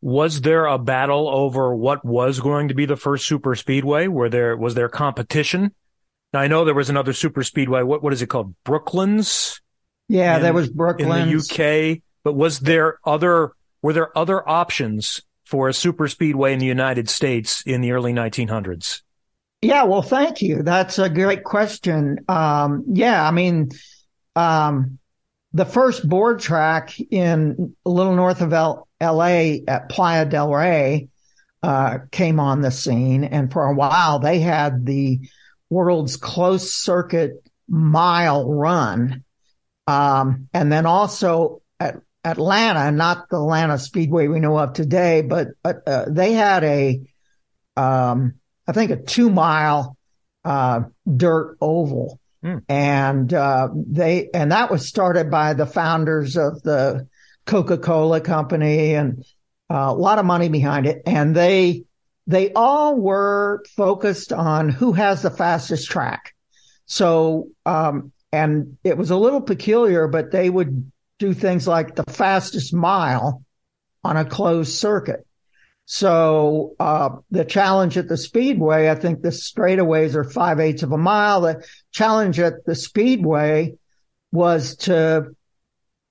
[0.00, 4.06] Was there a battle over what was going to be the first super speedway?
[4.08, 5.74] Were there was there competition?
[6.32, 7.82] Now I know there was another super speedway.
[7.82, 8.54] What what is it called?
[8.64, 9.60] Brooklands.
[10.08, 12.02] Yeah, in, there was Brooklands in the UK.
[12.22, 13.52] But was there other
[13.82, 18.12] were there other options for a super speedway in the United States in the early
[18.12, 19.02] 1900s?
[19.62, 20.62] Yeah, well, thank you.
[20.62, 22.18] That's a great question.
[22.28, 23.70] Um, yeah, I mean,
[24.34, 24.98] um,
[25.52, 31.08] the first board track in a little north of L- LA at Playa del Rey
[31.62, 33.24] uh, came on the scene.
[33.24, 35.20] And for a while, they had the
[35.70, 37.32] world's closed circuit
[37.68, 39.24] mile run.
[39.86, 45.48] Um, and then also at Atlanta, not the Atlanta Speedway we know of today, but
[45.64, 47.00] uh, they had a,
[47.76, 48.34] um,
[48.66, 49.96] I think a two mile
[50.44, 50.82] uh,
[51.16, 52.20] dirt oval.
[52.42, 52.58] Hmm.
[52.68, 57.08] And uh, they and that was started by the founders of the
[57.46, 59.24] Coca-Cola company and
[59.70, 61.02] uh, a lot of money behind it.
[61.06, 61.84] And they
[62.26, 66.34] they all were focused on who has the fastest track.
[66.86, 72.04] So um, and it was a little peculiar, but they would do things like the
[72.04, 73.42] fastest mile
[74.04, 75.25] on a closed circuit.
[75.86, 80.90] So uh, the challenge at the speedway, I think the straightaways are five eighths of
[80.90, 81.42] a mile.
[81.42, 83.74] The challenge at the speedway
[84.32, 85.28] was to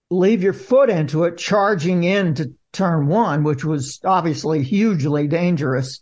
[0.10, 6.02] leave your foot into it, charging into turn one, which was obviously hugely dangerous.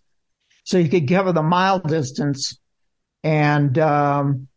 [0.66, 2.60] So you could cover the mile distance,
[3.24, 4.50] and um,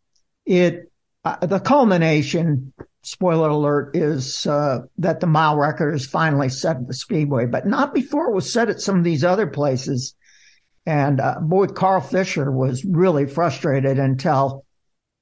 [0.45, 0.91] it
[1.25, 2.71] uh, the culmination
[3.07, 7.65] spoiler alert is uh, that the mile record is finally set at the speedway, but
[7.65, 10.13] not before it was set at some of these other places.
[10.85, 14.65] And uh, boy, Carl Fisher was really frustrated until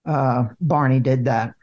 [0.04, 1.54] uh, Barney did that.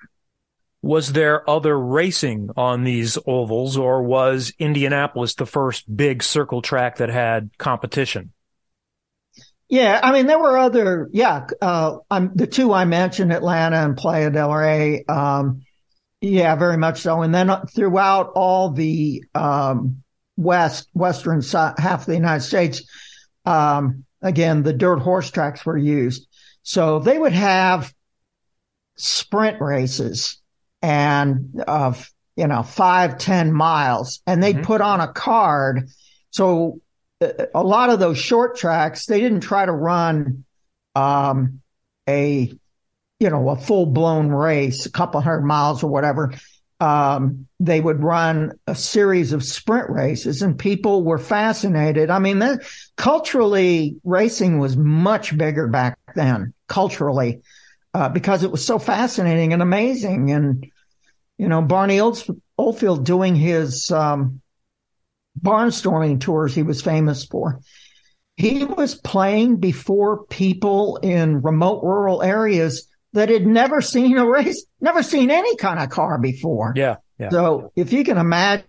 [0.80, 6.98] Was there other racing on these ovals, or was Indianapolis the first big circle track
[6.98, 8.32] that had competition?
[9.68, 11.08] Yeah, I mean there were other.
[11.12, 11.98] Yeah, uh,
[12.34, 15.04] the two I mentioned, Atlanta and Playa del Rey.
[15.08, 15.62] Um,
[16.22, 17.22] yeah, very much so.
[17.22, 20.02] And then throughout all the um,
[20.36, 22.84] west western side, half of the United States,
[23.44, 26.28] um, again the dirt horse tracks were used.
[26.62, 27.92] So they would have
[28.96, 30.40] sprint races
[30.80, 34.64] and of you know five ten miles, and they'd mm-hmm.
[34.64, 35.88] put on a card.
[36.30, 36.80] So
[37.20, 40.44] uh, a lot of those short tracks, they didn't try to run
[40.94, 41.62] um,
[42.08, 42.52] a
[43.22, 46.34] you know, a full blown race, a couple hundred miles or whatever,
[46.80, 52.10] um, they would run a series of sprint races and people were fascinated.
[52.10, 52.62] I mean, that,
[52.96, 57.42] culturally, racing was much bigger back then, culturally,
[57.94, 60.32] uh, because it was so fascinating and amazing.
[60.32, 60.66] And,
[61.38, 64.40] you know, Barney Oldfield doing his, um,
[65.40, 67.60] barnstorming tours he was famous for.
[68.36, 74.64] He was playing before people in remote rural areas that had never seen a race,
[74.80, 76.72] never seen any kind of car before.
[76.76, 76.96] Yeah.
[77.18, 77.30] yeah.
[77.30, 78.64] So if you can imagine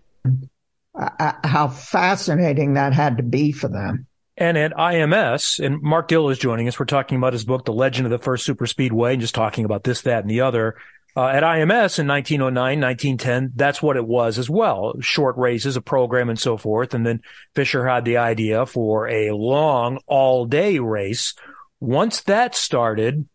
[0.94, 4.06] uh, uh, how fascinating that had to be for them.
[4.36, 6.78] And at IMS, and Mark Dill is joining us.
[6.78, 9.64] We're talking about his book, The Legend of the First Super Speedway, and just talking
[9.64, 10.76] about this, that, and the other.
[11.16, 14.94] Uh, at IMS in 1909, 1910, that's what it was as well.
[15.00, 16.94] Short races, a program and so forth.
[16.94, 17.22] And then
[17.54, 21.34] Fisher had the idea for a long all day race.
[21.78, 23.28] Once that started,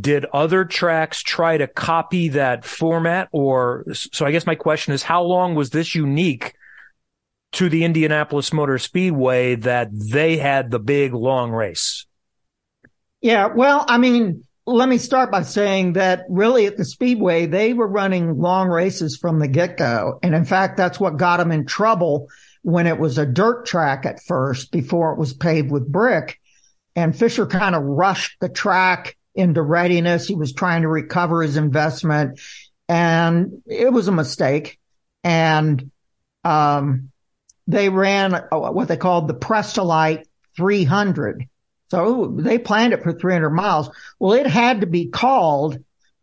[0.00, 3.28] did other tracks try to copy that format?
[3.32, 6.54] Or so i guess my question is how long was this unique
[7.52, 12.06] to the indianapolis motor speedway that they had the big long race?
[13.20, 17.72] Yeah well i mean let me start by saying that really at the speedway they
[17.72, 20.18] were running long races from the get-go.
[20.22, 22.28] And in fact that's what got them in trouble
[22.62, 26.40] when it was a dirt track at first before it was paved with brick.
[26.96, 30.26] And fisher kind of rushed the track into readiness.
[30.26, 32.40] He was trying to recover his investment
[32.88, 34.78] and it was a mistake.
[35.24, 35.90] And,
[36.44, 37.10] um,
[37.66, 40.24] they ran what they called the Prestolite
[40.56, 41.48] 300.
[41.90, 43.90] So they planned it for 300 miles.
[44.18, 45.78] Well, it had to be called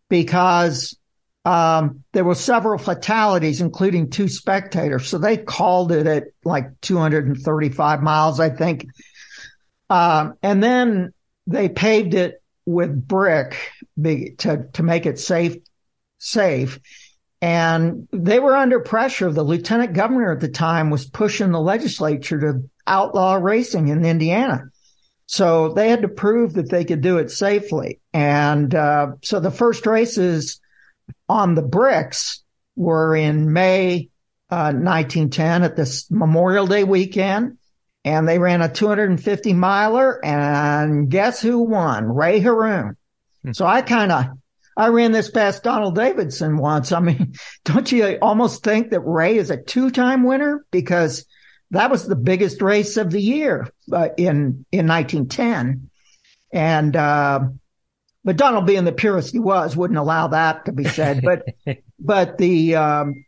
[0.09, 0.97] because,
[1.45, 5.07] um, there were several fatalities, including two spectators.
[5.07, 8.87] So they called it at like 235 miles, I think.
[9.89, 11.13] Um, and then
[11.47, 13.71] they paved it with brick
[14.03, 15.57] to, to make it safe,
[16.17, 16.79] safe.
[17.41, 19.31] And they were under pressure.
[19.31, 24.63] The lieutenant governor at the time was pushing the legislature to outlaw racing in Indiana.
[25.25, 27.99] So they had to prove that they could do it safely.
[28.13, 30.61] And uh, so the first races
[31.27, 32.43] on the bricks
[32.75, 34.09] were in May
[34.49, 37.57] uh, 1910 at this Memorial Day weekend
[38.05, 42.05] and they ran a 250 miler and guess who won?
[42.05, 42.97] Ray Harroun.
[43.43, 43.53] Hmm.
[43.53, 44.25] So I kind of,
[44.75, 46.91] I ran this past Donald Davidson once.
[46.91, 50.65] I mean, don't you almost think that Ray is a two time winner?
[50.71, 51.25] Because
[51.71, 55.89] that was the biggest race of the year uh, in, in 1910.
[56.51, 57.39] And, uh,
[58.25, 61.21] but Donald being the purist he was wouldn't allow that to be said.
[61.23, 61.45] But,
[61.99, 63.25] but the, um,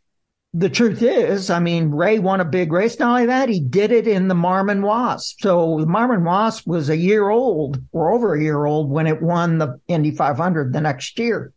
[0.57, 2.97] the truth is, I mean, Ray won a big race.
[2.97, 5.41] Not only that, he did it in the Marmon Wasp.
[5.41, 9.21] So the Marmon Wasp was a year old or over a year old when it
[9.21, 11.51] won the Indy 500 the next year.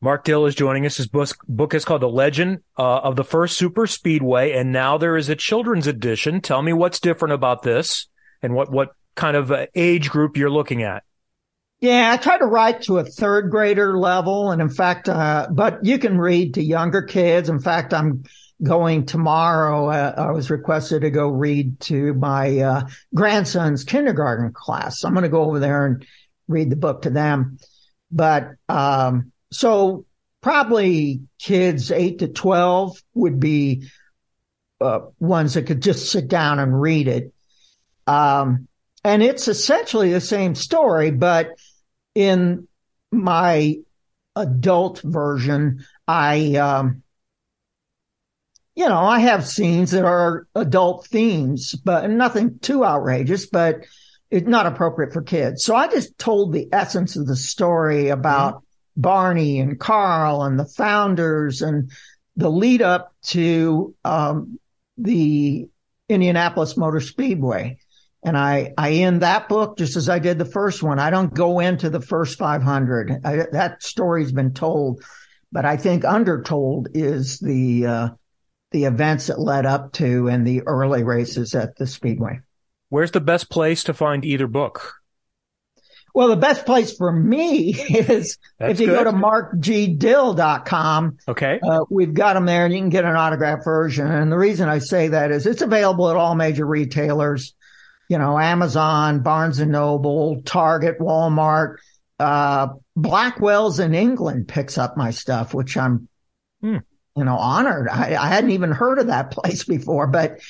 [0.00, 0.98] Mark Dill is joining us.
[0.98, 5.16] His book is called The Legend uh, of the First Super Speedway, and now there
[5.16, 6.40] is a children's edition.
[6.40, 8.06] Tell me what's different about this
[8.40, 11.02] and what, what kind of uh, age group you're looking at.
[11.82, 14.52] Yeah, I try to write to a third grader level.
[14.52, 17.48] And in fact, uh, but you can read to younger kids.
[17.48, 18.22] In fact, I'm
[18.62, 19.88] going tomorrow.
[19.88, 22.86] Uh, I was requested to go read to my uh,
[23.16, 25.02] grandson's kindergarten class.
[25.02, 26.06] I'm going to go over there and
[26.46, 27.58] read the book to them.
[28.12, 30.06] But um, so
[30.40, 33.88] probably kids eight to 12 would be
[34.80, 37.34] uh, ones that could just sit down and read it.
[38.06, 38.68] Um,
[39.02, 41.48] and it's essentially the same story, but
[42.14, 42.68] in
[43.10, 43.76] my
[44.36, 47.02] adult version, I, um,
[48.74, 53.84] you know, I have scenes that are adult themes, but nothing too outrageous, but
[54.30, 55.62] it's not appropriate for kids.
[55.62, 59.00] So I just told the essence of the story about mm-hmm.
[59.02, 61.90] Barney and Carl and the founders and
[62.36, 64.58] the lead up to um,
[64.96, 65.68] the
[66.08, 67.78] Indianapolis Motor Speedway.
[68.24, 70.98] And I, I end that book just as I did the first one.
[70.98, 73.20] I don't go into the first 500.
[73.24, 75.02] I, that story's been told,
[75.50, 78.08] but I think undertold is the, uh,
[78.70, 82.40] the events that led up to and the early races at the Speedway.
[82.90, 84.94] Where's the best place to find either book?
[86.14, 89.04] Well, the best place for me is That's if you good.
[89.04, 91.18] go to markgdill.com.
[91.26, 91.58] Okay.
[91.62, 94.06] Uh, we've got them there and you can get an autograph version.
[94.06, 97.54] And the reason I say that is it's available at all major retailers,
[98.08, 101.76] you know, Amazon, Barnes and Noble, Target, Walmart,
[102.18, 106.08] uh, Blackwell's in England picks up my stuff, which I'm,
[106.60, 106.78] hmm.
[107.16, 107.88] you know, honored.
[107.88, 110.40] I, I hadn't even heard of that place before, but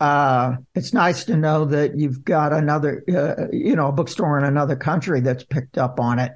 [0.00, 4.44] uh, it's nice to know that you've got another, uh, you know, a bookstore in
[4.44, 6.32] another country that's picked up on it.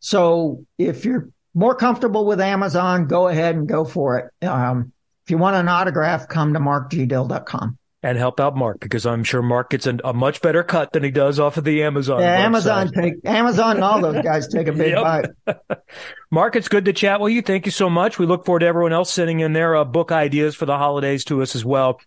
[0.00, 4.46] So if you're more comfortable with Amazon, go ahead and go for it.
[4.46, 4.92] Um,
[5.24, 7.78] if you want an autograph, come to markgdill.com.
[8.04, 11.02] And help out Mark because I'm sure Mark gets a, a much better cut than
[11.02, 12.20] he does off of the Amazon.
[12.20, 15.30] Yeah, Amazon take Amazon and all those guys take a big bite.
[16.30, 17.40] Mark, it's good to chat with you.
[17.40, 18.18] Thank you so much.
[18.18, 21.24] We look forward to everyone else sending in their uh, book ideas for the holidays
[21.24, 21.98] to us as well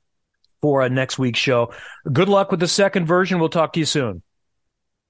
[0.61, 1.73] for a next week's show.
[2.13, 3.39] Good luck with the second version.
[3.39, 4.21] We'll talk to you soon.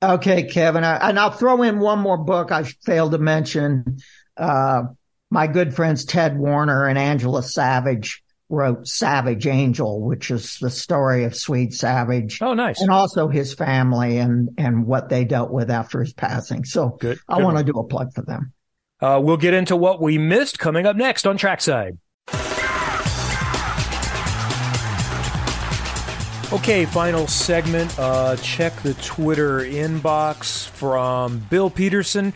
[0.01, 0.85] Okay, Kevin.
[0.85, 3.97] I, and I'll throw in one more book I failed to mention.
[4.37, 4.83] Uh,
[5.29, 11.25] my good friends Ted Warner and Angela Savage wrote Savage Angel, which is the story
[11.25, 12.41] of Swede Savage.
[12.41, 12.81] Oh, nice.
[12.81, 16.63] And also his family and, and what they dealt with after his passing.
[16.63, 17.19] So good.
[17.27, 18.53] I want to do a plug for them.
[18.99, 21.97] Uh, we'll get into what we missed coming up next on Trackside.
[26.53, 27.93] Okay, final segment.
[27.99, 32.33] Uh, check the Twitter inbox from Bill Peterson.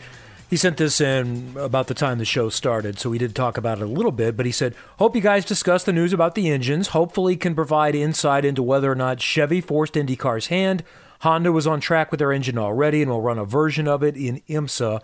[0.52, 3.78] He sent this in about the time the show started, so we did talk about
[3.78, 4.36] it a little bit.
[4.36, 6.88] But he said, Hope you guys discuss the news about the engines.
[6.88, 10.84] Hopefully, can provide insight into whether or not Chevy forced IndyCar's hand.
[11.20, 14.14] Honda was on track with their engine already and will run a version of it
[14.14, 15.00] in IMSA.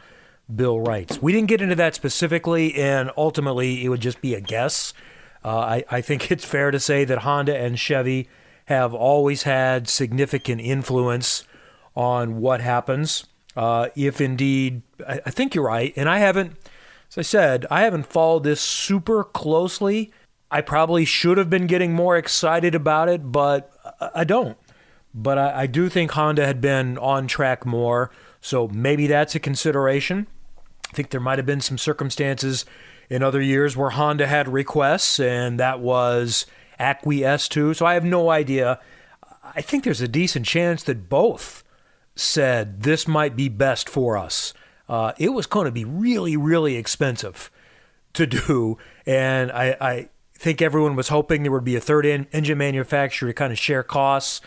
[0.55, 1.23] Bill writes.
[1.23, 4.93] We didn't get into that specifically, and ultimately, it would just be a guess.
[5.43, 8.29] Uh, I, I think it's fair to say that Honda and Chevy
[8.67, 11.45] have always had significant influence
[11.97, 13.25] on what happens.
[13.59, 16.53] Uh, if indeed, I, I think you're right, and I haven't,
[17.11, 20.13] as I said, I haven't followed this super closely.
[20.49, 23.73] I probably should have been getting more excited about it, but
[24.15, 24.57] I don't.
[25.13, 29.41] But I, I, do think Honda had been on track more, so maybe that's a
[29.41, 30.29] consideration.
[30.93, 32.65] I think there might have been some circumstances
[33.11, 36.47] in other years where Honda had requests, and that was
[36.79, 37.75] acquiesced to.
[37.75, 38.79] So I have no idea.
[39.43, 41.65] I think there's a decent chance that both
[42.19, 44.53] said this might be best for us.
[44.89, 47.51] Uh, it was going to be really, really expensive
[48.15, 52.27] to do, and I, I think everyone was hoping there would be a third en-
[52.33, 54.41] engine manufacturer to kind of share costs.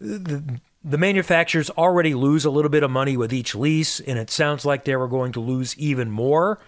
[0.00, 4.30] The, the manufacturers already lose a little bit of money with each lease, and it
[4.30, 6.58] sounds like they were going to lose even more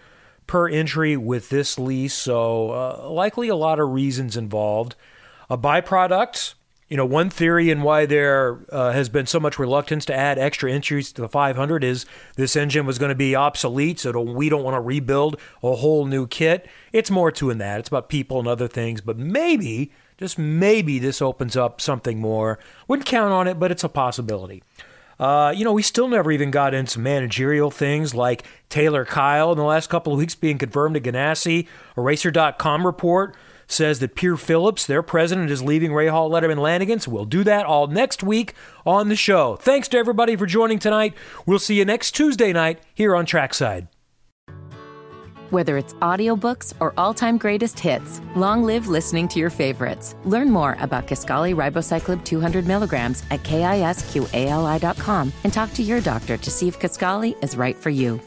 [0.47, 4.95] per entry with this lease, so uh, likely a lot of reasons involved.
[5.51, 6.55] A byproduct,
[6.89, 10.39] you know, one theory in why there uh, has been so much reluctance to add
[10.39, 12.07] extra entries to the 500 is
[12.37, 16.07] this engine was going to be obsolete, so we don't want to rebuild a whole
[16.07, 16.69] new kit.
[16.93, 17.81] It's more to in that.
[17.81, 22.61] It's about people and other things, but maybe, just maybe, this opens up something more.
[22.87, 24.63] Wouldn't count on it, but it's a possibility.
[25.19, 29.59] Uh, you know, we still never even got into managerial things like Taylor Kiel in
[29.59, 31.67] the last couple of weeks being confirmed to Ganassi.
[31.97, 33.35] A Racer.com report
[33.67, 37.01] says that Piers Phillips, their president, is leaving Rahal, Letterman, Lanigan.
[37.01, 39.57] So we'll do that all next week on the show.
[39.57, 41.15] Thanks to everybody for joining tonight.
[41.45, 43.89] We'll see you next Tuesday night here on Trackside.
[45.51, 50.17] Whether it's audiobooks or all-time greatest hits, long live listening to your favorites.
[50.25, 56.51] Learn more about Kisqali Ribociclib 200 milligrams at kisqali.com and talk to your doctor to
[56.51, 58.21] see if Kisqali is right for you.